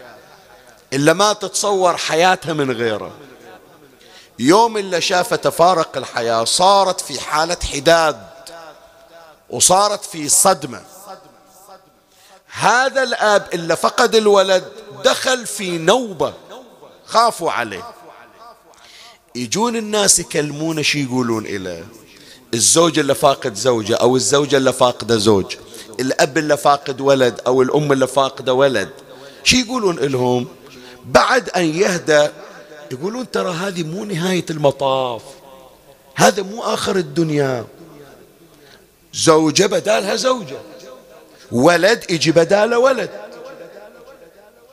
إلا 0.93 1.13
ما 1.13 1.33
تتصور 1.33 1.97
حياتها 1.97 2.53
من 2.53 2.71
غيره. 2.71 3.13
يوم 4.39 4.77
إلا 4.77 5.01
شافت 5.01 5.45
تفارق 5.45 5.97
الحياة 5.97 6.45
صارت 6.45 7.01
في 7.01 7.21
حالة 7.21 7.57
حداد. 7.73 8.34
وصارت 9.55 10.05
في 10.05 10.29
صدمة. 10.29 10.83
هذا 12.47 13.03
الأب 13.03 13.47
إلا 13.55 13.75
فقد 13.75 14.15
الولد 14.15 14.65
دخل 15.05 15.47
في 15.47 15.79
نوبة 15.79 16.35
خافوا 17.07 17.51
عليه. 17.51 17.85
يجون 19.35 19.77
الناس 19.77 20.19
يكلمون 20.19 20.83
شي 20.83 21.03
يقولون 21.03 21.47
إليه 21.47 21.87
الزوج 22.55 22.99
اللي 22.99 23.15
فاقد 23.15 23.55
زوجة 23.55 23.95
أو 23.97 24.17
الزوجة 24.17 24.57
اللي 24.57 24.73
فاقدة 24.73 25.17
زوج. 25.17 25.57
الأب 26.01 26.39
اللي 26.39 26.57
فاقد 26.57 27.01
ولد 27.01 27.41
أو 27.47 27.63
الأم 27.63 27.93
اللي 27.93 28.07
فاقدة 28.07 28.55
ولد. 28.55 28.91
شي 29.45 29.61
يقولون 29.61 29.97
لهم 29.97 30.49
بعد 31.05 31.49
أن 31.49 31.65
يهدى 31.65 32.29
يقولون 32.93 33.31
ترى 33.31 33.53
هذه 33.53 33.83
مو 33.83 34.05
نهاية 34.05 34.47
المطاف. 34.51 35.23
هذا 36.15 36.43
مو 36.43 36.63
آخر 36.63 36.97
الدنيا. 36.97 37.65
زوجة 39.15 39.67
بدالها 39.67 40.17
زوجة. 40.17 40.59
ولد 41.53 42.11
يجي 42.11 42.33
بداله 42.33 42.79
ولد. 42.79 43.11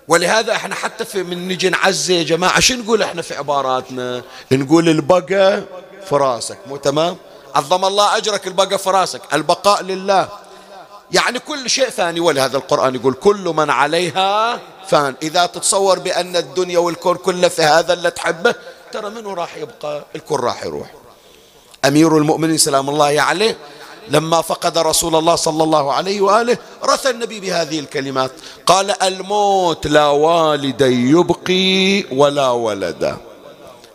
ولهذا 0.08 0.56
إحنا 0.56 0.76
حتى 0.76 1.06
في 1.06 1.24
من 1.24 1.48
نجي 1.48 1.70
نعزي 1.70 2.18
يا 2.18 2.24
جماعة 2.24 2.60
شو 2.60 2.74
نقول 2.74 3.04
إحنا 3.04 3.22
في 3.22 3.36
عباراتنا؟ 3.36 4.22
نقول 4.52 4.90
البقى 4.90 5.64
فراسك 6.06 6.58
مو 6.68 6.78
تمام؟ 6.78 7.18
عظم 7.56 7.86
الله 7.86 8.18
أجرك 8.18 8.48
البقى 8.48 8.78
فراسك 8.78 9.22
البقاء 9.34 9.84
لله. 9.84 10.30
يعني 11.12 11.40
كل 11.40 11.70
شيء 11.70 11.90
ثاني 11.90 12.20
ولهذا 12.20 12.58
القرآن 12.58 12.96
يقول 12.96 13.14
كل 13.14 13.54
من 13.56 13.70
عليها 13.70 14.60
فان. 14.88 15.16
إذا 15.22 15.46
تتصور 15.46 16.00
بأن 16.00 16.36
الدنيا 16.36 16.80
والكون 16.80 17.16
كله 17.16 17.48
في 17.48 17.62
هذا 17.62 17.94
اللي 17.94 18.12
تحبه 18.12 18.56
ترى 18.92 19.10
منه 19.10 19.34
راح 19.34 19.58
يبقى؟ 19.58 20.04
الكل 20.16 20.40
راح 20.40 20.64
يروح. 20.64 20.92
أمير 21.86 22.18
المؤمنين 22.18 22.58
سلام 22.58 22.90
الله 22.90 23.22
عليه 23.22 23.58
لما 24.10 24.42
فقد 24.42 24.78
رسول 24.78 25.16
الله 25.16 25.36
صلى 25.36 25.64
الله 25.64 25.94
عليه 25.94 26.22
وآله 26.22 26.58
رثى 26.84 27.10
النبي 27.10 27.40
بهذه 27.40 27.80
الكلمات. 27.80 28.32
قال 28.66 29.04
الموت 29.04 29.88
لا 29.88 30.08
والدا 30.08 30.88
يبقي 30.88 32.04
ولا 32.12 32.50
ولدا 32.50 33.18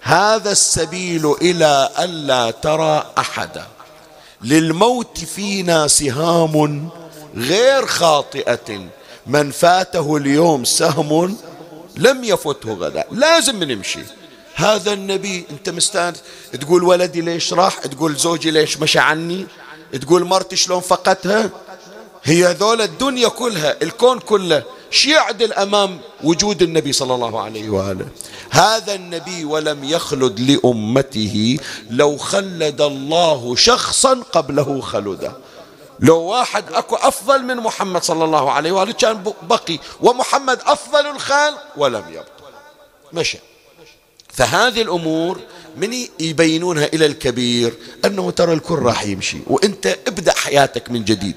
هذا 0.00 0.52
السبيل 0.52 1.34
إلى 1.42 1.90
الا 1.98 2.50
ترى 2.50 3.06
أحدا. 3.18 3.66
للموت 4.42 5.18
فينا 5.18 5.88
سهام 5.88 6.88
غير 7.36 7.86
خاطئة. 7.86 8.86
من 9.26 9.50
فاته 9.50 10.16
اليوم 10.16 10.64
سهم 10.64 11.36
لم 11.96 12.24
يفته 12.24 12.72
غدا. 12.72 13.04
لازم 13.10 13.64
نمشي. 13.64 14.00
هذا 14.54 14.92
النبي 14.92 15.46
أنت 15.50 15.70
مستانس 15.70 16.22
تقول 16.60 16.82
ولدي 16.82 17.20
ليش 17.20 17.52
راح؟ 17.52 17.78
تقول 17.78 18.16
زوجي 18.16 18.50
ليش 18.50 18.78
مشى 18.78 18.98
عني؟ 18.98 19.46
تقول 19.92 20.24
مرتي 20.24 20.56
شلون 20.56 20.80
فقدتها؟ 20.80 21.50
هي 22.24 22.52
ذول 22.52 22.80
الدنيا 22.80 23.28
كلها 23.28 23.76
الكون 23.82 24.18
كله 24.18 24.62
يعدل 25.06 25.52
أمام 25.52 26.00
وجود 26.24 26.62
النبي 26.62 26.92
صلى 26.92 27.14
الله 27.14 27.42
عليه 27.42 27.70
وآله. 27.70 28.08
هذا 28.50 28.94
النبي 28.94 29.44
ولم 29.44 29.84
يخلد 29.84 30.40
لأمته 30.40 31.58
لو 31.90 32.16
خلد 32.16 32.80
الله 32.80 33.56
شخصا 33.56 34.22
قبله 34.32 34.80
خلده. 34.80 35.32
لو 36.00 36.18
واحد 36.18 36.72
أكو 36.72 36.96
أفضل 36.96 37.42
من 37.42 37.56
محمد 37.56 38.02
صلى 38.02 38.24
الله 38.24 38.50
عليه 38.50 38.72
وآله 38.72 38.92
كان 38.92 39.32
بقي 39.42 39.78
ومحمد 40.00 40.60
أفضل 40.66 41.06
الخلق 41.06 41.62
ولم 41.76 42.04
يبقى. 42.10 42.26
مشى. 43.12 43.38
فهذه 44.28 44.82
الأمور 44.82 45.40
من 45.76 46.06
يبينونها 46.20 46.86
إلى 46.86 47.06
الكبير 47.06 47.74
أنه 48.04 48.30
ترى 48.30 48.52
الكل 48.52 48.78
راح 48.78 49.02
يمشي. 49.02 49.38
وأنت 49.46 49.86
ابدأ 49.86 50.32
حياتك 50.32 50.90
من 50.90 51.04
جديد. 51.04 51.36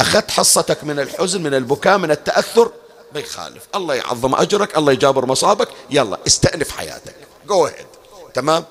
أخذت 0.00 0.30
حصتك 0.30 0.84
من 0.84 0.98
الحزن 1.00 1.42
من 1.42 1.54
البكاء 1.54 1.98
من 1.98 2.10
التأثر 2.10 2.72
ما 3.14 3.20
يخالف. 3.20 3.62
الله 3.74 3.94
يعظم 3.94 4.34
أجرك 4.34 4.78
الله 4.78 4.92
يجابر 4.92 5.26
مصابك. 5.26 5.68
يلا 5.90 6.18
استأنف 6.26 6.70
حياتك. 6.70 7.14
جو 7.48 7.68
ahead. 7.68 7.86
تمام؟ 8.34 8.64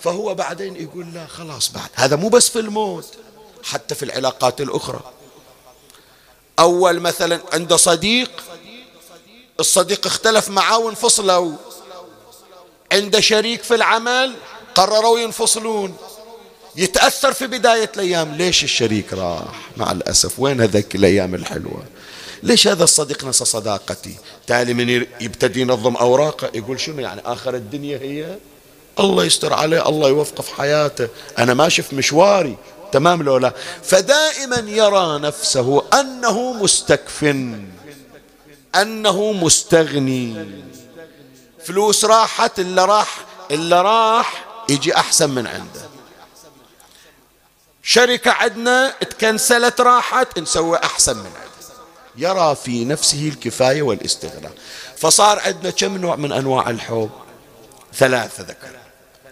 فهو 0.00 0.34
بعدين 0.34 0.76
يقول 0.76 1.06
لا 1.14 1.26
خلاص 1.26 1.72
بعد. 1.72 1.88
هذا 1.94 2.16
مو 2.16 2.28
بس 2.28 2.48
في 2.48 2.58
الموت 2.58 3.06
حتى 3.64 3.94
في 3.94 4.02
العلاقات 4.02 4.60
الأخرى. 4.60 5.00
أول 6.58 7.00
مثلا 7.00 7.40
عند 7.52 7.74
صديق 7.74 8.30
الصديق 9.60 10.06
اختلف 10.06 10.48
معاه 10.48 10.78
وانفصلوا. 10.78 11.52
عند 12.92 13.20
شريك 13.20 13.62
في 13.62 13.74
العمل 13.74 14.34
قرروا 14.76 15.18
ينفصلون. 15.18 15.96
يتأثر 16.76 17.32
في 17.32 17.46
بداية 17.46 17.90
الأيام. 17.96 18.34
ليش 18.34 18.64
الشريك 18.64 19.12
راح؟ 19.12 19.70
مع 19.76 19.92
الأسف. 19.92 20.40
وين 20.40 20.60
هذاك 20.60 20.94
الأيام 20.94 21.34
الحلوة؟ 21.34 21.84
ليش 22.42 22.68
هذا 22.68 22.84
الصديق 22.84 23.24
نسى 23.24 23.44
صداقتي؟ 23.44 24.14
تالي 24.46 24.74
من 24.74 25.06
يبتدي 25.20 25.60
ينظم 25.60 25.96
أوراقه 25.96 26.50
يقول 26.54 26.80
شنو؟ 26.80 27.00
يعني 27.00 27.20
آخر 27.24 27.54
الدنيا 27.54 27.98
هي؟ 27.98 28.38
الله 29.00 29.24
يستر 29.24 29.52
عليه 29.52 29.88
الله 29.88 30.08
يوفقه 30.08 30.42
في 30.42 30.54
حياته. 30.54 31.08
أنا 31.38 31.54
ماشي 31.54 31.82
في 31.82 31.96
مشواري. 31.96 32.56
تمام 32.92 33.22
لو 33.22 33.38
لا؟ 33.38 33.54
فدائما 33.82 34.70
يرى 34.70 35.18
نفسه 35.18 35.82
أنه 36.00 36.52
مستكف. 36.52 37.24
أنه 38.74 39.32
مستغني. 39.32 40.46
فلوس 41.64 42.04
راحت 42.04 42.58
اللي 42.58 42.84
راح 42.84 43.18
اللي 43.50 43.82
راح 43.82 44.45
يجي 44.68 44.96
أحسن 44.96 45.30
من 45.30 45.46
عنده. 45.46 45.88
شركة 47.82 48.30
عندنا 48.30 48.94
تكنسلت 49.00 49.80
راحت 49.80 50.38
نسوي 50.38 50.76
أحسن 50.76 51.16
من 51.16 51.26
عنده. 51.26 51.46
يرى 52.16 52.56
في 52.56 52.84
نفسه 52.84 53.28
الكفاية 53.28 53.82
والاستغناء 53.82 54.52
فصار 54.96 55.38
عندنا 55.38 55.70
كم 55.70 55.96
نوع 55.96 56.16
من 56.16 56.32
أنواع 56.32 56.70
الحب؟ 56.70 57.10
ثلاثة 57.94 58.42
ذكر. 58.42 58.76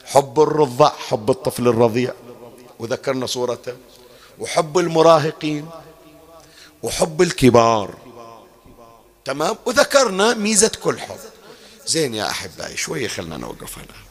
حب 0.05 0.41
الرضع 0.41 0.89
حب 0.89 1.30
الطفل 1.30 1.68
الرضيع 1.68 2.12
وذكرنا 2.78 3.26
صورته. 3.26 3.76
وحب 4.39 4.78
المراهقين 4.78 5.68
وحب 6.82 7.22
الكبار. 7.22 7.95
تمام؟ 9.24 9.57
وذكرنا 9.66 10.35
ميزة 10.35 10.72
كل 10.82 11.01
حب. 11.01 11.18
زين 11.87 12.14
يا 12.14 12.30
أحبائي 12.30 12.76
شوية 12.76 13.09
خلنا 13.09 13.37
نوقف 13.37 13.78
هنا. 13.78 14.04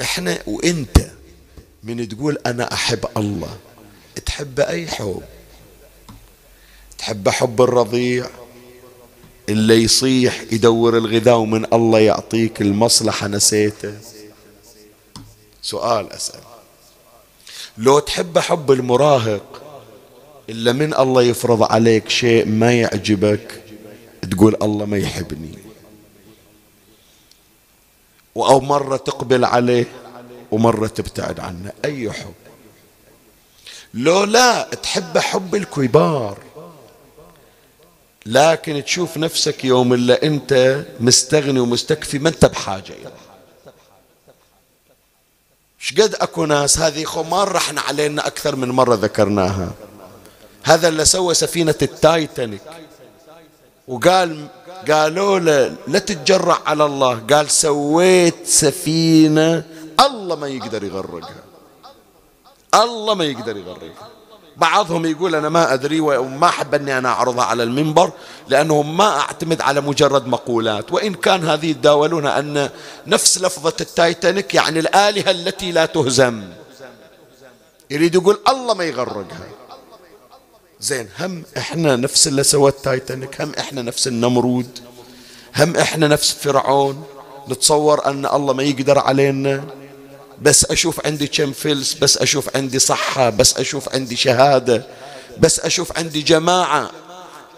إحنا 0.00 0.38
وإنت 0.46 1.06
من 1.82 2.08
تقول 2.08 2.38
أنا 2.46 2.72
أحب 2.72 3.04
الله. 3.16 3.56
تحب 4.26 4.60
أي 4.60 4.86
حب؟ 4.86 5.22
تحب 6.98 7.28
حب 7.28 7.62
الرضيع 7.62 8.26
اللي 9.48 9.82
يصيح 9.82 10.44
يدور 10.52 10.96
الغذاء 10.96 11.36
ومن 11.36 11.66
الله 11.72 11.98
يعطيك 11.98 12.60
المصلحة 12.60 13.28
نسيته؟ 13.28 13.94
سؤال 15.62 16.12
أسأل. 16.12 16.40
لو 17.78 17.98
تحب 17.98 18.38
حب 18.38 18.72
المراهق 18.72 19.62
إلا 20.48 20.72
من 20.72 20.94
الله 20.94 21.22
يفرض 21.22 21.62
عليك 21.62 22.08
شيء 22.08 22.46
ما 22.46 22.72
يعجبك 22.72 23.62
تقول 24.30 24.56
الله 24.62 24.84
ما 24.84 24.98
يحبني. 24.98 25.58
أو 28.36 28.60
مرة 28.60 28.96
تقبل 28.96 29.44
عليه 29.44 29.86
ومرة 30.50 30.86
تبتعد 30.86 31.40
عنه. 31.40 31.72
أي 31.84 32.12
حب. 32.12 32.34
لو 33.94 34.24
لا 34.24 34.62
تحب 34.62 35.18
حب 35.18 35.54
الكبار. 35.54 36.38
لكن 38.26 38.84
تشوف 38.84 39.16
نفسك 39.16 39.64
يوم 39.64 39.92
اللي 39.92 40.14
أنت 40.14 40.84
مستغني 41.00 41.60
ومستكفي 41.60 42.18
ما 42.18 42.28
أنت 42.28 42.44
بحاجة 42.44 42.92
إليه 42.92 43.12
شقد 45.78 46.14
أكو 46.14 46.44
ناس 46.44 46.78
هذه 46.78 47.04
خو 47.04 47.22
ما 47.22 47.44
رحنا 47.44 47.80
علينا 47.80 48.26
أكثر 48.26 48.56
من 48.56 48.68
مرة 48.68 48.94
ذكرناها. 48.94 49.72
هذا 50.62 50.88
اللي 50.88 51.04
سوى 51.04 51.34
سفينة 51.34 51.74
التايتانيك. 51.82 52.62
وقال 53.88 54.46
قالوا 54.90 55.38
له 55.38 55.76
لا 55.88 55.98
تتجرع 55.98 56.58
على 56.66 56.84
الله. 56.84 57.22
قال 57.30 57.50
سويت 57.50 58.46
سفينة 58.46 59.64
الله 60.00 60.36
ما 60.36 60.48
يقدر 60.48 60.84
يغرقها. 60.84 61.44
الله 62.74 63.14
ما 63.14 63.24
يقدر 63.24 63.56
يغرقها. 63.56 64.08
بعضهم 64.56 65.06
يقول 65.06 65.34
أنا 65.34 65.48
ما 65.48 65.72
أدري 65.74 66.00
وما 66.00 66.46
أحب 66.46 66.74
أني 66.74 66.98
أنا 66.98 67.08
أعرضها 67.08 67.44
على 67.44 67.62
المنبر 67.62 68.12
لأنهم 68.48 68.96
ما 68.96 69.18
أعتمد 69.18 69.60
على 69.60 69.80
مجرد 69.80 70.26
مقولات. 70.26 70.92
وإن 70.92 71.14
كان 71.14 71.48
هذه 71.48 71.70
يتداولون 71.70 72.26
أن 72.26 72.70
نفس 73.06 73.38
لفظة 73.38 73.74
التايتانيك 73.80 74.54
يعني 74.54 74.78
الآلهة 74.78 75.30
التي 75.30 75.72
لا 75.72 75.86
تهزم. 75.86 76.44
يريد 77.90 78.14
يقول 78.14 78.38
الله 78.48 78.74
ما 78.74 78.84
يغرقها. 78.84 79.48
زين 80.84 81.08
هم 81.20 81.42
إحنا 81.56 81.96
نفس 81.96 82.28
اللي 82.28 82.42
سوى 82.42 82.70
التايتانيك 82.70 83.40
هم 83.40 83.52
إحنا 83.58 83.82
نفس 83.82 84.08
النمرود 84.08 84.78
هم 85.56 85.76
إحنا 85.76 86.08
نفس 86.08 86.32
فرعون. 86.32 87.04
نتصور 87.48 88.06
أن 88.06 88.26
الله 88.26 88.52
ما 88.52 88.62
يقدر 88.62 88.98
علينا 88.98 89.64
بس 90.42 90.64
أشوف 90.64 91.06
عندي 91.06 91.26
كم 91.26 91.52
فلس 91.52 91.94
بس 91.94 92.18
أشوف 92.18 92.56
عندي 92.56 92.78
صحة 92.78 93.30
بس 93.30 93.56
أشوف 93.56 93.94
عندي 93.94 94.16
شهادة 94.16 94.86
بس 95.38 95.60
أشوف 95.60 95.98
عندي 95.98 96.22
جماعة. 96.22 96.90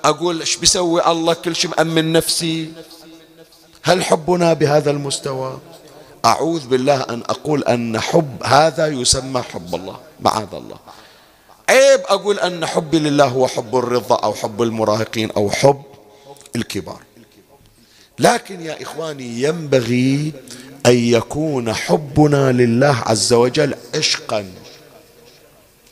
أقول 0.05 0.41
إيش 0.41 0.57
بيسوي 0.57 1.07
الله؟ 1.11 1.35
كل 1.35 1.57
شيء 1.57 1.71
مأمن 1.71 2.13
نفسي. 2.13 2.73
هل 3.83 4.05
حبنا 4.05 4.53
بهذا 4.53 4.91
المستوى؟ 4.91 5.59
أعوذ 6.25 6.67
بالله 6.67 7.01
أن 7.03 7.23
أقول 7.29 7.65
أن 7.65 8.01
حب 8.01 8.43
هذا 8.43 8.87
يسمى 8.87 9.43
حب 9.43 9.75
الله 9.75 9.97
معاذ 10.21 10.55
الله. 10.55 10.77
عيب 11.69 12.01
أقول 12.01 12.39
أن 12.39 12.67
حبي 12.67 12.99
لله 12.99 13.25
هو 13.25 13.47
حب 13.47 13.77
الرضا 13.77 14.17
أو 14.17 14.35
حب 14.35 14.63
المراهقين 14.63 15.31
أو 15.31 15.51
حب 15.51 15.83
الكبار. 16.57 17.01
لكن 18.19 18.61
يا 18.61 18.83
إخواني 18.83 19.43
ينبغي 19.43 20.33
أن 20.87 20.95
يكون 20.95 21.75
حبنا 21.75 22.53
لله 22.53 23.03
عز 23.07 23.33
وجل 23.33 23.75
عشقا. 23.95 24.53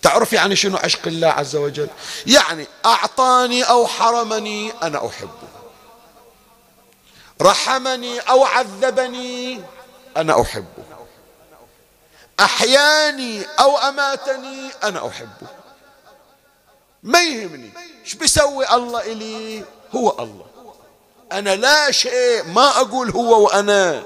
تعرف 0.03 0.33
يعني 0.33 0.57
شنو 0.57 0.77
عشق 0.77 1.07
الله 1.07 1.29
عز 1.29 1.57
وجل؟ 1.57 1.89
يعني 2.27 2.67
أعطاني 2.87 3.63
أو 3.63 3.87
حرمني 3.87 4.73
أنا 4.83 5.07
أحبه. 5.07 5.49
رحمني 7.43 8.19
أو 8.19 8.45
عذبني 8.45 9.61
أنا 10.17 10.41
أحبه. 10.41 10.85
أحياني 12.41 13.43
أو 13.61 13.77
أماتني 13.77 14.71
أنا 14.85 15.09
أحبه. 15.09 15.64
ما 17.05 17.23
يهمني. 17.23 17.71
إيش 18.05 18.15
بيسوي 18.15 18.75
الله 18.75 19.01
إلي؟ 19.13 19.65
هو 19.95 20.17
الله. 20.19 20.47
أنا 21.33 21.57
لا 21.57 21.91
شيء 21.91 22.45
ما 22.47 22.81
أقول 22.81 23.11
هو 23.11 23.45
وأنا. 23.45 24.03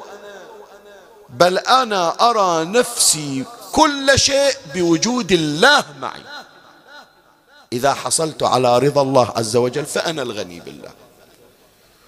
بل 1.29 1.59
أنا 1.59 2.31
أرى 2.31 2.65
نفسي 2.65 3.45
كل 3.73 4.19
شيء 4.19 4.57
بوجود 4.75 5.33
الله 5.33 5.85
معي. 6.01 6.23
إذا 7.73 7.95
حصلت 7.95 8.43
على 8.43 8.79
رضا 8.79 9.03
الله 9.03 9.33
عز 9.37 9.57
وجل 9.57 9.87
فأنا 9.87 10.23
الغني 10.23 10.61
بالله. 10.61 10.91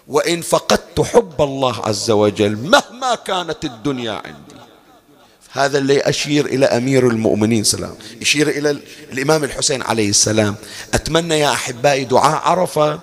وإن 0.09 0.41
فقدت 0.41 1.01
حب 1.01 1.43
الله 1.43 1.87
عز 1.87 2.11
وجل 2.11 2.57
مهما 2.57 3.15
كانت 3.15 3.65
الدنيا 3.65 4.13
عندي. 4.13 4.60
هذا 5.53 5.79
اللي 5.79 6.01
أشير 6.01 6.47
إلى 6.47 6.67
أمير 6.67 7.09
المؤمنين 7.09 7.65
سلام 7.65 7.95
يشير 8.21 8.49
إلى 8.49 8.79
الإمام 9.13 9.45
الحسين 9.45 9.83
عليه 9.83 10.09
السلام. 10.11 10.57
أتمنى 10.95 11.39
يا 11.39 11.53
أحبائي 11.53 12.05
دعاء 12.05 12.43
عرفة. 12.49 13.01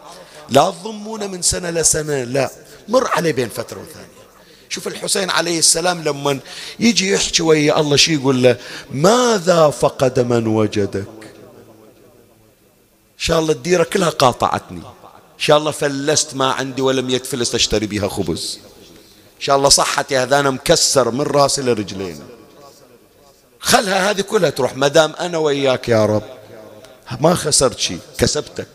لا 0.49 0.71
تضمون 0.71 1.31
من 1.31 1.41
سنة 1.41 1.69
لسنة 1.69 2.23
لا. 2.23 2.51
مر 2.87 3.07
عليه 3.07 3.31
بين 3.31 3.49
فترة 3.49 3.79
وثانية. 3.79 4.07
شوف 4.69 4.87
الحسين 4.87 5.29
عليه 5.29 5.59
السلام 5.59 6.03
لما 6.03 6.39
يجي 6.79 7.11
يحكي 7.11 7.43
ويا 7.43 7.79
الله 7.79 7.95
شي 7.95 8.13
يقول 8.13 8.43
له؟ 8.43 8.57
ماذا 8.91 9.69
فقد 9.69 10.19
من 10.19 10.47
وجدك؟ 10.47 11.07
إن 13.17 13.23
شاء 13.23 13.39
الله 13.39 13.51
الديرة 13.51 13.83
كلها 13.83 14.09
قاطعتني. 14.09 14.79
إن 14.79 15.43
شاء 15.43 15.57
الله 15.57 15.71
فلست 15.71 16.35
ما 16.35 16.51
عندي 16.51 16.81
ولم 16.81 17.09
يكفلس 17.09 17.55
أشتري 17.55 17.87
بها 17.87 18.07
خبز. 18.07 18.59
إن 19.37 19.41
شاء 19.41 19.57
الله 19.57 19.69
صحتي 19.69 20.17
هذا 20.17 20.39
أنا 20.39 20.49
مكسر 20.49 21.11
من 21.11 21.21
راسي 21.21 21.61
لرجلين 21.61 22.19
خلها 23.59 24.09
هذه 24.11 24.21
كلها 24.21 24.49
تروح. 24.49 24.75
ما 24.75 24.87
دام 24.87 25.13
أنا 25.19 25.37
وإياك 25.37 25.89
يا 25.89 26.05
رب 26.05 26.23
ما 27.19 27.35
خسرت 27.35 27.79
شيء 27.79 27.99
كسبتك. 28.17 28.67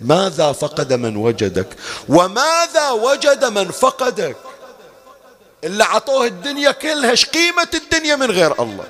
ماذا 0.00 0.52
فقد 0.52 0.92
من 0.92 1.16
وجدك؟ 1.16 1.76
وماذا 2.08 2.90
وجد 2.90 3.44
من 3.44 3.70
فقدك؟ 3.70 4.36
اللي 5.64 5.84
عطوه 5.84 6.26
الدنيا 6.26 6.70
كلها 6.70 7.10
إيش 7.10 7.24
قيمة 7.26 7.68
الدنيا 7.74 8.16
من 8.16 8.30
غير 8.30 8.62
الله؟ 8.62 8.84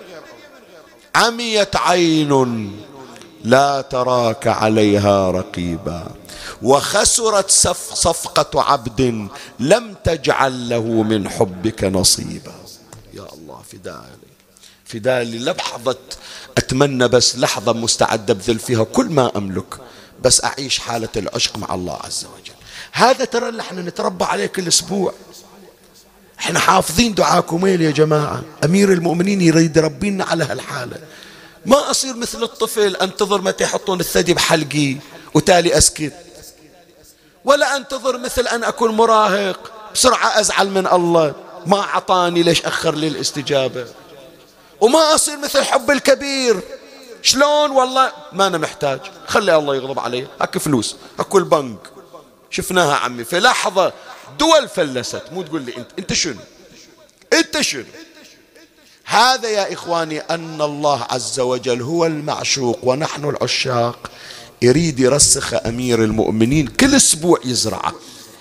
عميت 1.15 1.77
عين 1.77 2.73
لا 3.45 3.81
تراك 3.81 4.47
عليها 4.47 5.31
رقيبا. 5.31 6.07
وخسرت 6.63 7.51
صف 7.51 7.95
صفقة 7.95 8.63
عبد 8.63 9.29
لم 9.59 9.95
تجعل 10.05 10.69
له 10.69 10.85
من 10.85 11.29
حبك 11.29 11.85
نصيبا. 11.85 12.55
يا 13.15 13.27
الله 13.33 13.63
فداء 13.73 14.05
فداء 14.93 15.23
للحظة 15.23 15.99
أتمنى 16.59 17.09
بس 17.09 17.37
لحظة 17.37 17.73
مستعد 17.73 18.31
أبذل 18.31 18.59
فيها 18.59 18.85
كل 18.85 19.07
ما 19.07 19.33
أملك 19.37 19.79
بس 20.23 20.45
أعيش 20.45 20.79
حالة 20.79 21.09
العشق 21.17 21.57
مع 21.57 21.75
الله 21.75 21.99
عز 22.05 22.25
وجل. 22.25 22.55
هذا 22.93 23.25
ترى 23.25 23.49
اللي 23.49 23.63
إحنا 23.63 23.83
نتربى 23.83 24.25
عليه 24.25 24.47
كل 24.47 24.69
أسبوع. 24.69 25.15
إحنا 26.39 26.59
حافظين 26.59 27.15
دعاء 27.15 27.41
كميل 27.41 27.83
يا 27.83 27.91
جماعة؟ 27.91 28.43
أمير 28.65 28.93
المؤمنين 28.93 29.41
يريد 29.41 29.79
ربينا 29.79 30.25
على 30.25 30.45
هالحالة. 30.45 30.99
ما 31.67 31.91
أصير 31.91 32.17
مثل 32.17 32.43
الطفل 32.43 32.97
أنتظر 32.97 33.41
متى 33.41 33.65
يحطون 33.65 34.01
الثدي 34.01 34.35
بحلقي 34.35 34.97
وتالي 35.35 35.79
أسكت. 35.79 36.13
ولا 37.45 37.77
أنتظر 37.77 38.19
مثل 38.19 38.47
أن 38.47 38.65
أكون 38.65 38.91
مراهق 38.97 39.73
بسرعة 39.95 40.41
أزعل 40.41 40.71
من 40.71 40.87
الله. 40.87 41.35
ما 41.67 41.81
أعطاني 41.81 42.43
ليش 42.43 42.63
أخر 42.63 42.95
لي 42.95 43.09
الاستجابة؟ 43.09 43.87
وما 44.83 45.15
أصير 45.15 45.39
مثل 45.39 45.63
حب 45.63 45.91
الكبير. 45.91 46.61
شلون؟ 47.23 47.71
والله 47.71 48.13
ما 48.33 48.47
أنا 48.47 48.59
محتاج. 48.59 49.01
خلي 49.27 49.57
الله 49.57 49.77
يغضب 49.77 49.99
علي. 49.99 50.27
هك 50.41 50.59
فلوس 50.59 50.97
هكو 51.19 51.39
البنك. 51.39 51.79
شفناها 52.51 52.95
عمي. 52.95 53.25
في 53.25 53.41
لحظة 53.41 53.93
دول 54.39 54.69
فلست. 54.69 55.23
مو 55.33 55.43
تقول 55.43 55.63
لي 55.63 55.77
أنت. 55.77 55.87
أنت 55.99 56.13
شنو؟ 56.13 56.41
أنت 57.33 57.61
شنو؟ 57.61 57.85
هذا 59.05 59.49
يا 59.49 59.73
إخواني 59.73 60.21
أن 60.21 60.63
الله 60.63 61.07
عز 61.11 61.41
وجل 61.41 61.83
هو 61.83 62.07
المعشوق 62.07 62.79
ونحن 62.83 63.25
العشاق. 63.25 64.11
يريد 64.63 65.01
يرسخ 65.01 65.55
أمير 65.67 66.05
المؤمنين 66.05 66.67
كل 66.67 66.95
أسبوع 66.95 67.41
يزرعه. 67.45 67.95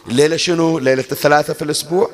الليلة 0.07 0.37
شنو؟ 0.37 0.79
ليلة 0.79 1.05
الثلاثة 1.11 1.53
في 1.53 1.61
الأسبوع. 1.61 2.11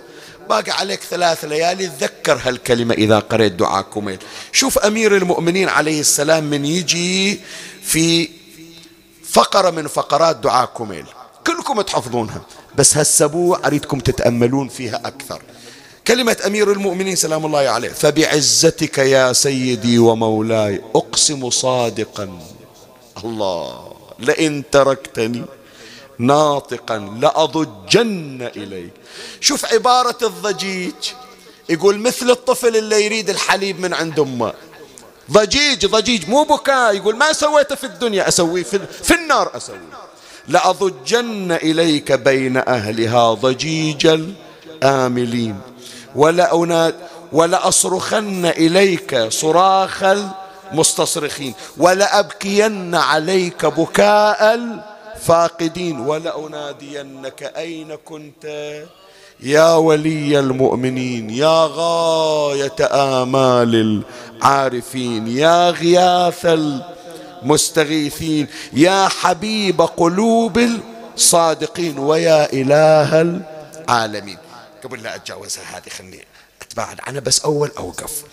باقي 0.50 0.72
عليك 0.72 1.02
ثلاث 1.04 1.46
ليالي. 1.46 1.88
تذكر 1.88 2.40
هالكلمة 2.44 2.94
إذا 2.94 3.20
قرأت 3.20 3.52
دعاء 3.52 3.82
كميل 3.82 4.20
شوف 4.52 4.80
أمير 4.80 5.18
المؤمنين 5.18 5.70
عليه 5.70 6.00
السلام 6.00 6.44
من 6.44 6.66
يجي 6.66 7.40
في 7.84 8.30
فقرة 9.30 9.70
من 9.70 9.88
فقرات 9.88 10.36
دعاء 10.36 10.66
كميل 10.66 11.06
كلكم 11.48 11.82
تحفظونها 11.82 12.42
بس 12.76 12.98
هالسبوع 12.98 13.60
أريدكم 13.66 14.00
تتأملون 14.00 14.68
فيها 14.68 15.02
أكثر. 15.06 15.42
كلمة 16.08 16.38
أمير 16.46 16.72
المؤمنين 16.72 17.16
سلام 17.16 17.46
الله 17.46 17.60
عليه. 17.60 17.90
فبعزتك 17.90 18.98
يا 18.98 19.34
سيدي 19.34 20.00
ومولاي 20.00 20.82
أقسم 20.96 21.50
صادقا. 21.50 22.40
الله 23.24 23.94
لئن 24.20 24.64
تركتني 24.72 25.46
ناطقا 26.20 26.98
لأضجن 27.22 28.50
إليك. 28.56 28.94
شوف 29.42 29.66
عبارة 29.66 30.18
الضجيج. 30.22 30.94
يقول 31.70 32.00
مثل 32.00 32.30
الطفل 32.30 32.76
اللي 32.78 33.06
يريد 33.06 33.30
الحليب 33.30 33.80
من 33.80 33.94
عند 33.94 34.20
أمه. 34.20 34.54
ضجيج 35.32 35.86
ضجيج 35.86 36.30
مو 36.30 36.44
بكاء. 36.44 36.96
يقول 36.96 37.16
ما 37.16 37.34
سويته 37.34 37.76
في 37.76 37.84
الدنيا 37.84 38.28
أسويه 38.28 38.64
في, 38.64 38.80
في 39.04 39.16
النار 39.16 39.58
أسويه. 39.58 39.80
لأضجن 40.48 41.52
إليك 41.52 42.12
بين 42.12 42.58
أهلها 42.58 43.34
ضجيج 43.34 44.08
الآملين. 44.08 45.60
ولا 46.16 46.56
أناد 46.64 46.96
ولأصرخن 47.32 48.46
إليك 48.46 49.28
صراخ 49.30 50.04
المستصرخين. 50.72 51.54
ولأبكين 51.78 52.96
عليك 52.96 53.66
بكاء 53.66 54.58
الفاقدين 55.22 56.00
ولأنادينك 56.00 57.44
أين 57.44 57.96
كنت؟ 57.96 58.46
يا 59.40 59.74
ولي 59.76 60.40
المؤمنين 60.40 61.30
يا 61.30 61.68
غاية 61.72 62.76
آمال 62.82 64.04
العارفين 64.42 65.28
يا 65.28 65.70
غياث 65.70 66.46
المستغيثين 67.44 68.48
يا 68.74 69.08
حبيب 69.08 69.82
قلوب 69.82 70.62
الصادقين 71.16 72.00
ويا 72.00 72.54
إله 72.54 73.22
العالمين. 73.22 74.38
قبل 74.84 75.04
لا 75.04 75.16
أتجاوزها 75.16 75.64
هذه 75.78 75.90
خلني 75.90 76.26
أتباعد 76.62 76.98
عنها 77.08 77.20
بس 77.20 77.40
أول 77.40 77.72
أوقف. 77.78 78.24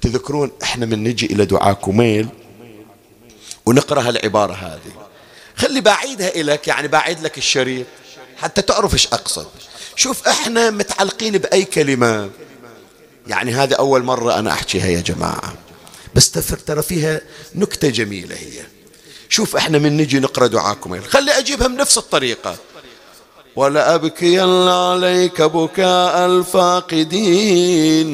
تذكرون 0.00 0.50
إحنا 0.62 0.86
من 0.86 1.04
نجي 1.04 1.26
إلى 1.26 1.44
دعاء 1.44 1.72
كميل 1.72 2.28
ونقرأ 3.66 4.00
هالعبارة 4.02 4.52
هذه. 4.52 5.07
خلي 5.58 5.80
بعيدها 5.80 6.28
إليك 6.28 6.68
يعني 6.68 6.88
بعيد 6.88 7.20
لك 7.20 7.38
الشريط 7.38 7.86
حتى 8.36 8.62
تعرف 8.62 8.94
إيش 8.94 9.06
أقصد. 9.06 9.46
شوف 9.96 10.28
إحنا 10.28 10.70
متعلقين 10.70 11.38
بأي 11.38 11.64
كلمة. 11.64 12.30
يعني 13.26 13.52
هذا 13.54 13.76
أول 13.76 14.02
مرة 14.02 14.38
أنا 14.38 14.52
أحكيها 14.52 14.86
يا 14.86 15.00
جماعة. 15.00 15.54
بس 16.14 16.30
ترى 16.30 16.82
فيها 16.82 17.20
نكتة 17.54 17.88
جميلة 17.88 18.36
هي. 18.36 18.62
شوف 19.28 19.56
إحنا 19.56 19.78
من 19.78 19.96
نجي 19.96 20.20
نقرأ 20.20 20.46
دعاكم. 20.46 21.00
خلي 21.00 21.38
أجيبها 21.38 21.66
بنفس 21.66 21.98
الطريقة. 21.98 22.56
ولا 23.56 23.94
أبكي 23.94 24.40
عليك 24.40 25.42
بكاء 25.42 26.26
الفاقدين. 26.26 28.08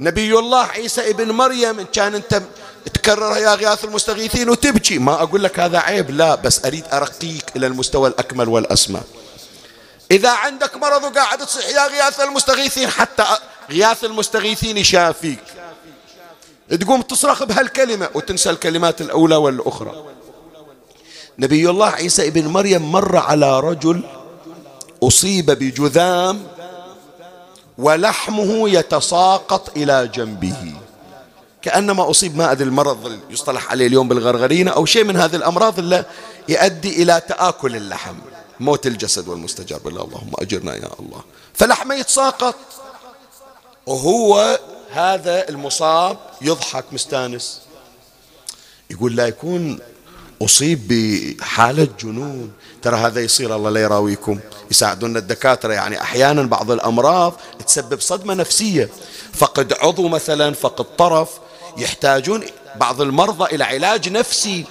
نبي 0.00 0.38
الله 0.38 0.64
عيسى 0.64 1.10
ابن 1.10 1.30
مريم 1.30 1.78
إن 1.80 1.86
كان 1.86 2.14
أنت 2.14 2.42
تكرر 2.94 3.36
يا 3.36 3.54
غياث 3.54 3.84
المستغيثين 3.84 4.48
وتبكي 4.48 4.98
ما 4.98 5.22
أقول 5.22 5.44
لك 5.44 5.60
هذا 5.60 5.78
عيب 5.78 6.10
لا 6.10 6.34
بس 6.34 6.64
أريد 6.64 6.84
أرقيك 6.92 7.56
إلى 7.56 7.66
المستوى 7.66 8.08
الأكمل 8.08 8.48
والأسمى. 8.48 9.00
إذا 10.10 10.30
عندك 10.30 10.76
مرض 10.76 11.04
وقاعد 11.04 11.46
تصيح 11.46 11.68
يا 11.68 11.86
غياث 11.86 12.20
المستغيثين 12.20 12.88
حتى 12.88 13.24
غياث 13.70 14.04
المستغيثين 14.04 14.78
يشافيك. 14.78 15.44
تقوم 16.80 17.02
تصرخ 17.02 17.44
بهالكلمة 17.44 18.08
وتنسى 18.14 18.50
الكلمات 18.50 19.00
الأولى 19.00 19.36
والأخرى. 19.36 20.04
نبي 21.38 21.70
الله 21.70 21.88
عيسى 21.88 22.28
ابن 22.28 22.46
مريم 22.46 22.92
مر 22.92 23.16
على 23.16 23.60
رجل 23.60 24.02
أصيب 25.02 25.50
بجذام 25.50 26.46
ولحمه 27.78 28.68
يتساقط 28.68 29.76
إلى 29.76 30.10
جنبه. 30.14 30.74
كأنما 31.62 32.10
أصيب 32.10 32.36
ما 32.36 32.52
أدري 32.52 32.68
المرض 32.68 33.20
يصطلح 33.30 33.70
عليه 33.70 33.86
اليوم 33.86 34.08
بالغرغرينة 34.08 34.70
أو 34.70 34.86
شيء 34.86 35.04
من 35.04 35.16
هذه 35.16 35.36
الأمراض 35.36 35.78
اللي 35.78 36.04
يؤدي 36.48 37.02
إلى 37.02 37.22
تآكل 37.28 37.76
اللحم. 37.76 38.14
موت 38.60 38.86
الجسد 38.86 39.28
والمستجاب. 39.28 39.88
الله 39.88 40.04
اللهم 40.04 40.32
أجرنا 40.38 40.74
يا 40.74 40.90
الله. 41.00 41.22
فلحمة 41.54 41.94
يتساقط. 41.94 42.54
وهو 43.86 44.58
هذا 44.92 45.48
المصاب 45.48 46.18
يضحك 46.42 46.84
مستانس. 46.92 47.60
يقول 48.90 49.16
لا 49.16 49.26
يكون 49.26 49.78
أصيب 50.42 50.88
بحالة 50.88 51.88
جنون. 52.00 52.52
ترى 52.82 52.96
هذا 52.96 53.20
يصير 53.20 53.56
الله 53.56 53.70
لا 53.70 53.80
يراويكم. 53.80 54.40
يساعدونا 54.70 55.18
الدكاترة. 55.18 55.72
يعني 55.72 56.00
أحيانا 56.00 56.42
بعض 56.42 56.70
الأمراض 56.70 57.34
تسبب 57.66 58.00
صدمة 58.00 58.34
نفسية. 58.34 58.88
فقد 59.32 59.72
عضو 59.72 60.08
مثلا 60.08 60.54
فقد 60.54 60.96
طرف. 60.96 61.28
يحتاجون 61.76 62.44
بعض 62.76 63.00
المرضى 63.00 63.54
إلى 63.54 63.64
علاج 63.64 64.08
نفسي. 64.08 64.64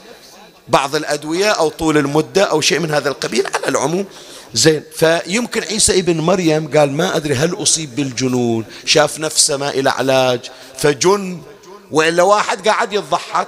بعض 0.69 0.95
الأدوية 0.95 1.49
أو 1.49 1.69
طول 1.69 1.97
المدة 1.97 2.43
أو 2.43 2.61
شيء 2.61 2.79
من 2.79 2.91
هذا 2.91 3.09
القبيل 3.09 3.47
على 3.47 3.67
العموم. 3.67 4.05
زين 4.53 4.83
فيمكن 4.95 5.63
عيسى 5.63 5.99
ابن 5.99 6.21
مريم 6.21 6.77
قال 6.77 6.91
ما 6.91 7.15
أدري 7.15 7.33
هل 7.35 7.63
أصيب 7.63 7.95
بالجنون. 7.95 8.65
شاف 8.85 9.19
نفسه 9.19 9.57
ما 9.57 9.69
إلى 9.69 9.89
علاج. 9.89 10.39
فجن 10.77 11.41
وإلا 11.91 12.23
واحد 12.23 12.67
قاعد 12.67 12.93
يضحك. 12.93 13.47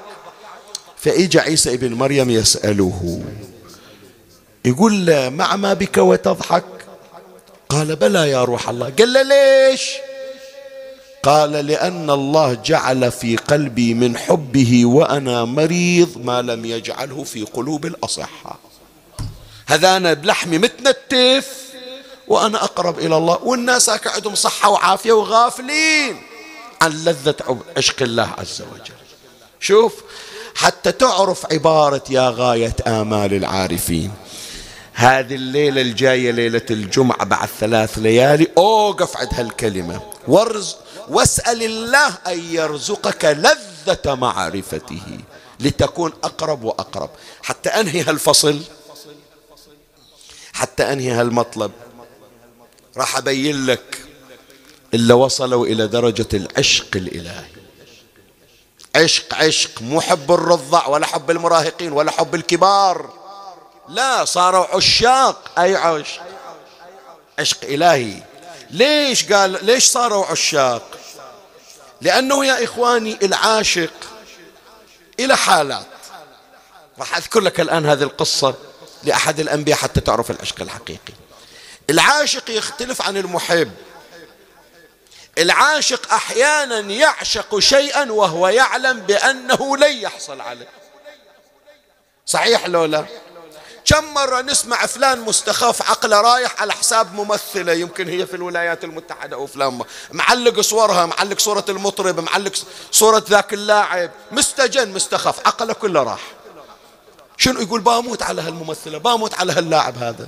فإجا 0.98 1.42
عيسى 1.42 1.74
ابن 1.74 1.94
مريم 1.94 2.30
يسأله. 2.30 3.24
يقول 4.66 5.06
له 5.06 5.30
مع 5.30 5.56
ما 5.56 5.74
بك 5.74 5.98
وتضحك؟ 5.98 6.66
قال 7.70 7.96
بلى 7.96 8.30
يا 8.30 8.44
روح 8.44 8.70
الله. 8.70 8.94
قال 9.00 9.14
له 9.14 9.22
ليش؟ 9.22 9.92
قال 11.24 11.52
لأن 11.52 12.10
الله 12.10 12.54
جعل 12.54 13.12
في 13.12 13.36
قلبي 13.36 13.94
من 13.94 14.18
حبه 14.18 14.86
وأنا 14.86 15.46
مريض 15.46 16.18
ما 16.18 16.42
لم 16.42 16.66
يجعله 16.66 17.24
في 17.24 17.44
قلوب 17.44 17.86
الأصحاء. 17.86 18.60
هذا 19.68 19.98
أنا 19.98 20.14
بلحمي 20.14 20.58
متنتف 20.58 21.62
وأنا 22.28 22.64
أقرب 22.64 23.00
إلى 23.00 23.18
الله 23.18 23.40
والناس 23.44 23.90
عندهم 23.90 24.36
صحة 24.36 24.70
وعافية 24.70 25.12
وغافلين 25.12 26.22
عن 26.82 26.92
لذة 26.92 27.60
عشق 27.78 28.02
الله 28.02 28.30
عز 28.38 28.62
وجل. 28.62 28.94
شوف 29.60 29.94
حتى 30.56 30.92
تعرف 30.92 31.54
عبارة 31.54 32.04
يا 32.10 32.34
غاية 32.36 32.76
آمال 32.88 33.34
العارفين. 33.34 34.12
هذه 34.94 35.36
الليلة 35.36 35.82
الجاية 35.82 36.32
ليلة 36.32 36.66
الجمعة 36.72 37.26
بعد 37.26 37.50
ثلاث 37.60 37.98
ليالي 38.00 38.48
أوقف 38.58 39.18
عند 39.18 39.30
هالكلمة. 39.34 40.02
وارز 40.28 40.76
واسأل 41.12 41.64
الله 41.64 42.18
أن 42.28 42.40
يرزقك 42.54 43.26
لذة 43.26 44.16
معرفته 44.16 45.20
لتكون 45.60 46.14
أقرب 46.24 46.64
وأقرب. 46.64 47.10
حتى 47.44 47.70
أنهي 47.70 48.02
هالفصل. 48.02 48.62
حتى 50.54 50.94
أنهي 50.94 51.12
هالمطلب. 51.12 51.72
راح 52.98 53.18
أبين 53.18 53.66
لك 53.66 54.06
إلا 54.94 55.14
وصلوا 55.14 55.66
إلى 55.66 55.88
درجة 55.88 56.28
العشق 56.34 56.96
الإلهي. 56.96 57.46
عشق 58.96 59.34
عشق. 59.34 59.82
مو 59.82 60.02
حب 60.02 60.32
الرضع 60.32 60.88
ولا 60.88 61.06
حب 61.08 61.32
المراهقين 61.32 61.92
ولا 61.92 62.12
حب 62.12 62.36
الكبار. 62.36 63.14
لا 63.90 64.26
صاروا 64.26 64.76
عشاق. 64.76 65.60
أي 65.60 65.76
عشق؟ 65.76 66.22
عشق 67.40 67.58
إلهي. 67.64 68.24
ليش 68.70 69.34
قال 69.34 69.66
ليش 69.66 69.86
صاروا 69.86 70.26
عشاق؟ 70.26 71.01
لأنه 72.02 72.46
يا 72.46 72.64
إخواني 72.64 73.20
العاشق 73.24 73.94
إلى 75.20 75.38
حالات. 75.38 75.86
راح 77.00 77.18
أذكر 77.18 77.40
لك 77.40 77.60
الآن 77.60 77.86
هذه 77.86 78.04
القصة 78.04 78.56
لأحد 79.04 79.40
الأنبياء 79.40 79.78
حتى 79.78 80.02
تعرف 80.02 80.32
العشق 80.32 80.62
الحقيقي 80.62 81.14
العاشق 81.90 82.52
يختلف 82.52 83.02
عن 83.02 83.18
المحب. 83.18 83.72
العاشق 85.38 86.14
أحيانا 86.14 86.80
يعشق 86.80 87.60
شيئا 87.60 88.12
وهو 88.12 88.48
يعلم 88.48 89.00
بأنه 89.00 89.78
لن 89.78 89.98
يحصل 89.98 90.42
عليه. 90.42 90.70
صحيح 92.26 92.68
لو 92.68 92.86
لا؟ 92.86 93.06
كم 93.86 94.14
مرة 94.14 94.42
نسمع 94.42 94.86
فلان 94.86 95.22
مستخف 95.22 95.90
عقله 95.90 96.22
رايح 96.22 96.62
على 96.62 96.74
حساب 96.74 97.14
ممثلة 97.16 97.74
يمكن 97.74 98.08
هي 98.08 98.26
في 98.26 98.34
الولايات 98.34 98.84
المتحدة 98.84 99.36
أو 99.36 99.48
فلان 99.48 99.80
معلق 100.12 100.62
صورها 100.62 101.06
معلق 101.06 101.40
صورة 101.40 101.66
المطرب 101.70 102.20
معلق 102.20 102.52
صورة 102.92 103.24
ذاك 103.30 103.54
اللاعب. 103.54 104.12
مستجن 104.32 104.90
مستخف 104.90 105.48
عقله 105.48 105.74
كله 105.74 106.04
راح. 106.04 106.22
شنو 107.38 107.62
يقول؟ 107.62 107.82
باموت 107.82 108.24
على 108.24 108.42
هالممثلة 108.42 108.98
باموت 108.98 109.34
على 109.34 109.54
هاللاعب 109.54 109.98
هذا. 109.98 110.28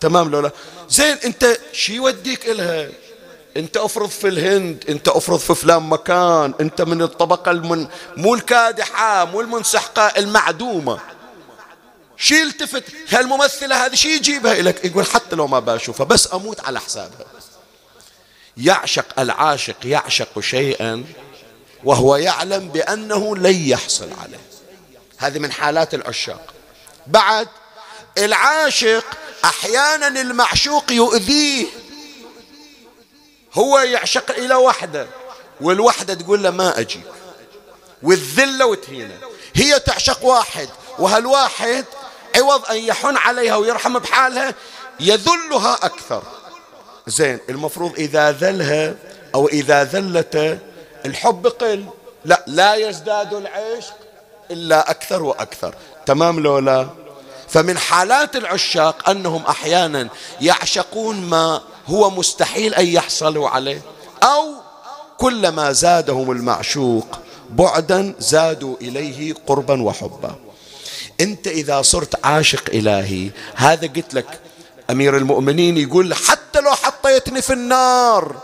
تمام 0.00 0.30
لولا 0.30 0.50
زين 0.88 1.16
أنت 1.24 1.58
شي 1.72 1.94
يوديك 1.94 2.46
إلها؟ 2.46 2.88
أنت 3.56 3.76
أفرض 3.76 4.08
في 4.08 4.28
الهند 4.28 4.84
أنت 4.88 5.08
أفرض 5.08 5.38
في 5.38 5.54
فلان 5.54 5.82
مكان 5.82 6.54
أنت 6.60 6.82
من 6.82 7.02
الطبقة 7.02 7.50
المن 7.50 7.88
مو 8.16 8.34
الكادحة 8.34 9.24
مو 9.24 9.40
المنسحقة 9.40 10.02
المعدومة. 10.02 10.98
شي 12.22 12.40
يلتفت 12.40 12.84
هالممثلة 13.08 13.86
هذه 13.86 13.94
شي 13.94 14.08
يجيبها 14.14 14.52
إليك 14.52 14.84
يقول 14.84 15.06
حتى 15.06 15.36
لو 15.36 15.46
ما 15.46 15.60
بشوفها 15.60 16.06
بس 16.06 16.34
أموت 16.34 16.60
على 16.60 16.80
حسابها. 16.80 17.26
يعشق 18.56 19.20
العاشق 19.20 19.76
يعشق 19.84 20.40
شيئا 20.40 21.04
وهو 21.84 22.16
يعلم 22.16 22.68
بأنه 22.68 23.36
لن 23.36 23.68
يحصل 23.68 24.10
عليه. 24.22 24.40
هذه 25.18 25.38
من 25.38 25.52
حالات 25.52 25.94
العشاق. 25.94 26.54
بعد 27.06 27.48
العاشق 28.18 29.04
أحيانا 29.44 30.08
المعشوق 30.08 30.92
يؤذيه. 30.92 31.66
هو 33.54 33.78
يعشق 33.78 34.30
إلى 34.30 34.54
وحدة 34.54 35.06
والوحدة 35.60 36.14
تقول 36.14 36.42
له 36.42 36.50
ما 36.50 36.80
أجي 36.80 37.00
والذلة 38.02 38.66
وتهينه. 38.66 39.18
هي 39.54 39.80
تعشق 39.80 40.24
واحد 40.24 40.68
وهالواحد 40.98 41.84
عوض 42.36 42.70
أن 42.70 42.76
يحن 42.76 43.16
عليها 43.16 43.56
ويرحم 43.56 43.98
بحالها 43.98 44.54
يذلها 45.00 45.74
أكثر. 45.82 46.22
زين 47.06 47.38
المفروض 47.48 47.92
إذا 47.98 48.32
ذلها 48.32 48.94
أو 49.34 49.48
إذا 49.48 49.84
ذلت 49.84 50.58
الحب 51.06 51.46
قل. 51.46 51.84
لا 52.24 52.44
لا 52.46 52.74
يزداد 52.74 53.34
العشق 53.34 53.94
إلا 54.50 54.90
أكثر 54.90 55.22
وأكثر. 55.22 55.74
تمام 56.06 56.40
لولا 56.40 56.88
فمن 57.48 57.78
حالات 57.78 58.36
العشاق 58.36 59.08
أنهم 59.08 59.42
أحيانا 59.46 60.08
يعشقون 60.40 61.20
ما 61.20 61.60
هو 61.86 62.10
مستحيل 62.10 62.74
أن 62.74 62.86
يحصلوا 62.86 63.48
عليه 63.48 63.82
أو 64.22 64.54
كلما 65.18 65.72
زادهم 65.72 66.30
المعشوق 66.30 67.18
بعدا 67.50 68.14
زادوا 68.18 68.76
إليه 68.80 69.34
قربا 69.46 69.82
وحبا. 69.82 70.34
أنت 71.20 71.46
إذا 71.46 71.82
صرت 71.82 72.26
عاشق 72.26 72.62
إلهي 72.68 73.30
هذا 73.54 73.86
قلت 73.86 74.14
لك 74.14 74.40
أمير 74.90 75.16
المؤمنين 75.16 75.78
يقول 75.78 76.14
حتى 76.14 76.60
لو 76.60 76.70
حطيتني 76.70 77.42
في 77.42 77.52
النار 77.52 78.36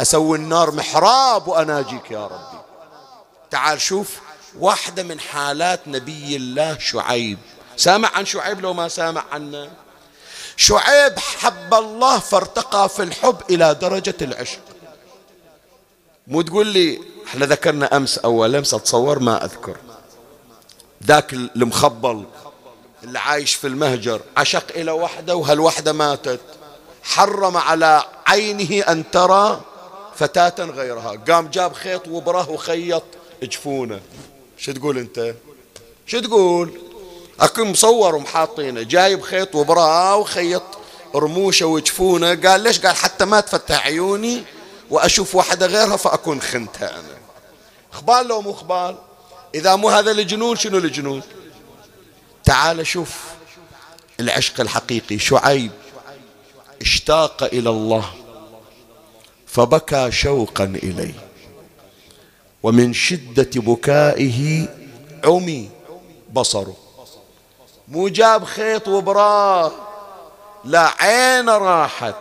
أسوي 0.00 0.38
النار 0.38 0.70
محراب 0.70 1.48
وأناجيك 1.48 2.10
يا 2.10 2.26
ربي. 2.26 2.58
تعال 3.50 3.80
شوف 3.80 4.18
واحدة 4.58 5.02
من 5.02 5.20
حالات 5.20 5.80
نبي 5.86 6.36
الله 6.36 6.78
شعيب. 6.78 7.38
سامع 7.76 8.10
عن 8.14 8.26
شعيب 8.26 8.60
لو 8.60 8.72
ما 8.72 8.88
سامع 8.88 9.24
عنه؟ 9.32 9.70
شعيب 10.56 11.18
حب 11.18 11.74
الله 11.74 12.18
فارتقى 12.18 12.88
في 12.88 13.02
الحب 13.02 13.36
إلى 13.50 13.74
درجة 13.74 14.14
العشق. 14.22 14.60
مو 16.26 16.42
تقول 16.42 16.66
لي 16.66 17.00
إحنا 17.26 17.46
ذكرنا 17.46 17.96
أمس 17.96 18.18
أول 18.18 18.56
أمس 18.56 18.74
أتصور 18.74 19.18
ما 19.18 19.44
أذكر. 19.44 19.76
ذاك 21.06 21.32
المخبل 21.32 22.24
اللي 23.04 23.18
عايش 23.18 23.54
في 23.54 23.66
المهجر 23.66 24.20
عشق 24.36 24.64
إلى 24.76 24.90
وحدة 24.90 25.36
وهالوحدة 25.36 25.92
ماتت؟ 25.92 26.40
حرم 27.02 27.56
على 27.56 28.04
عينه 28.26 28.84
أن 28.84 29.10
ترى 29.10 29.60
فتاة 30.16 30.64
غيرها. 30.64 31.16
قام 31.28 31.48
جاب 31.48 31.72
خيط 31.72 32.08
وبره 32.08 32.50
وخيط 32.50 33.02
جفونه 33.42 34.00
شو 34.58 34.72
تقول 34.72 34.98
أنت؟ 34.98 35.34
شو 36.06 36.20
تقول؟ 36.20 36.80
أكو 37.40 37.64
مصور 37.64 38.14
ومحاطينه 38.14 38.82
جايب 38.82 39.22
خيط 39.22 39.54
وبراه 39.54 40.16
وخيط 40.16 40.62
رموشه 41.14 41.66
وجفونه 41.66 42.34
قال 42.34 42.60
ليش؟ 42.60 42.80
قال 42.80 42.96
حتى 42.96 43.24
ما 43.24 43.40
تفتح 43.40 43.86
عيوني 43.86 44.42
وأشوف 44.90 45.34
واحدة 45.34 45.66
غيرها 45.66 45.96
فأكون 45.96 46.40
خنتها 46.40 46.90
أنا. 46.90 47.18
خبال 47.92 48.26
لو 48.26 48.40
مو 48.40 48.52
خبال 48.52 48.96
إذا 49.54 49.76
مو 49.76 49.88
هذا 49.88 50.10
الجنون 50.10 50.56
شنو 50.56 50.78
الجنون 50.78 51.22
تعال 52.44 52.86
شوف 52.86 53.20
العشق 54.20 54.60
الحقيقي 54.60 55.18
شعيب 55.18 55.70
اشتاق 56.80 57.42
إلى 57.42 57.70
الله 57.70 58.10
فبكى 59.46 60.10
شوقا 60.12 60.64
إليه 60.64 61.14
ومن 62.62 62.92
شدة 62.92 63.50
بكائه 63.54 64.68
عمي 65.24 65.70
بصره. 66.32 66.76
مو 67.88 68.08
جاب 68.08 68.44
خيط 68.44 68.88
وبراه 68.88 69.72
لا 70.64 71.02
عين 71.02 71.48
راحت 71.48 72.14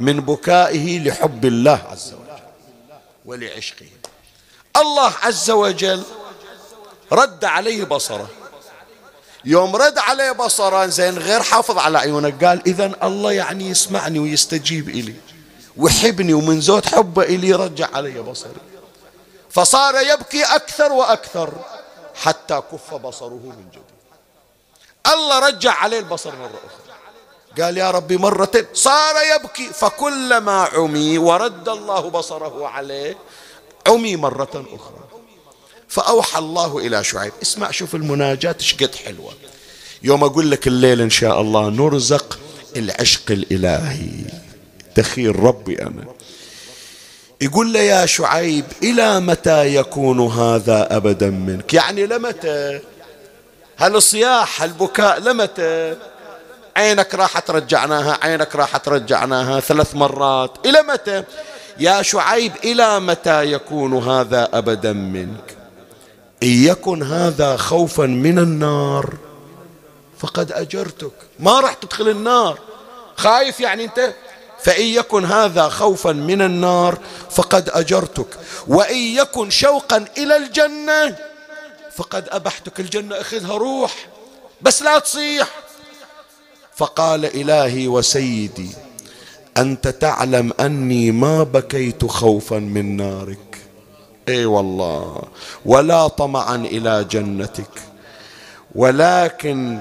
من 0.00 0.20
بكائه 0.20 1.00
لحب 1.00 1.44
الله 1.44 1.82
عز 1.90 2.12
وجل 2.12 2.42
ولعشقه. 3.24 3.86
الله 4.76 5.12
عز 5.22 5.50
وجل 5.50 6.02
رد 7.12 7.44
عليه 7.44 7.84
بصره. 7.84 8.28
يوم 9.44 9.76
رد 9.76 9.98
عليه 9.98 10.32
بصره 10.32 10.86
زين 10.86 11.18
غير 11.18 11.42
حافظ 11.42 11.78
على 11.78 11.98
عيونه. 11.98 12.32
قال 12.42 12.62
إذا 12.66 12.92
الله 13.02 13.32
يعني 13.32 13.68
يسمعني 13.68 14.18
ويستجيب 14.18 14.88
إلي 14.88 15.14
وحبني 15.76 16.34
ومن 16.34 16.60
زود 16.60 16.86
حبه 16.86 17.22
إلي 17.22 17.52
رجع 17.52 17.88
علي 17.94 18.20
بصري. 18.20 18.60
فصار 19.50 19.94
يبكي 20.00 20.42
أكثر 20.42 20.92
وأكثر 20.92 21.52
حتى 22.14 22.62
كف 22.72 22.94
بصره 22.94 23.40
من 23.44 23.66
جديد. 23.70 23.82
الله 25.06 25.38
رجع 25.38 25.72
عليه 25.72 25.98
البصر 25.98 26.36
مرة 26.36 26.60
أخرى. 26.66 27.62
قال 27.64 27.78
يا 27.78 27.90
ربي 27.90 28.16
مرة 28.16 28.66
صار 28.72 29.14
يبكي 29.34 29.68
فكلما 29.68 30.62
عمي 30.62 31.18
ورد 31.18 31.68
الله 31.68 32.00
بصره 32.00 32.68
عليه 32.68 33.18
عمي 33.86 34.16
مرة 34.16 34.66
أخرى. 34.74 35.01
فأوحى 35.92 36.38
الله 36.38 36.78
إلى 36.78 37.04
شعيب. 37.04 37.32
اسمع 37.42 37.70
شوف 37.70 37.94
المناجاة 37.94 38.56
شقد 38.58 38.94
حلوة. 38.94 39.32
يوم 40.02 40.24
أقول 40.24 40.50
لك 40.50 40.66
الليل 40.66 41.00
إن 41.00 41.10
شاء 41.10 41.40
الله 41.40 41.68
نرزق 41.68 42.38
العشق 42.76 43.30
الإلهي. 43.30 44.24
تخيل 44.94 45.40
ربي 45.40 45.82
أنا. 45.82 46.04
يقول 47.40 47.72
له 47.72 47.80
يا 47.80 48.06
شعيب 48.06 48.64
إلى 48.82 49.20
متى 49.20 49.74
يكون 49.74 50.20
هذا 50.20 50.96
أبدا 50.96 51.30
منك؟ 51.30 51.74
يعني 51.74 52.06
لمتى؟ 52.06 52.80
هالصياح 53.78 54.62
هالبكاء 54.62 55.20
لمتى؟ 55.20 55.96
عينك 56.76 57.14
راح 57.14 57.38
ترجعناها 57.38 58.18
عينك 58.22 58.56
راح 58.56 58.76
ترجعناها 58.76 59.60
ثلاث 59.60 59.94
مرات. 59.94 60.66
إلى 60.66 60.82
متى؟ 60.82 61.24
يا 61.78 62.02
شعيب 62.02 62.52
إلى 62.64 63.00
متى 63.00 63.52
يكون 63.52 63.94
هذا 63.94 64.48
أبدا 64.52 64.92
منك؟ 64.92 65.61
إن 66.42 66.48
يكن 66.48 67.02
هذا 67.02 67.56
خوفا 67.56 68.02
من 68.06 68.38
النار 68.38 69.14
فقد 70.18 70.52
أجرتك. 70.52 71.12
ما 71.38 71.60
راح 71.60 71.74
تدخل 71.74 72.08
النار. 72.08 72.58
خايف 73.16 73.60
يعني 73.60 73.84
أنت؟ 73.84 74.14
فإن 74.62 74.86
يكن 74.86 75.24
هذا 75.24 75.68
خوفا 75.68 76.12
من 76.12 76.42
النار 76.42 76.98
فقد 77.30 77.68
أجرتك. 77.68 78.26
وإن 78.66 78.96
يكن 78.96 79.50
شوقا 79.50 80.04
إلى 80.18 80.36
الجنة 80.36 81.16
فقد 81.96 82.28
أبحتك. 82.28 82.80
الجنة 82.80 83.20
أخذها 83.20 83.56
روح 83.56 83.94
بس 84.62 84.82
لا 84.82 84.98
تصيح. 84.98 85.48
فقال 86.76 87.24
إلهي 87.24 87.88
وسيدي 87.88 88.70
أنت 89.56 89.88
تعلم 89.88 90.52
أني 90.60 91.10
ما 91.10 91.42
بكيت 91.42 92.04
خوفا 92.04 92.58
من 92.58 92.96
نارك. 92.96 93.51
إي 94.28 94.44
والله. 94.46 95.22
ولا 95.66 96.08
طمعا 96.08 96.56
إلى 96.56 97.04
جنتك. 97.04 97.82
ولكن 98.74 99.80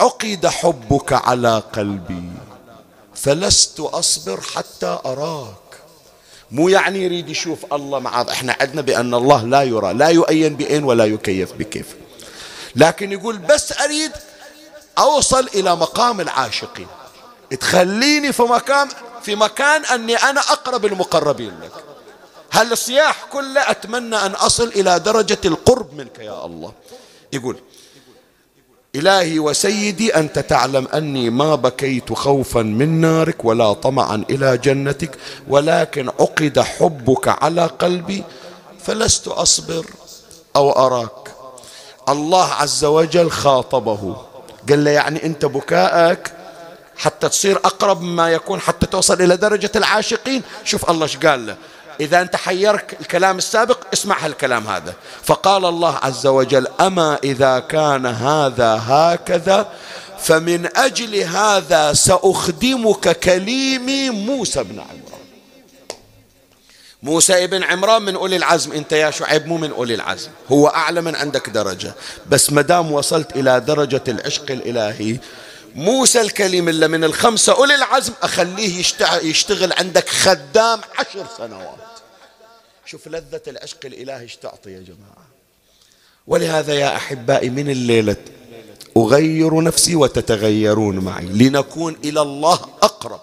عقد 0.00 0.46
حبك 0.46 1.12
على 1.12 1.62
قلبي. 1.72 2.30
فلست 3.14 3.80
أصبر 3.80 4.40
حتى 4.40 4.98
أراك. 5.06 5.56
مو 6.50 6.68
يعني 6.68 7.04
يريد 7.04 7.28
يشوف 7.28 7.72
الله 7.72 7.98
مع 7.98 8.22
إحنا 8.22 8.56
عندنا 8.60 8.82
بأن 8.82 9.14
الله 9.14 9.42
لا 9.42 9.62
يرى. 9.62 9.92
لا 9.92 10.08
يؤين 10.08 10.56
بأين 10.56 10.84
ولا 10.84 11.04
يكيف 11.04 11.52
بكيف. 11.52 11.96
لكن 12.76 13.12
يقول 13.12 13.38
بس 13.38 13.80
أريد 13.80 14.12
أوصل 14.98 15.48
إلى 15.54 15.76
مقام 15.76 16.20
العاشقين. 16.20 16.86
تخليني 17.60 18.32
في 18.32 18.42
مكان 18.42 18.88
في 19.22 19.34
مكان 19.34 19.84
أني 19.84 20.16
أنا 20.16 20.40
أقرب 20.40 20.84
المقربين 20.86 21.60
لك. 21.60 21.91
هالصياح 22.52 23.24
كله 23.32 23.70
أتمنى 23.70 24.16
أن 24.16 24.30
أصل 24.30 24.68
إلى 24.68 24.98
درجة 24.98 25.38
القرب 25.44 25.94
منك 25.94 26.18
يا 26.18 26.46
الله. 26.46 26.72
يقول 27.32 27.56
إلهي 28.94 29.38
وسيدي 29.38 30.16
أنت 30.16 30.38
تعلم 30.38 30.88
أني 30.94 31.30
ما 31.30 31.54
بكيت 31.54 32.12
خوفا 32.12 32.62
من 32.62 33.00
نارك 33.00 33.44
ولا 33.44 33.72
طمعا 33.72 34.24
إلى 34.30 34.58
جنتك 34.58 35.18
ولكن 35.48 36.08
عقد 36.08 36.60
حبك 36.60 37.28
على 37.42 37.66
قلبي 37.66 38.24
فلست 38.84 39.28
أصبر 39.28 39.86
أو 40.56 40.72
أراك. 40.72 41.34
الله 42.08 42.52
عز 42.52 42.84
وجل 42.84 43.30
خاطبه. 43.30 44.16
قال 44.68 44.84
له 44.84 44.90
يعني 44.90 45.26
أنت 45.26 45.44
بكاءك 45.44 46.32
حتى 46.96 47.28
تصير 47.28 47.56
أقرب 47.56 48.02
مما 48.02 48.30
يكون 48.30 48.60
حتى 48.60 48.86
توصل 48.86 49.22
إلى 49.22 49.36
درجة 49.36 49.70
العاشقين؟ 49.76 50.42
شوف 50.64 50.90
الله 50.90 51.02
إيش 51.02 51.16
قال 51.16 51.46
له. 51.46 51.56
إذا 52.02 52.20
أنت 52.20 52.36
حيرك 52.36 52.96
الكلام 53.00 53.38
السابق 53.38 53.78
اسمع 53.92 54.16
هالكلام 54.24 54.66
هذا. 54.66 54.94
فقال 55.24 55.64
الله 55.64 55.96
عز 56.02 56.26
وجل 56.26 56.66
أما 56.80 57.18
إذا 57.24 57.58
كان 57.58 58.06
هذا 58.06 58.82
هكذا 58.86 59.72
فمن 60.18 60.76
أجل 60.76 61.16
هذا 61.16 61.92
سأخدمك 61.92 63.20
كليمي 63.20 64.10
موسى 64.10 64.62
بن 64.62 64.80
عمران. 64.80 65.22
موسى 67.02 67.44
ابن 67.44 67.62
عمران 67.62 68.02
من 68.02 68.14
أولي 68.14 68.36
العزم. 68.36 68.72
أنت 68.72 68.92
يا 68.92 69.10
شعيب 69.10 69.46
مو 69.46 69.56
من 69.56 69.70
أولي 69.70 69.94
العزم 69.94 70.30
هو 70.52 70.68
أعلى 70.68 71.00
من 71.00 71.16
عندك 71.16 71.48
درجة. 71.48 71.94
بس 72.28 72.52
مدام 72.52 72.92
وصلت 72.92 73.36
إلى 73.36 73.60
درجة 73.60 74.02
العشق 74.08 74.50
الإلهي 74.50 75.18
موسى 75.74 76.20
الكليم 76.20 76.68
اللي 76.68 76.88
من 76.88 77.04
الخمسة 77.04 77.52
أولي 77.52 77.74
العزم 77.74 78.12
أخليه 78.22 78.84
يشتغل 79.22 79.72
عندك 79.72 80.08
خدام 80.08 80.80
عشر 80.98 81.26
سنوات. 81.38 81.91
شوف 82.92 83.08
لذة 83.08 83.42
العشق 83.48 83.78
الإلهي 83.84 84.20
إيش 84.20 84.36
تعطي 84.36 84.70
يا 84.70 84.80
جماعة. 84.80 85.26
ولهذا 86.26 86.74
يا 86.74 86.96
أحبائي 86.96 87.50
من 87.50 87.70
الليلة 87.70 88.16
أغير 88.96 89.62
نفسي 89.62 89.96
وتتغيرون 89.96 90.98
معي. 90.98 91.24
لنكون 91.24 91.96
إلى 92.04 92.20
الله 92.22 92.54
أقرب. 92.82 93.20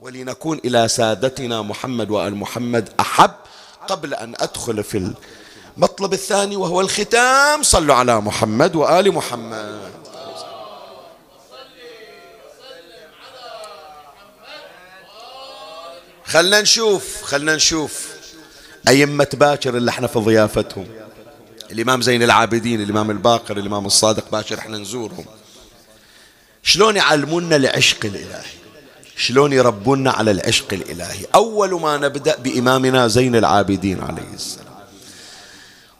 ولنكون 0.00 0.60
إلى 0.64 0.88
سادتنا 0.88 1.62
محمد 1.62 2.10
وآل 2.10 2.34
محمد 2.34 2.92
أحب 3.00 3.30
قبل 3.88 4.14
أن 4.14 4.34
أدخل 4.38 4.84
في 4.84 5.12
المطلب 5.76 6.12
الثاني 6.12 6.56
وهو 6.56 6.80
الختام. 6.80 7.62
صلوا 7.62 7.94
على 7.94 8.20
محمد 8.20 8.76
وآل 8.76 9.12
محمد. 9.12 9.92
خلنا 16.24 16.60
نشوف 16.60 17.22
خلنا 17.22 17.56
نشوف. 17.56 18.13
أئمة 18.88 19.28
باكر 19.32 19.76
اللي 19.76 19.90
إحنا 19.90 20.06
في 20.06 20.18
ضيافتهم. 20.18 20.86
الإمام 21.72 22.02
زين 22.02 22.22
العابدين 22.22 22.82
الإمام 22.82 23.10
الباقر 23.10 23.56
الإمام 23.56 23.86
الصادق 23.86 24.30
باكر 24.32 24.58
إحنا 24.58 24.78
نزورهم. 24.78 25.24
شلون 26.62 26.96
يعلمونا 26.96 27.56
العشق 27.56 28.04
الإلهي؟ 28.04 28.50
شلون 29.16 29.52
يربونا 29.52 30.10
على 30.10 30.30
العشق 30.30 30.72
الإلهي؟ 30.72 31.26
أول 31.34 31.80
ما 31.80 31.96
نبدأ 31.96 32.36
بإمامنا 32.36 33.08
زين 33.08 33.36
العابدين 33.36 34.00
عليه 34.00 34.34
السلام. 34.34 34.74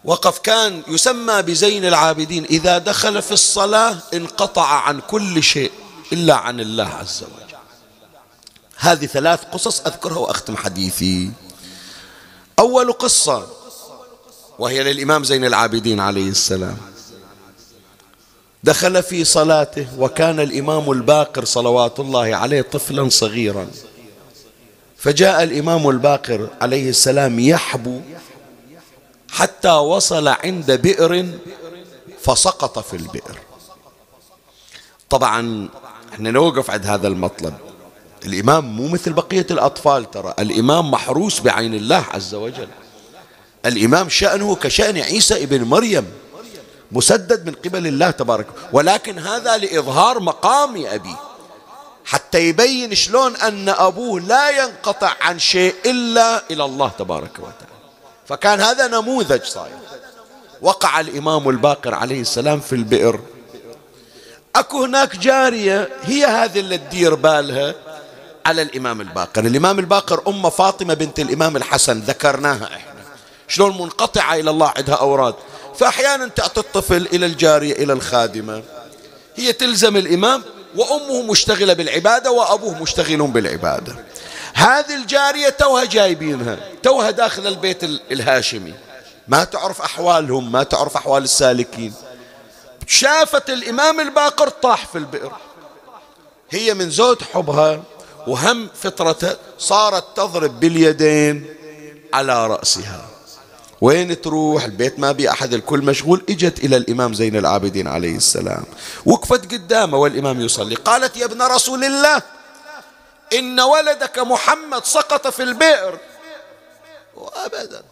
وقف 0.05 0.39
كان 0.39 0.83
يسمى 0.89 1.43
بزين 1.43 1.85
العابدين. 1.85 2.45
إذا 2.45 2.79
دخل 2.79 3.23
في 3.23 3.33
الصلاة 3.33 3.97
انقطع 4.15 4.67
عن 4.67 5.01
كل 5.01 5.43
شيء 5.43 5.71
إلا 6.13 6.35
عن 6.35 6.61
الله 6.61 6.89
عز 6.89 7.23
وجل. 7.23 7.57
هذه 8.77 9.07
ثلاث 9.07 9.45
قصص 9.45 9.81
أذكرها 9.81 10.19
وأختم 10.19 10.57
حديثي. 10.57 11.31
أول 12.59 12.93
قصة 12.93 13.47
وهي 14.59 14.93
للإمام 14.93 15.25
زين 15.25 15.45
العابدين 15.45 16.01
عليه 16.01 16.29
السلام. 16.29 16.77
دخل 18.65 19.03
في 19.03 19.25
صلاته 19.25 19.87
وكان 19.99 20.41
الإمام 20.41 20.91
الباقر 20.91 21.45
صلوات 21.45 22.01
الله 22.01 22.37
عليه 22.37 22.63
طفلا 22.63 23.09
صغيرا. 23.09 23.71
فجاء 24.97 25.43
الإمام 25.43 25.89
الباقر 25.89 26.49
عليه 26.61 26.89
السلام 26.89 27.41
يحبو 27.41 28.01
حتى 29.31 29.71
وصل 29.73 30.29
عند 30.29 30.73
بئر 30.73 31.29
فسقط 32.23 32.79
في 32.79 32.97
البئر. 32.97 33.39
طبعا 35.11 35.69
إحنا 36.13 36.31
نوقف 36.31 36.71
عند 36.71 36.87
هذا 36.87 37.09
المطلب. 37.09 37.55
الإمام 38.27 38.65
مو 38.65 38.89
مثل 38.89 39.13
بقية 39.13 39.47
الأطفال 39.51 40.11
ترى. 40.11 40.35
الإمام 40.39 40.91
محروس 40.91 41.41
بعين 41.41 41.75
الله 41.75 42.05
عز 42.11 42.35
وجل. 42.35 42.69
الإمام 43.67 44.09
شأنه 44.09 44.55
كشأن 44.57 44.99
عيسى 44.99 45.43
ابن 45.43 45.63
مريم 45.63 46.13
مسدد 46.93 47.47
من 47.47 47.53
قبل 47.53 47.87
الله 47.87 48.11
تبارك. 48.11 48.47
ولكن 48.73 49.19
هذا 49.19 49.57
لإظهار 49.57 50.21
مقام 50.21 50.87
أبي. 50.87 51.17
حتى 52.05 52.49
يبين 52.49 52.95
شلون 52.95 53.37
أن 53.37 53.69
أبوه 53.69 54.21
لا 54.21 54.51
ينقطع 54.51 55.13
عن 55.21 55.39
شيء 55.39 55.75
إلا 55.87 56.43
إلى 56.51 56.65
الله 56.65 56.89
تبارك 56.99 57.39
وتعالى. 57.39 57.75
فكان 58.27 58.61
هذا 58.61 58.87
نموذج 58.87 59.43
صاير. 59.43 59.77
وقع 60.63 61.01
الإمام 61.01 61.49
الباقر 61.49 61.95
عليه 61.95 62.21
السلام 62.21 62.61
في 62.61 62.75
البئر. 62.75 63.21
أكو 64.57 64.85
هناك 64.85 65.17
جارية 65.17 65.89
هي 66.03 66.25
هذه 66.25 66.61
اللي 66.61 66.79
تدير 66.79 67.15
بالها. 67.15 67.75
على 68.47 68.63
الإمام 68.63 69.01
الباقر. 69.01 69.45
الإمام 69.45 69.79
الباقر 69.79 70.23
أم 70.29 70.51
فاطمة 70.51 70.95
بنت 70.95 71.21
الإمام 71.21 71.57
الحسن 71.57 72.01
ذكرناها 72.01 72.65
إحنا. 72.65 72.95
شلون 73.49 73.79
منقطعة 73.79 74.35
إلى 74.35 74.51
الله 74.51 74.73
عندها 74.77 74.95
أوراد. 74.95 75.35
فأحيانا 75.79 76.29
تعطي 76.29 76.61
الطفل 76.61 77.09
إلى 77.13 77.27
الجارية 77.27 77.73
إلى 77.73 77.93
الخادمة. 77.93 78.63
هي 79.37 79.53
تلزم 79.53 79.97
الإمام 79.97 80.43
وأمه 80.77 81.23
مشتغلة 81.23 81.73
بالعبادة 81.73 82.31
وأبوه 82.31 82.83
مشتغل 82.83 83.17
بالعبادة. 83.17 83.97
هذه 84.55 84.95
الجارية 84.97 85.49
توها 85.49 85.85
جايبينها. 85.85 86.59
توها 86.83 87.11
داخل 87.11 87.47
البيت 87.47 87.85
الهاشمي. 87.85 88.75
ما 89.29 89.45
تعرف 89.45 89.83
أحوالهم 89.83 90.53
ما 90.53 90.63
تعرف 90.63 90.97
أحوال 90.97 91.25
السالكين. 91.25 91.95
شافت 92.87 93.51
الإمام 93.51 94.01
الباقر 94.01 94.49
طاح 94.49 94.87
في 94.87 94.99
البئر. 94.99 95.33
هي 96.51 96.75
من 96.75 96.91
زود 96.91 97.23
حبها 97.23 97.83
وهم 98.27 98.69
فطرته 98.75 99.37
صارت 99.59 100.17
تضرب 100.17 100.61
باليدين 100.61 101.55
على 102.15 102.47
رأسها. 102.47 103.09
وين 103.81 104.21
تروح؟ 104.21 104.65
البيت 104.65 104.99
ما 104.99 105.13
بي 105.13 105.31
أحد 105.31 105.55
الكل 105.55 105.79
مشغول. 105.83 106.25
إجت 106.29 106.65
إلى 106.65 106.77
الإمام 106.77 107.15
زين 107.15 107.37
العابدين 107.37 107.89
عليه 107.89 108.17
السلام. 108.17 108.65
وقفت 109.07 109.53
قدامه 109.53 109.99
والإمام 109.99 110.41
يصلي. 110.41 110.75
قالت 110.75 111.17
يا 111.17 111.25
ابن 111.25 111.43
رسول 111.43 111.85
الله 111.85 112.23
إن 113.35 113.61
ولدك 113.61 114.19
محمد 114.19 114.85
سقط 114.85 115.27
في 115.27 115.43
البئر. 115.43 115.99
وأبدا. 117.15 117.83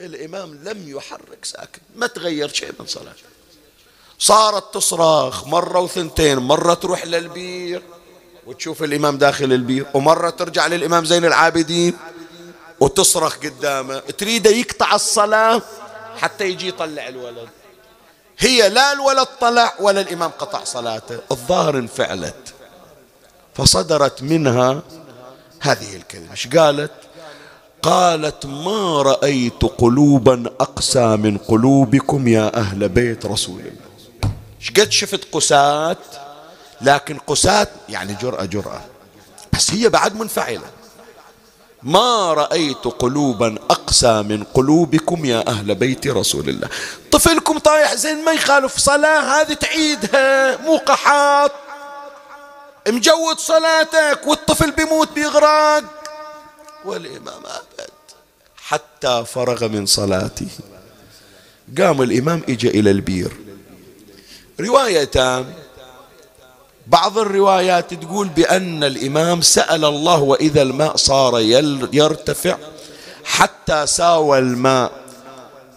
الإمام 0.00 0.54
لم 0.64 0.96
يحرك 0.96 1.44
ساكن. 1.44 1.80
ما 1.96 2.06
تغير 2.06 2.48
شيء 2.48 2.72
من 2.80 2.86
صلاته. 2.86 3.28
صارت 4.18 4.74
تصرخ 4.74 5.46
مرة 5.46 5.80
وثنتين 5.80 6.38
مرة 6.38 6.74
تروح 6.74 7.06
للبير. 7.06 7.82
وتشوف 8.48 8.82
الإمام 8.82 9.18
داخل 9.18 9.52
البير 9.52 9.86
ومرة 9.94 10.30
ترجع 10.30 10.66
للإمام 10.66 11.04
زين 11.04 11.24
العابدين 11.24 11.96
وتصرخ 12.80 13.36
قدامه 13.36 13.98
تريده 13.98 14.50
يقطع 14.50 14.94
الصلاة 14.94 15.62
حتى 16.16 16.44
يجي 16.44 16.68
يطلع 16.68 17.08
الولد. 17.08 17.48
هي 18.38 18.68
لا 18.68 18.92
الولد 18.92 19.28
طلع 19.40 19.74
ولا 19.80 20.00
الإمام 20.00 20.30
قطع 20.30 20.64
صلاته 20.64 21.18
الظاهر 21.30 21.78
انفعلت. 21.78 22.54
فصدرت 23.54 24.22
منها 24.22 24.82
هذه 25.60 25.96
الكلمة 25.96 26.30
إيش 26.30 26.46
قالت؟ 26.46 26.92
قالت 27.82 28.46
ما 28.46 29.02
رأيت 29.02 29.62
قلوبا 29.62 30.44
أقسى 30.60 31.06
من 31.16 31.38
قلوبكم 31.38 32.28
يا 32.28 32.56
أهل 32.56 32.88
بيت 32.88 33.26
رسول 33.26 33.60
الله. 33.60 34.32
إيش 34.60 34.70
قد 34.70 34.90
شفت 34.90 35.24
قسات 35.32 35.98
لكن 36.80 37.18
قسات 37.18 37.68
يعني 37.88 38.14
جرأة 38.14 38.44
جرأة. 38.44 38.80
بس 39.52 39.70
هي 39.70 39.88
بعد 39.88 40.16
منفعلة. 40.16 40.70
ما 41.82 42.32
رأيت 42.34 42.84
قلوبا 42.84 43.58
أقسى 43.70 44.22
من 44.22 44.44
قلوبكم 44.44 45.24
يا 45.24 45.48
أهل 45.48 45.74
بيت 45.74 46.06
رسول 46.06 46.48
الله. 46.48 46.68
طفلكم 47.10 47.58
طايح 47.58 47.94
زين 47.94 48.24
ما 48.24 48.32
يخالف 48.32 48.78
صلاة 48.78 49.40
هذه 49.40 49.52
تعيدها 49.52 50.56
مو 50.56 50.76
قحاط. 50.76 51.52
مجود 52.88 53.38
صلاتك 53.38 54.20
والطفل 54.26 54.70
بيموت 54.70 55.12
بيغرق 55.12 55.84
والإمام 56.84 57.42
أبد 57.46 57.90
حتى 58.56 59.24
فرغ 59.34 59.68
من 59.68 59.86
صلاته. 59.86 60.48
قام 61.78 62.02
الإمام 62.02 62.42
إجا 62.48 62.68
إلى 62.68 62.90
البير. 62.90 63.36
روايتان 64.60 65.54
بعض 66.88 67.18
الروايات 67.18 67.94
تقول 67.94 68.28
بأن 68.28 68.84
الإمام 68.84 69.40
سأل 69.42 69.84
الله 69.84 70.22
وإذا 70.22 70.62
الماء 70.62 70.96
صار 70.96 71.40
يرتفع 71.92 72.56
حتى 73.24 73.86
ساوى 73.86 74.38
الماء 74.38 74.92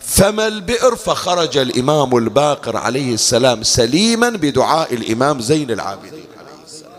فما 0.01 0.47
البئر؟ 0.47 0.95
فخرج 0.95 1.57
الإمام 1.57 2.17
الباقر 2.17 2.77
عليه 2.77 3.13
السلام 3.13 3.63
سليما 3.63 4.29
بدعاء 4.29 4.93
الإمام 4.93 5.41
زين 5.41 5.71
العابدين 5.71 6.27
عليه 6.39 6.63
السلام. 6.65 6.91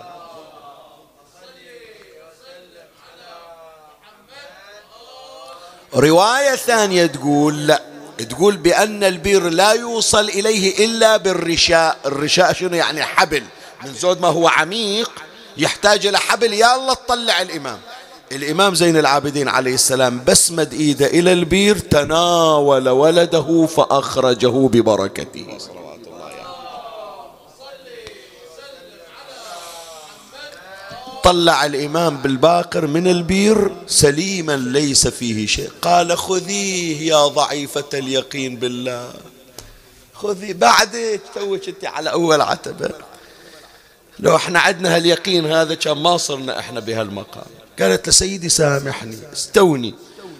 رواية 5.94 6.56
ثانية 6.56 7.06
تقول 7.06 7.66
لا 7.66 7.82
تقول 8.28 8.56
بأن 8.56 9.04
البئر 9.04 9.48
لا 9.48 9.72
يوصل 9.72 10.28
إليه 10.28 10.84
إلا 10.84 11.16
بالرشاء. 11.16 11.98
الرشاء 12.06 12.52
شنو 12.52 12.76
يعني؟ 12.76 13.02
حبل. 13.02 13.42
من 13.85 13.95
زود 13.95 14.20
ما 14.20 14.28
هو 14.28 14.49
عميق 14.49 15.11
يحتاج 15.57 16.07
إلى 16.07 16.18
حبل 16.18 16.53
يا 16.53 16.76
الله 16.76 16.95
تطلع 16.95 17.43
الإمام. 17.43 17.78
الإمام 18.33 18.74
زين 18.74 18.97
العابدين 18.97 19.49
عليه 19.49 19.74
السلام 19.74 20.24
بس 20.26 20.51
مد 20.51 20.72
إيده 20.72 21.07
إلى 21.07 21.33
البير 21.33 21.78
تناول 21.78 22.89
ولده 22.89 23.66
فأخرجه 23.66 24.68
ببركته. 24.68 25.59
طلع 31.24 31.66
الإمام 31.66 32.16
بالباقر 32.16 32.87
من 32.87 33.07
البير 33.07 33.72
سليما 33.87 34.57
ليس 34.57 35.07
فيه 35.07 35.47
شيء. 35.47 35.70
قال 35.83 36.18
خذيه 36.18 37.12
يا 37.12 37.26
ضعيفة 37.26 37.85
اليقين 37.95 38.57
بالله 38.57 39.12
خذي 40.14 40.53
بعدك 40.53 41.20
توك 41.35 41.68
أنت 41.68 41.85
على 41.85 42.12
أول 42.12 42.41
عتبة. 42.41 43.11
لو 44.18 44.36
إحنا 44.36 44.60
عدنا 44.60 44.96
هاليقين 44.96 45.52
هذا 45.52 45.74
كان 45.74 45.98
ما 45.98 46.16
صرنا 46.16 46.58
إحنا 46.58 46.80
بهالمقام. 46.80 47.46
قالت 47.80 48.08
لسيدي 48.08 48.48
سامحني 48.48 49.18
استوني. 49.32 49.94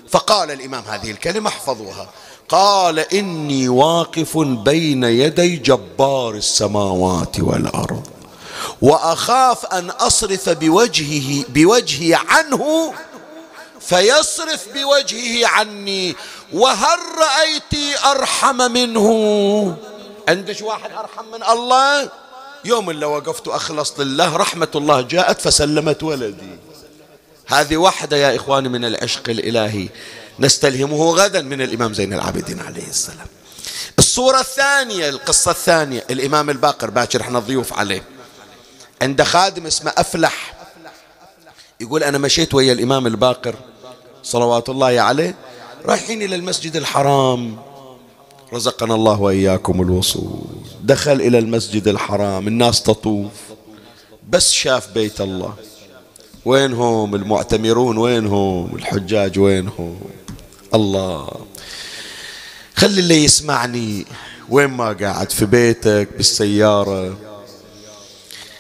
فقال 0.09 0.51
الإمام 0.51 0.85
هذه 0.89 1.11
الكلمة 1.11 1.49
احفظوها. 1.49 2.11
قال 2.49 2.99
إني 2.99 3.69
واقف 3.69 4.39
بين 4.39 5.05
يدي 5.05 5.57
جبار 5.57 6.35
السماوات 6.35 7.41
والأرض 7.41 8.07
وأخاف 8.83 9.67
أن 9.67 9.91
أصرف 9.91 10.49
بوجهه 10.49 11.45
بوجهي 11.49 12.15
عنه 12.15 12.95
فيصرف 13.81 14.69
بوجهه 14.75 15.47
عني 15.47 16.17
وهل 16.53 16.99
رأيت 17.19 18.05
أرحم 18.05 18.73
منه؟ 18.73 19.77
عندش 20.29 20.63
واحد 20.63 20.91
أرحم 20.91 21.25
من 21.33 21.43
الله؟ 21.43 22.11
يوم 22.65 22.91
اللي 22.91 23.07
وقفت 23.07 23.49
أخلص 23.49 24.01
لله 24.01 24.37
رحمة 24.37 24.69
الله 24.75 25.01
جاءت 25.01 25.41
فسلمت 25.41 26.03
ولدي. 26.03 26.59
هذه 27.47 27.77
واحدة 27.77 28.17
يا 28.17 28.37
إخواني 28.37 28.69
من 28.69 28.85
العشق 28.85 29.29
الإلهي. 29.29 29.89
نستلهمه 30.39 31.11
غدا 31.11 31.43
من 31.43 31.63
الإمام 31.63 31.95
زين 31.95 32.13
العابدين 32.15 32.61
عليه 32.61 32.89
السلام. 32.89 33.27
الصورة 33.99 34.41
الثانية 34.41 35.09
القصة 35.09 35.51
الثانية 35.51 36.05
الإمام 36.11 36.51
الباقر 36.51 36.91
باكر 36.91 37.21
إحنا 37.21 37.39
ضيوف 37.39 37.73
عليه. 37.73 38.03
عند 39.03 39.23
خادم 39.23 39.67
اسمه 39.67 39.93
أفلح. 39.97 40.55
يقول 41.81 42.03
أنا 42.03 42.19
مشيت 42.19 42.55
ويا 42.55 42.73
الإمام 42.73 43.07
الباقر 43.07 43.55
صلوات 44.23 44.69
الله 44.69 45.01
عليه 45.01 45.35
رايحين 45.85 46.23
إلى 46.23 46.37
المسجد 46.37 46.77
الحرام. 46.77 47.72
رزقنا 48.53 48.95
الله 48.95 49.21
وإياكم 49.21 49.83
الوصول. 49.83 50.41
دخل 50.83 51.13
إلى 51.13 51.39
المسجد 51.39 51.89
الحرام 51.89 52.49
الناس 52.49 52.83
تطوف. 52.83 53.31
بس 54.31 54.53
شاف 54.53 54.95
بيت 54.95 55.21
الله. 55.21 55.55
وينهم 56.45 57.15
المعتمرون؟ 57.15 57.99
وينهم 57.99 58.77
الحجاج 58.77 59.39
وينهم 59.39 60.01
الله. 60.75 61.29
خلي 62.77 63.01
اللي 63.01 63.25
يسمعني 63.25 64.07
وين 64.49 64.71
ما 64.71 64.93
قاعد 64.93 65.33
في 65.33 65.47
بيتك 65.47 66.09
بالسيارة. 66.17 67.19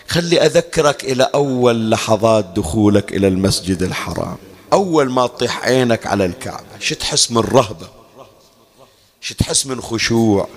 خلي 0.08 0.46
أذكرك 0.46 1.04
إلى 1.04 1.28
أول 1.34 1.90
لحظات 1.90 2.44
دخولك 2.56 3.12
إلى 3.12 3.28
المسجد 3.28 3.82
الحرام. 3.82 4.36
أول 4.72 5.10
ما 5.10 5.26
تطيح 5.26 5.64
عينك 5.64 6.06
على 6.06 6.24
الكعبة 6.24 6.78
شو 6.80 6.94
تحس 6.94 7.30
من 7.30 7.38
رهبة؟ 7.38 8.01
تحس 9.30 9.66
من 9.66 9.80
خشوع؟ 9.80 10.48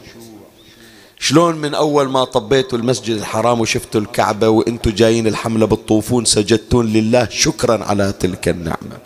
شلون 1.20 1.56
من 1.56 1.74
أول 1.76 2.10
ما 2.10 2.24
طبيتوا 2.24 2.78
المسجد 2.78 3.18
الحرام 3.18 3.62
وشفتوا 3.62 4.02
الكعبة 4.02 4.50
وإنتوا 4.50 4.92
جايين 4.92 5.28
الحملة 5.28 5.66
بالطوفون 5.66 6.26
سجدتون 6.26 6.94
لله 6.94 7.28
شكرا 7.32 7.84
على 7.84 8.14
تلك 8.20 8.48
النعمة. 8.48 8.98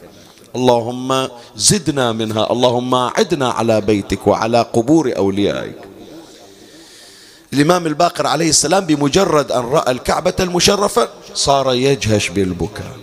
اللهم 0.55 1.27
زدنا 1.55 2.11
منها 2.11 2.51
اللهم 2.51 2.95
أعدنا 2.95 3.49
على 3.49 3.81
بيتك 3.81 4.27
وعلى 4.27 4.61
قبور 4.61 5.17
أوليائك. 5.17 5.75
الإمام 7.53 7.87
الباقر 7.87 8.27
عليه 8.27 8.49
السلام 8.49 8.85
بمجرد 8.85 9.51
أن 9.51 9.61
رأى 9.61 9.91
الكعبة 9.91 10.33
المشرفة 10.39 11.09
صار 11.33 11.73
يجهش 11.73 12.29
بالبكاء. 12.29 12.97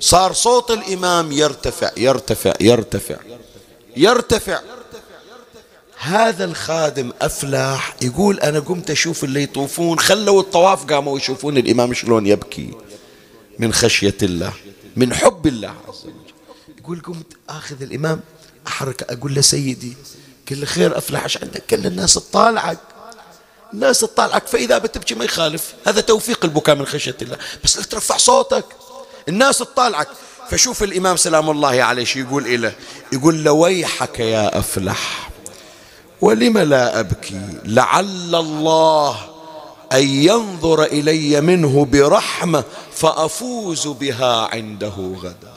صار 0.00 0.32
صوت 0.32 0.70
الإمام 0.70 1.32
يرتفع 1.32 1.90
يرتفع 1.96 2.52
يرتفع 2.60 3.16
يرتفع. 3.96 4.60
هذا 6.02 6.44
الخادم 6.44 7.12
أفلح 7.20 7.94
يقول 8.02 8.40
أنا 8.40 8.58
قمت 8.58 8.90
أشوف 8.90 9.24
اللي 9.24 9.42
يطوفون 9.42 9.98
خلوا 9.98 10.40
الطواف 10.40 10.84
قاموا 10.84 11.18
يشوفون 11.18 11.56
الإمام 11.56 11.94
شلون 11.94 12.26
يبكي. 12.26 12.70
من 13.58 13.72
خشية 13.72 14.16
الله 14.22 14.52
من 14.96 15.14
حب 15.14 15.46
الله 15.46 15.74
عز 15.88 16.04
وجل. 16.04 16.78
يقول 16.78 17.00
قمت 17.00 17.26
أخذ 17.48 17.82
الإمام 17.82 18.20
أحرك 18.66 19.02
أقول 19.02 19.34
له 19.34 19.40
سيدي 19.40 19.96
كل 20.48 20.64
خير 20.64 20.98
أفلح 20.98 21.22
إيش 21.22 21.38
عندك؟ 21.38 21.62
كل 21.70 21.86
الناس 21.86 22.14
تطالعك. 22.14 22.78
الناس 23.74 24.00
تطالعك 24.00 24.46
فإذا 24.46 24.78
بتبكي 24.78 25.14
ما 25.14 25.24
يخالف. 25.24 25.74
هذا 25.86 26.00
توفيق 26.00 26.44
البكاء 26.44 26.76
من 26.76 26.86
خشية 26.86 27.16
الله. 27.22 27.36
بس 27.64 27.76
لا 27.76 27.82
ترفع 27.82 28.16
صوتك. 28.16 28.64
الناس 29.28 29.58
تطالعك. 29.58 30.08
فشوف 30.50 30.82
الإمام 30.82 31.16
سلام 31.16 31.50
الله 31.50 31.82
عليه 31.82 32.04
شو 32.04 32.18
يقول 32.18 32.46
إله؟ 32.46 32.72
يقول 33.12 33.44
له 33.44 33.52
ويحك 33.52 34.20
يا 34.20 34.58
أفلح 34.58 35.30
ولم 36.20 36.58
لا 36.58 37.00
أبكي؟ 37.00 37.40
لعل 37.64 38.34
الله 38.34 39.16
أن 39.92 40.08
ينظر 40.08 40.84
إلي 40.84 41.40
منه 41.40 41.84
برحمة 41.84 42.64
فأفوز 42.92 43.86
بها 43.86 44.48
عنده 44.54 45.14
غدا. 45.22 45.52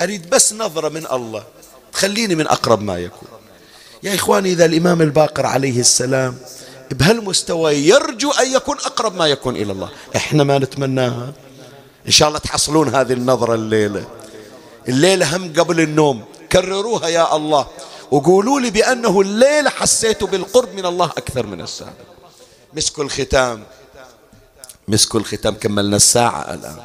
أريد 0.00 0.30
بس 0.30 0.52
نظرة 0.52 0.88
من 0.88 1.06
الله. 1.12 1.44
تخليني 1.92 2.34
من 2.34 2.46
أقرب 2.46 2.82
ما 2.82 2.98
يكون. 2.98 3.28
يا 4.02 4.14
إخواني 4.14 4.52
إذا 4.52 4.64
الإمام 4.64 5.02
الباقر 5.02 5.46
عليه 5.46 5.80
السلام 5.80 6.36
بهالمستوى 6.90 7.74
يرجو 7.74 8.30
أن 8.30 8.52
يكون 8.52 8.76
أقرب 8.76 9.16
ما 9.16 9.26
يكون 9.26 9.56
إلى 9.56 9.72
الله. 9.72 9.88
إحنا 10.16 10.44
ما 10.44 10.58
نتمناها. 10.58 11.32
إن 12.06 12.10
شاء 12.10 12.28
الله 12.28 12.38
تحصلون 12.38 12.94
هذه 12.94 13.12
النظرة 13.12 13.54
الليلة. 13.54 14.04
الليلة 14.88 15.36
هم 15.36 15.52
قبل 15.58 15.80
النوم. 15.80 16.24
كرروها 16.52 17.08
يا 17.08 17.36
الله. 17.36 17.66
وقولوا 18.12 18.60
لي 18.60 18.70
بأنه 18.70 19.20
الليلة 19.20 19.70
حسيت 19.70 20.24
بالقرب 20.24 20.74
من 20.74 20.86
الله 20.86 21.06
أكثر 21.06 21.46
من 21.46 21.60
السابق. 21.60 21.92
مسكوا 22.74 23.04
الختام 23.04 23.64
مسكوا 24.88 25.20
الختام 25.20 25.54
كملنا 25.54 25.96
الساعة 25.96 26.54
الآن. 26.54 26.76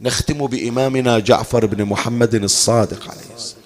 نختم 0.00 0.46
بإمامنا 0.46 1.18
جعفر 1.18 1.66
بن 1.66 1.84
محمد 1.84 2.34
الصادق 2.34 3.10
عليه 3.10 3.34
السلام. 3.36 3.62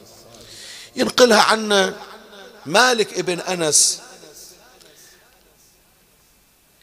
ينقلها 0.96 1.42
عنا 1.42 1.94
مالك 2.66 3.18
ابن 3.18 3.40
أنس. 3.40 4.00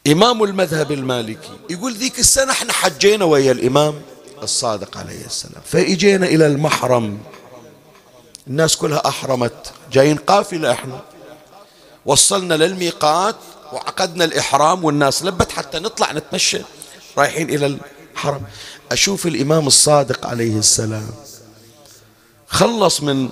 إمام 0.06 0.44
المذهب 0.44 0.92
المالكي. 0.92 1.58
يقول 1.70 1.94
ذيك 1.94 2.18
السنة 2.18 2.52
إحنا 2.52 2.72
حجينا 2.72 3.24
ويا 3.24 3.52
الإمام 3.52 4.02
الصادق 4.42 4.96
عليه 4.96 5.26
السلام. 5.26 5.62
فإجينا 5.66 6.26
إلى 6.26 6.46
المحرم. 6.46 7.18
الناس 8.48 8.76
كلها 8.76 9.08
أحرمت. 9.08 9.72
جايين 9.92 10.16
قافلة 10.16 10.72
إحنا. 10.72 11.00
وصلنا 12.06 12.54
للميقات 12.54 13.36
وعقدنا 13.72 14.24
الإحرام 14.24 14.84
والناس 14.84 15.22
لبت 15.22 15.52
حتى 15.52 15.78
نطلع 15.78 16.12
نتمشى 16.12 16.60
رايحين 17.18 17.50
إلى 17.50 17.78
الحرم. 18.14 18.42
أشوف 18.92 19.26
الإمام 19.26 19.66
الصادق 19.66 20.26
عليه 20.26 20.58
السلام 20.58 21.10
خلص 22.46 23.02
من 23.02 23.28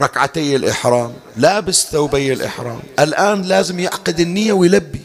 ركعتي 0.00 0.56
الإحرام 0.56 1.14
لابس 1.36 1.86
ثوبي 1.86 2.32
الإحرام. 2.32 2.80
الآن 2.98 3.42
لازم 3.42 3.80
يعقد 3.80 4.20
النية 4.20 4.52
ويلبي. 4.52 5.02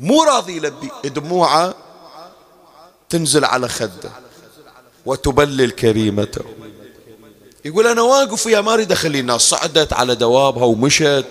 مو 0.00 0.22
راضي 0.22 0.56
يلبي. 0.56 0.90
دموعه 1.04 1.74
تنزل 3.08 3.44
على 3.44 3.68
خده 3.68 4.10
وتبلل 5.06 5.70
كريمته. 5.70 6.44
يقول 7.64 7.86
أنا 7.86 8.02
واقف 8.02 8.46
يا 8.46 8.60
ما 8.60 8.74
أريد 8.74 8.92
أخلي 8.92 9.20
الناس. 9.20 9.40
صعدت 9.40 9.92
على 9.92 10.14
دوابها 10.14 10.64
ومشت. 10.64 11.24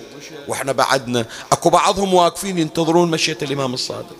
وإحنا 0.47 0.71
بعدنا. 0.71 1.25
أكو 1.51 1.69
بعضهم 1.69 2.13
واقفين 2.13 2.57
ينتظرون 2.57 3.11
مشية 3.11 3.37
الإمام 3.41 3.73
الصادق. 3.73 4.15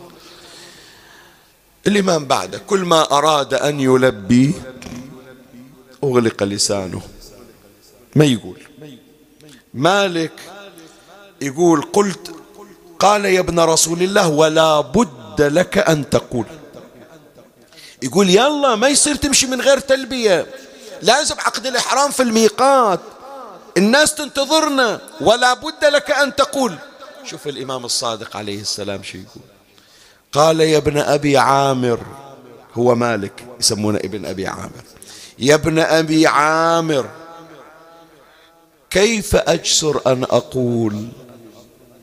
الإمام 1.88 2.26
بعده. 2.26 2.58
كل 2.58 2.80
ما 2.80 3.12
أراد 3.12 3.54
أن 3.54 3.80
يلبي 3.80 4.54
أغلق 6.04 6.44
لسانه. 6.44 7.02
ما 8.16 8.26
يقول؟ 8.26 8.60
مالك 9.74 10.32
يقول 11.42 11.82
قلت 11.82 12.32
قال 13.00 13.26
يا 13.26 13.40
ابن 13.40 13.60
رسول 13.60 14.04
الله 14.04 14.30
ولا 14.30 14.82
بد 14.82 15.42
لك 15.42 15.78
أن 15.78 16.10
تقول. 16.10 16.46
يقول 18.04 18.30
يلا 18.30 18.76
ما 18.76 18.88
يصير 18.88 19.16
تمشي 19.16 19.48
من 19.48 19.62
غير 19.62 19.80
تلبية. 19.80 20.48
لازم 21.02 21.36
عقد 21.40 21.66
الإحرام 21.66 22.12
في 22.12 22.24
الميقات. 22.24 23.00
الناس 23.78 24.16
تنتظرنا 24.16 25.02
ولا 25.22 25.54
بد 25.54 25.86
لك 25.86 26.12
أن 26.12 26.36
تقول. 26.36 26.76
شوف 27.24 27.48
الإمام 27.48 27.86
الصادق 27.86 28.38
عليه 28.38 28.62
السلام 28.62 29.04
شو 29.04 29.18
يقول. 29.18 29.44
قال 30.34 30.60
يا 30.60 30.78
ابن 30.78 30.98
أبي 30.98 31.38
عامر 31.38 32.00
هو 32.74 32.96
مالك 32.96 33.46
يسمونه 33.60 33.98
ابن 33.98 34.26
أبي 34.26 34.48
عامر. 34.48 34.84
يا 35.40 35.56
ابن 35.56 35.80
أبي 35.80 36.28
عامر 36.28 37.10
كيف 38.90 39.36
أجسر 39.36 40.02
أن 40.08 40.24
أقول 40.24 41.08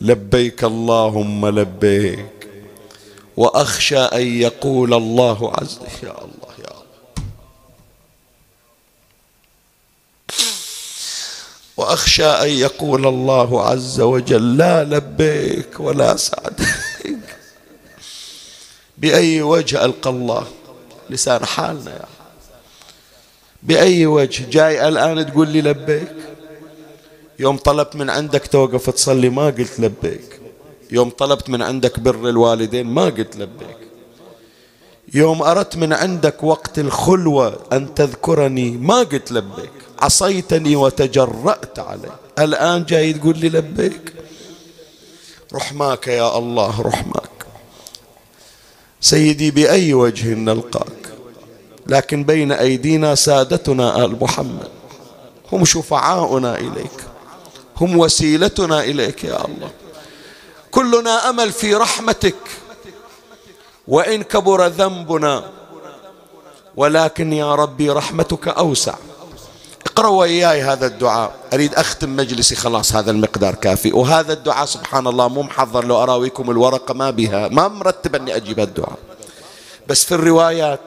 لبيك 0.00 0.64
اللهم 0.64 1.46
لبيك 1.46 2.48
وأخشى 3.36 3.98
أن 3.98 4.26
يقول 4.26 4.94
الله 4.94 5.52
عز 5.54 5.78
يا 6.02 6.10
الله 6.10 6.54
يا 6.58 6.73
وأخشى 11.76 12.26
أن 12.26 12.48
يقول 12.48 13.06
الله 13.06 13.62
عز 13.66 14.00
وجل 14.00 14.56
لا 14.56 14.84
لبيك 14.84 15.80
ولا 15.80 16.16
سعديك. 16.16 17.36
بأي 18.98 19.42
وجه 19.42 19.84
ألقى 19.84 20.10
الله 20.10 20.46
لسان 21.10 21.44
حالنا 21.44 21.90
يا 21.90 22.04
بأي 23.62 24.06
وجه؟ 24.06 24.50
جاي 24.50 24.88
الآن 24.88 25.32
تقول 25.32 25.48
لي 25.48 25.62
لبيك. 25.62 26.12
يوم 27.38 27.56
طلبت 27.56 27.96
من 27.96 28.10
عندك 28.10 28.46
توقف 28.46 28.90
تصلي 28.90 29.28
ما 29.28 29.46
قلت 29.46 29.80
لبيك. 29.80 30.40
يوم 30.90 31.10
طلبت 31.10 31.50
من 31.50 31.62
عندك 31.62 32.00
بر 32.00 32.28
الوالدين 32.28 32.86
ما 32.86 33.04
قلت 33.04 33.36
لبيك. 33.36 33.78
يوم 35.14 35.42
أردت 35.42 35.76
من 35.76 35.92
عندك 35.92 36.42
وقت 36.44 36.78
الخلوة 36.78 37.60
أن 37.72 37.94
تذكرني 37.94 38.70
ما 38.70 38.98
قلت 38.98 39.32
لبيك. 39.32 39.83
عصيتني 39.98 40.76
وتجرأت 40.76 41.78
علي. 41.78 42.10
الآن 42.38 42.84
جاي 42.84 43.12
تقول 43.12 43.38
لي 43.38 43.48
لبيك. 43.48 44.14
رحماك 45.54 46.08
يا 46.08 46.38
الله 46.38 46.80
رحماك. 46.80 47.46
سيدي 49.00 49.50
بأي 49.50 49.94
وجه 49.94 50.34
نلقاك؟ 50.34 51.14
لكن 51.86 52.24
بين 52.24 52.52
أيدينا 52.52 53.14
سادتنا 53.14 54.04
آل 54.04 54.16
محمد. 54.20 54.68
هم 55.52 55.64
شفعاؤنا 55.64 56.58
إليك. 56.58 56.98
هم 57.80 57.98
وسيلتنا 57.98 58.80
إليك 58.80 59.24
يا 59.24 59.44
الله. 59.44 59.70
كلنا 60.70 61.30
أمل 61.30 61.52
في 61.52 61.74
رحمتك. 61.74 62.34
وإن 63.88 64.22
كبر 64.22 64.66
ذنبنا. 64.66 65.50
ولكن 66.76 67.32
يا 67.32 67.54
ربي 67.54 67.90
رحمتك 67.90 68.48
أوسع. 68.48 68.94
اقرأوا 69.94 70.20
وياي 70.20 70.62
هذا 70.62 70.86
الدعاء. 70.86 71.30
أريد 71.54 71.74
أختم 71.74 72.16
مجلسي 72.16 72.54
خلاص 72.54 72.94
هذا 72.94 73.10
المقدار 73.10 73.54
كافي. 73.54 73.92
وهذا 73.92 74.32
الدعاء 74.32 74.66
سبحان 74.66 75.06
الله 75.06 75.28
مو 75.28 75.42
محضر 75.42 75.84
لو 75.84 76.02
أراويكم 76.02 76.50
الورقة 76.50 76.94
ما 76.94 77.10
بها. 77.10 77.48
ما 77.48 77.68
مرتب 77.68 78.14
أني 78.14 78.36
أجيب 78.36 78.60
الدعاء 78.60 78.98
بس 79.88 80.04
في 80.04 80.14
الروايات 80.14 80.80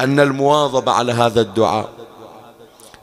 أن 0.00 0.20
المواظبة 0.20 0.92
على 0.92 1.12
هذا 1.12 1.40
الدعاء 1.40 1.88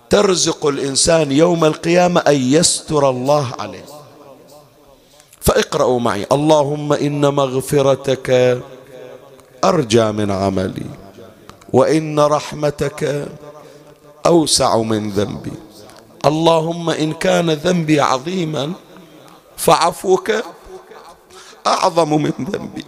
ترزق 0.09 0.65
الإنسان 0.65 1.31
يوم 1.31 1.65
القيامة 1.65 2.21
أن 2.21 2.35
يستر 2.35 3.09
الله 3.09 3.47
عليه. 3.59 3.85
فاقرأوا 5.41 5.99
معي. 5.99 6.25
اللهم 6.31 6.93
إن 6.93 7.21
مغفرتك 7.35 8.59
أرجى 9.63 10.11
من 10.11 10.31
عملي 10.31 10.85
وإن 11.73 12.19
رحمتك 12.19 13.27
أوسع 14.25 14.77
من 14.77 15.09
ذنبي. 15.09 15.51
اللهم 16.25 16.89
إن 16.89 17.13
كان 17.13 17.49
ذنبي 17.49 18.01
عظيما 18.01 18.73
فعفوك 19.57 20.31
أعظم 21.67 22.21
من 22.21 22.33
ذنبي. 22.51 22.85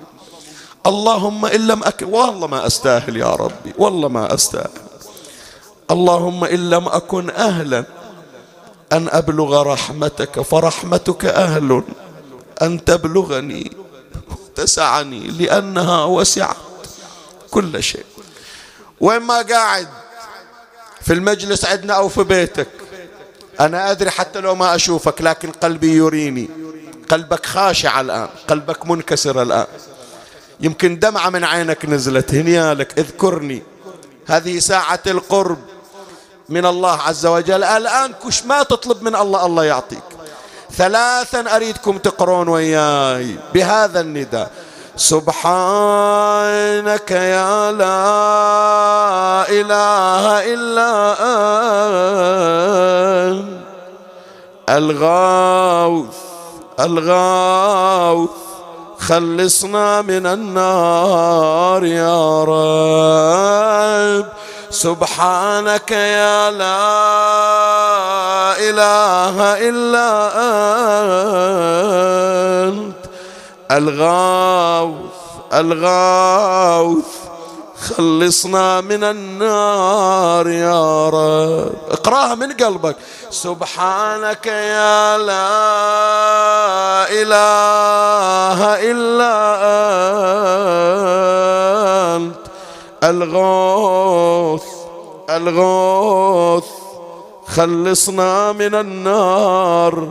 اللهم 0.85 1.45
إن 1.45 1.67
لم 1.67 1.83
أكن 1.83 2.05
والله 2.05 2.47
ما 2.47 2.67
أستاهل 2.67 3.17
يا 3.17 3.31
ربي 3.35 3.73
والله 3.77 4.07
ما 4.07 4.33
أستاهل. 4.33 4.81
اللهم 5.91 6.43
إن 6.43 6.69
لم 6.69 6.87
أكن 6.87 7.29
أهلا 7.29 7.85
أن 8.91 9.09
أبلغ 9.09 9.61
رحمتك 9.61 10.41
فرحمتك 10.41 11.25
أهل 11.25 11.83
أن 12.61 12.85
تبلغني 12.85 13.71
تسعني 14.55 15.19
لأنها 15.19 16.05
وسعت 16.05 16.57
كل 17.51 17.83
شيء. 17.83 18.05
وين 19.01 19.21
ما 19.21 19.41
قاعد 19.41 20.02
في 21.03 21.13
المجلس 21.13 21.65
عندنا 21.65 21.93
أو 21.93 22.09
في 22.09 22.23
بيتك. 22.23 22.67
أنا 23.59 23.91
أدري 23.91 24.11
حتى 24.11 24.39
لو 24.39 24.55
ما 24.55 24.75
أشوفك 24.75 25.21
لكن 25.21 25.51
قلبي 25.51 25.95
يريني. 25.95 26.49
قلبك 27.09 27.45
خاشع 27.45 28.01
الآن 28.01 28.29
قلبك 28.47 28.85
منكسر 28.85 29.41
الآن. 29.41 29.65
يمكن 30.59 30.99
دمعة 30.99 31.29
من 31.29 31.43
عينك 31.43 31.85
نزلت. 31.85 32.33
هنيالك 32.33 32.99
اذكرني. 32.99 33.63
هذه 34.27 34.59
ساعة 34.59 34.99
القرب 35.07 35.59
من 36.49 36.65
الله 36.65 37.01
عز 37.01 37.25
وجل. 37.25 37.63
الآن 37.63 38.13
كش 38.25 38.45
ما 38.45 38.63
تطلب 38.63 39.03
من 39.03 39.15
الله 39.15 39.45
الله 39.45 39.63
يعطيك. 39.63 40.03
ثلاثا 40.71 41.55
أريدكم 41.55 41.97
تقرون 41.97 42.47
وياي 42.47 43.37
بهذا 43.53 43.99
النداء. 43.99 44.51
سبحانك 44.95 46.41
يا 47.11 47.71
لا 47.71 49.49
إله 49.49 50.53
إلا 50.53 50.91
أنت. 53.29 53.63
الغوث 54.69 56.17
الغوث 56.79 58.29
خلصنا 58.99 60.01
من 60.01 60.25
النار 60.27 61.85
يا 61.85 62.43
رب. 62.43 64.25
سبحانك 64.69 65.91
يا 65.91 66.51
لا 66.51 66.83
إله 68.57 69.37
إلا 69.69 70.09
أنت. 72.67 73.02
الغاوث 73.71 75.23
الغاوث 75.53 77.05
خلصنا 77.97 78.81
من 78.81 79.03
النار 79.03 80.47
يا 80.47 81.09
رب. 81.09 81.73
اقراها 81.91 82.35
من 82.35 82.51
قلبك. 82.51 82.95
سبحانك 83.29 84.45
يا 84.45 85.17
لا 85.17 85.49
إله 87.09 88.59
إلا 88.91 89.35
أنت. 92.15 92.35
الغوث 93.03 94.63
الغوث 95.29 96.65
خلصنا 97.47 98.51
من 98.51 98.75
النار. 98.75 100.07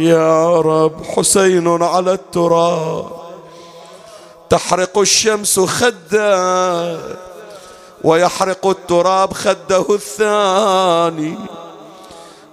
يا 0.00 0.60
رب 0.60 1.04
حسين 1.04 1.82
على 1.82 2.12
التراب. 2.12 3.06
تحرق 4.50 4.98
الشمس 4.98 5.60
خده 5.60 6.98
ويحرق 8.04 8.66
التراب 8.66 9.32
خده 9.32 9.84
الثاني 9.90 11.38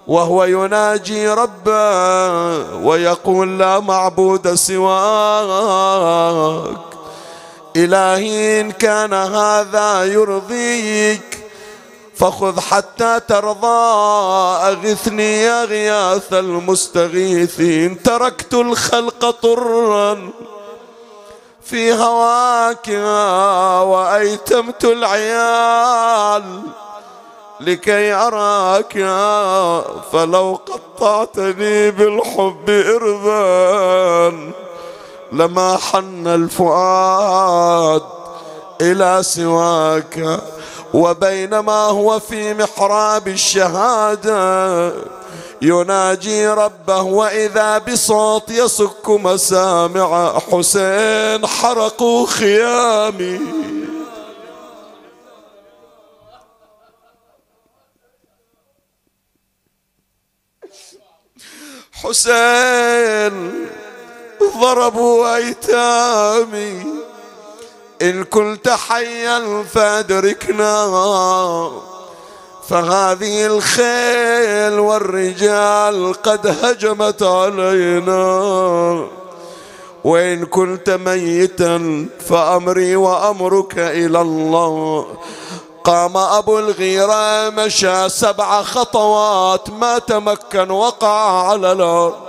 وهو 0.06 0.44
يناجي 0.44 1.28
ربه 1.28 2.74
ويقول 2.76 3.58
لا 3.58 3.80
معبود 3.80 4.54
سواك. 4.54 5.68
إلهي 7.76 8.60
إن 8.60 8.70
كان 8.70 9.14
هذا 9.14 10.04
يرضيك 10.04 11.37
فخذ 12.18 12.60
حتى 12.60 13.20
ترضى 13.28 13.78
أغثني 14.68 15.42
يا 15.42 15.64
غياث 15.64 16.32
المستغيثين. 16.32 18.02
تركت 18.02 18.54
الخلق 18.54 19.30
طرا 19.30 20.30
في 21.62 21.92
هواك 21.92 22.88
وأيتمت 23.86 24.84
العيال 24.84 26.62
لكي 27.60 28.12
أراك 28.12 28.92
فلو 30.12 30.60
قطعتني 30.66 31.90
بالحب 31.90 32.70
إربا 32.70 34.52
لما 35.32 35.76
حن 35.76 36.26
الفؤاد 36.26 38.02
إلى 38.80 39.18
سواك. 39.22 40.40
وبينما 40.94 41.72
هو 41.72 42.18
في 42.18 42.54
محراب 42.54 43.28
الشهادة. 43.28 44.92
يناجي 45.62 46.48
ربه 46.48 47.02
وإذا 47.02 47.78
بصوت 47.78 48.50
يصك 48.50 49.08
مسامع 49.08 50.38
حسين 50.38 51.46
حرقوا 51.46 52.26
خيامي. 52.26 53.40
حسين 61.92 63.66
ضربوا 64.60 65.36
أيتامي. 65.36 67.07
إن 68.02 68.24
كنت 68.24 68.68
حيا 68.68 69.64
فأدركنا. 69.72 70.90
فهذه 72.68 73.46
الخيل 73.46 74.78
والرجال 74.78 76.14
قد 76.22 76.56
هجمت 76.62 77.22
علينا. 77.22 78.28
وإن 80.04 80.46
كنت 80.46 80.90
ميتا 80.90 82.06
فأمري 82.28 82.96
وأمرك 82.96 83.78
إلى 83.78 84.20
الله. 84.20 85.06
قام 85.84 86.16
أبو 86.16 86.58
الغيرة 86.58 87.50
مشى 87.50 88.08
سبع 88.08 88.62
خطوات. 88.62 89.70
ما 89.70 89.98
تمكن 89.98 90.70
وقع 90.70 91.48
على 91.48 91.72
الأرض. 91.72 92.27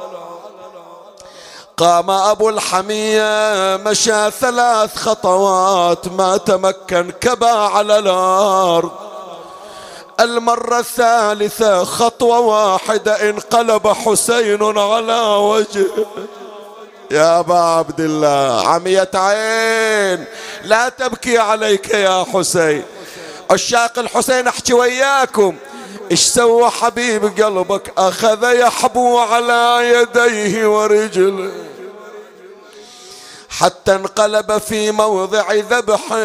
قام 1.80 2.10
أبو 2.10 2.50
الحمية 2.50 3.78
مشى 3.78 4.32
ثلاث 4.32 4.96
خطوات 4.96 6.08
ما 6.08 6.38
تمكن 6.38 7.12
كبا 7.22 7.52
على 7.52 8.00
الأرض. 8.00 8.92
المرة 10.20 10.80
الثالثة 10.80 11.84
خطوة 11.84 12.40
واحدة 12.40 13.30
انقلب 13.30 13.88
حسين 13.88 14.78
على 14.78 15.22
وجهه. 15.22 16.06
يا 17.12 17.40
أبا 17.40 17.60
عبد 17.60 18.00
الله 18.00 18.68
عمية 18.68 19.10
عين 19.14 20.26
لا 20.64 20.90
تبكي 20.90 21.38
عليك 21.38 21.90
يا 21.90 22.26
حسين. 22.34 22.84
عشاق 23.52 24.00
الحسين 24.00 24.48
احكي 24.48 24.74
وياكم. 24.74 25.56
إيش 26.12 26.26
سوى 26.26 26.70
حبيب 26.70 27.44
قلبك؟ 27.44 27.94
أخذ 27.98 28.44
يحبو 28.44 29.20
على 29.20 29.92
يديه 29.94 30.68
ورجله. 30.68 31.68
حتى 33.60 33.95
انقلب 33.95 34.57
في 34.57 34.91
موضع 34.91 35.53
ذبحه 35.53 36.24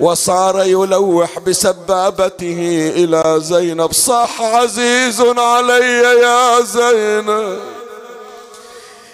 وصار 0.00 0.62
يلوح 0.64 1.38
بسبابته 1.38 2.92
إلى 2.96 3.40
زينب. 3.40 3.92
صح 3.92 4.40
عزيز 4.40 5.20
علي 5.20 6.02
يا 6.22 6.60
زينب. 6.60 7.58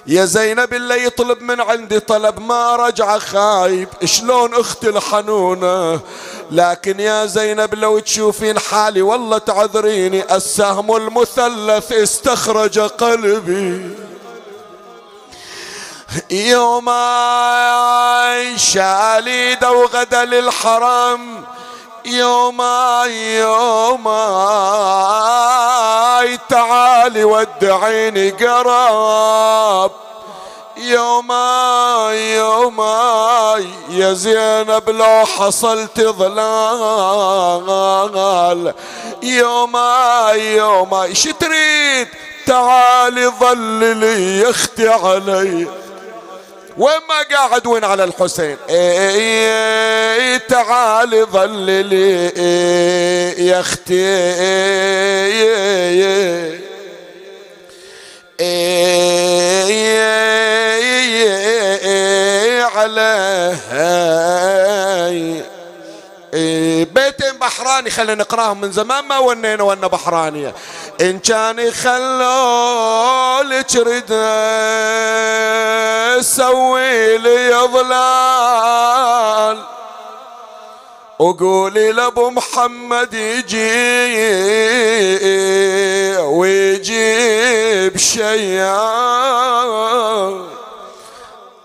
يا 0.06 0.24
زينب 0.24 0.74
اللي 0.74 1.04
يطلب 1.04 1.42
من 1.42 1.60
عندي 1.60 2.00
طلب 2.00 2.40
ما 2.40 2.76
رجع 2.76 3.18
خايب. 3.18 3.88
شلون 4.04 4.54
أختي 4.54 4.88
الحنونة؟ 4.88 6.00
لكن 6.50 7.00
يا 7.00 7.26
زينب 7.26 7.74
لو 7.74 7.98
تشوفين 7.98 8.58
حالي 8.58 9.02
والله 9.02 9.38
تعذريني 9.38 10.36
السهم 10.36 10.96
المثلث 10.96 11.92
استخرج 11.92 12.78
قلبي. 12.78 14.05
يوم 16.30 16.86
شالي 18.56 19.58
وغدا 19.62 20.24
للحرم 20.24 21.44
يوم 22.06 22.62
يوم 23.06 24.04
تعالي 26.48 27.24
ودعيني 27.24 28.30
قراب. 28.30 29.90
يوم 30.76 31.32
يوم 32.12 32.80
يا 33.88 34.12
زينب 34.12 34.90
لو 34.90 35.24
حصلت 35.26 36.00
ظلال. 36.00 37.54
يوم 39.22 39.76
يوم 40.34 40.94
إيش 40.94 41.22
تريد 41.22 42.08
تعالي 42.46 43.26
ظللي 43.26 44.40
يا 44.40 44.50
أختي 44.50 44.88
علي. 44.88 45.85
وين 46.78 46.96
ما 47.08 47.36
قاعد 47.36 47.66
وين 47.66 47.84
على 47.84 48.04
الحسين؟ 48.04 48.56
اي 48.70 49.48
اي 50.14 50.38
تعالي 50.38 51.22
ظللي 51.22 52.26
يا 53.46 53.60
أختي 53.60 54.06
عليه 62.76 63.56
بيتين 66.84 67.38
بحراني 67.40 67.90
خلينا 67.90 68.14
نقراهم 68.14 68.60
من 68.60 68.72
زمان 68.72 69.04
ما 69.04 69.18
ونينا 69.18 69.62
ون 69.62 69.88
بحرانية. 69.88 70.54
إن 71.00 71.18
كان 71.18 71.58
يخلوا 71.58 73.42
لك 73.42 73.66
سوي 76.20 77.18
لي 77.18 77.68
ظلال 77.72 79.62
وقولي 81.18 81.92
لأبو 81.92 82.30
محمد 82.30 83.14
يجي 83.14 84.16
ويجيب 86.20 87.96
شيئا 87.96 88.96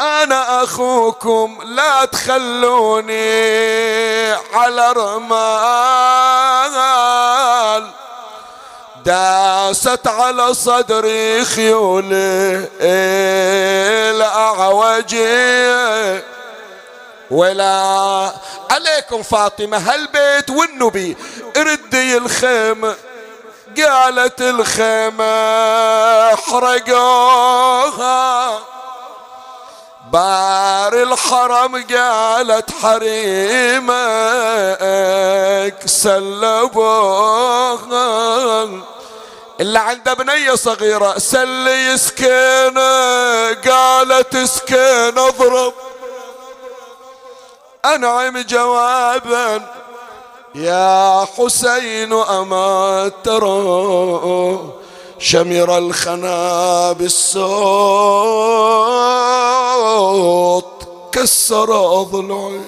أنا 0.02 0.64
أخوكم 0.64 1.60
لا 1.64 2.06
تخلوني 2.06 3.22
على 4.54 4.92
رمال. 4.92 5.42
داست 9.06 10.08
على 10.08 10.54
صدري 10.54 11.46
خيولي 11.46 12.68
الاعوجي 14.12 15.82
ولا 17.32 18.32
عليكم 18.72 19.24
فاطمة 19.24 19.78
هالبيت 19.78 20.50
والنبي 20.50 21.18
ردي 21.58 22.18
الخيمة. 22.18 22.96
قالت 23.78 24.42
الخيمة 24.42 25.24
احرقوها 26.34 28.60
بار 30.12 30.94
الحرم 30.94 31.84
قالت 31.96 32.72
حريمك 32.82 33.92
سلبوها. 35.86 37.10
اللي 39.60 39.80
عنده 39.80 40.14
بنية 40.14 40.56
صغيرة 40.56 41.18
سلي 41.18 41.98
سكينة 41.98 43.54
قالت 43.54 44.38
سكينة 44.38 45.28
اضرب. 45.28 45.74
أنعم 47.86 48.38
جوابا 48.38 49.62
يا 50.56 51.26
حسين 51.38 52.14
أما 52.14 53.12
ترى. 53.24 54.81
شمر 55.24 55.78
الخنا 55.78 56.92
بالصوت 56.92 57.42
كسر 61.12 62.02
أضلعي. 62.02 62.60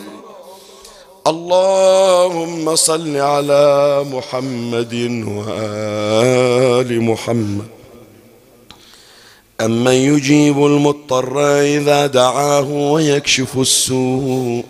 اللهم 1.27 2.75
صل 2.75 3.17
على 3.17 4.05
محمد 4.11 4.93
وآل 5.27 7.01
محمد. 7.01 7.67
أمن 9.61 9.93
يجيب 9.93 10.65
المضطر 10.65 11.61
إذا 11.61 12.07
دعاه 12.07 12.69
ويكشف 12.71 13.57
السوء. 13.57 14.63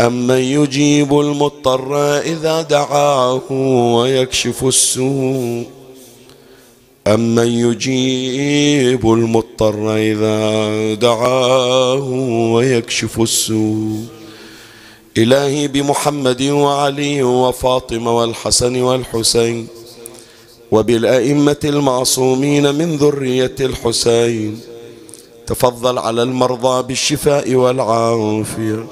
أمن 0.00 0.38
يجيب 0.38 1.20
المضطر 1.20 2.18
إذا 2.18 2.62
دعاه 2.62 3.52
ويكشف 3.96 4.64
السوء. 4.64 5.79
أمن 7.06 7.46
يجيب 7.48 9.12
المضطر 9.12 9.96
إذا 9.96 10.94
دعاه 10.94 12.02
ويكشف 12.54 13.20
السوء 13.20 14.04
إلهي 15.18 15.68
بمحمد 15.68 16.42
وعلي 16.42 17.22
وفاطمة 17.22 18.16
والحسن 18.18 18.82
والحسين 18.82 19.66
وبالأئمة 20.70 21.56
المعصومين 21.64 22.74
من 22.74 22.96
ذرية 22.96 23.54
الحسين 23.60 24.60
تفضل 25.46 25.98
على 25.98 26.22
المرضى 26.22 26.82
بالشفاء 26.82 27.54
والعافية 27.54 28.86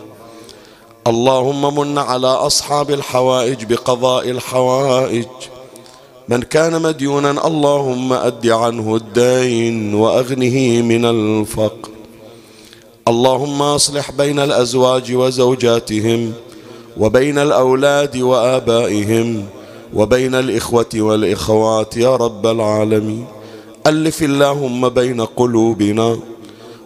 اللهم 1.07 1.79
من 1.79 1.99
على 1.99 2.27
أصحاب 2.27 2.91
الحوائج 2.91 3.65
بقضاء 3.65 4.31
الحوائج 4.31 5.27
من 6.29 6.43
كان 6.43 6.83
مديونا 6.83 7.47
اللهم 7.47 8.13
أد 8.13 8.47
عنه 8.47 8.97
الدين 8.97 9.95
وأغنه 9.95 10.83
من 10.83 11.05
الفقر. 11.05 11.89
اللهم 13.09 13.63
أصلح 13.63 14.11
بين 14.11 14.39
الأزواج 14.39 15.13
وزوجاتهم 15.13 16.33
وبين 16.97 17.39
الأولاد 17.39 18.17
وآبائهم 18.17 19.47
وبين 19.95 20.35
الإخوة 20.35 20.89
والإخوات 20.95 21.97
يا 21.97 22.17
رب 22.17 22.47
العالمين. 22.47 23.27
ألف 23.87 24.23
اللهم 24.23 24.89
بين 24.89 25.21
قلوبنا 25.21 26.19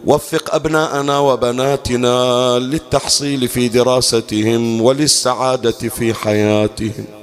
وفق 0.07 0.55
أبناءنا 0.55 1.19
وبناتنا 1.19 2.59
للتحصيل 2.59 3.49
في 3.49 3.69
دراستهم 3.69 4.83
وللسعادة 4.83 5.71
في 5.71 6.15
حياتهم. 6.15 7.22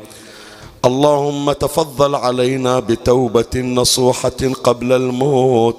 اللهم 0.86 1.52
تفضل 1.52 2.16
علينا 2.16 2.80
بتوبة 2.80 3.56
نصوحة 3.56 4.42
قبل 4.64 4.92
الموت 4.94 5.76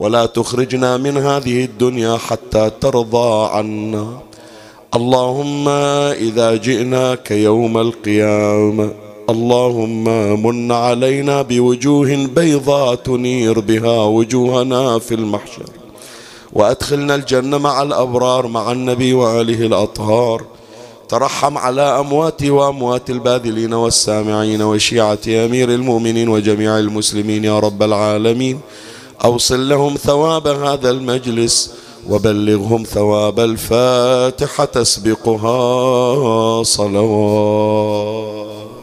ولا 0.00 0.26
تخرجنا 0.26 0.96
من 0.96 1.16
هذه 1.16 1.64
الدنيا 1.64 2.16
حتى 2.16 2.70
ترضى 2.80 3.48
عنا. 3.52 4.18
اللهم 4.94 5.68
إذا 5.68 6.56
جئناك 6.56 7.30
يوم 7.30 7.78
القيامة 7.78 8.90
اللهم 9.30 10.04
من 10.46 10.72
علينا 10.72 11.42
بوجوه 11.42 12.26
بيضاء 12.26 12.94
تنير 12.94 13.60
بها 13.60 14.04
وجوهنا 14.04 14.98
في 14.98 15.14
المحشر. 15.14 15.70
وأدخلنا 16.52 17.14
الجنة 17.14 17.58
مع 17.58 17.82
الأبرار 17.82 18.46
مع 18.46 18.72
النبي 18.72 19.14
وآله 19.14 19.66
الأطهار. 19.66 20.55
ترحم 21.08 21.58
على 21.58 21.82
أمواتي 21.82 22.50
وأموات 22.50 23.10
الباذلين 23.10 23.74
والسامعين 23.74 24.62
وشيعة 24.62 25.18
أمير 25.28 25.70
المؤمنين 25.70 26.28
وجميع 26.28 26.78
المسلمين 26.78 27.44
يا 27.44 27.58
رب 27.58 27.82
العالمين. 27.82 28.60
أوصل 29.24 29.68
لهم 29.68 29.94
ثواب 29.94 30.46
هذا 30.46 30.90
المجلس 30.90 31.74
وبلغهم 32.08 32.82
ثواب 32.82 33.40
الفاتحة 33.40 34.64
تسبقها 34.64 36.62
صلوات. 36.62 38.75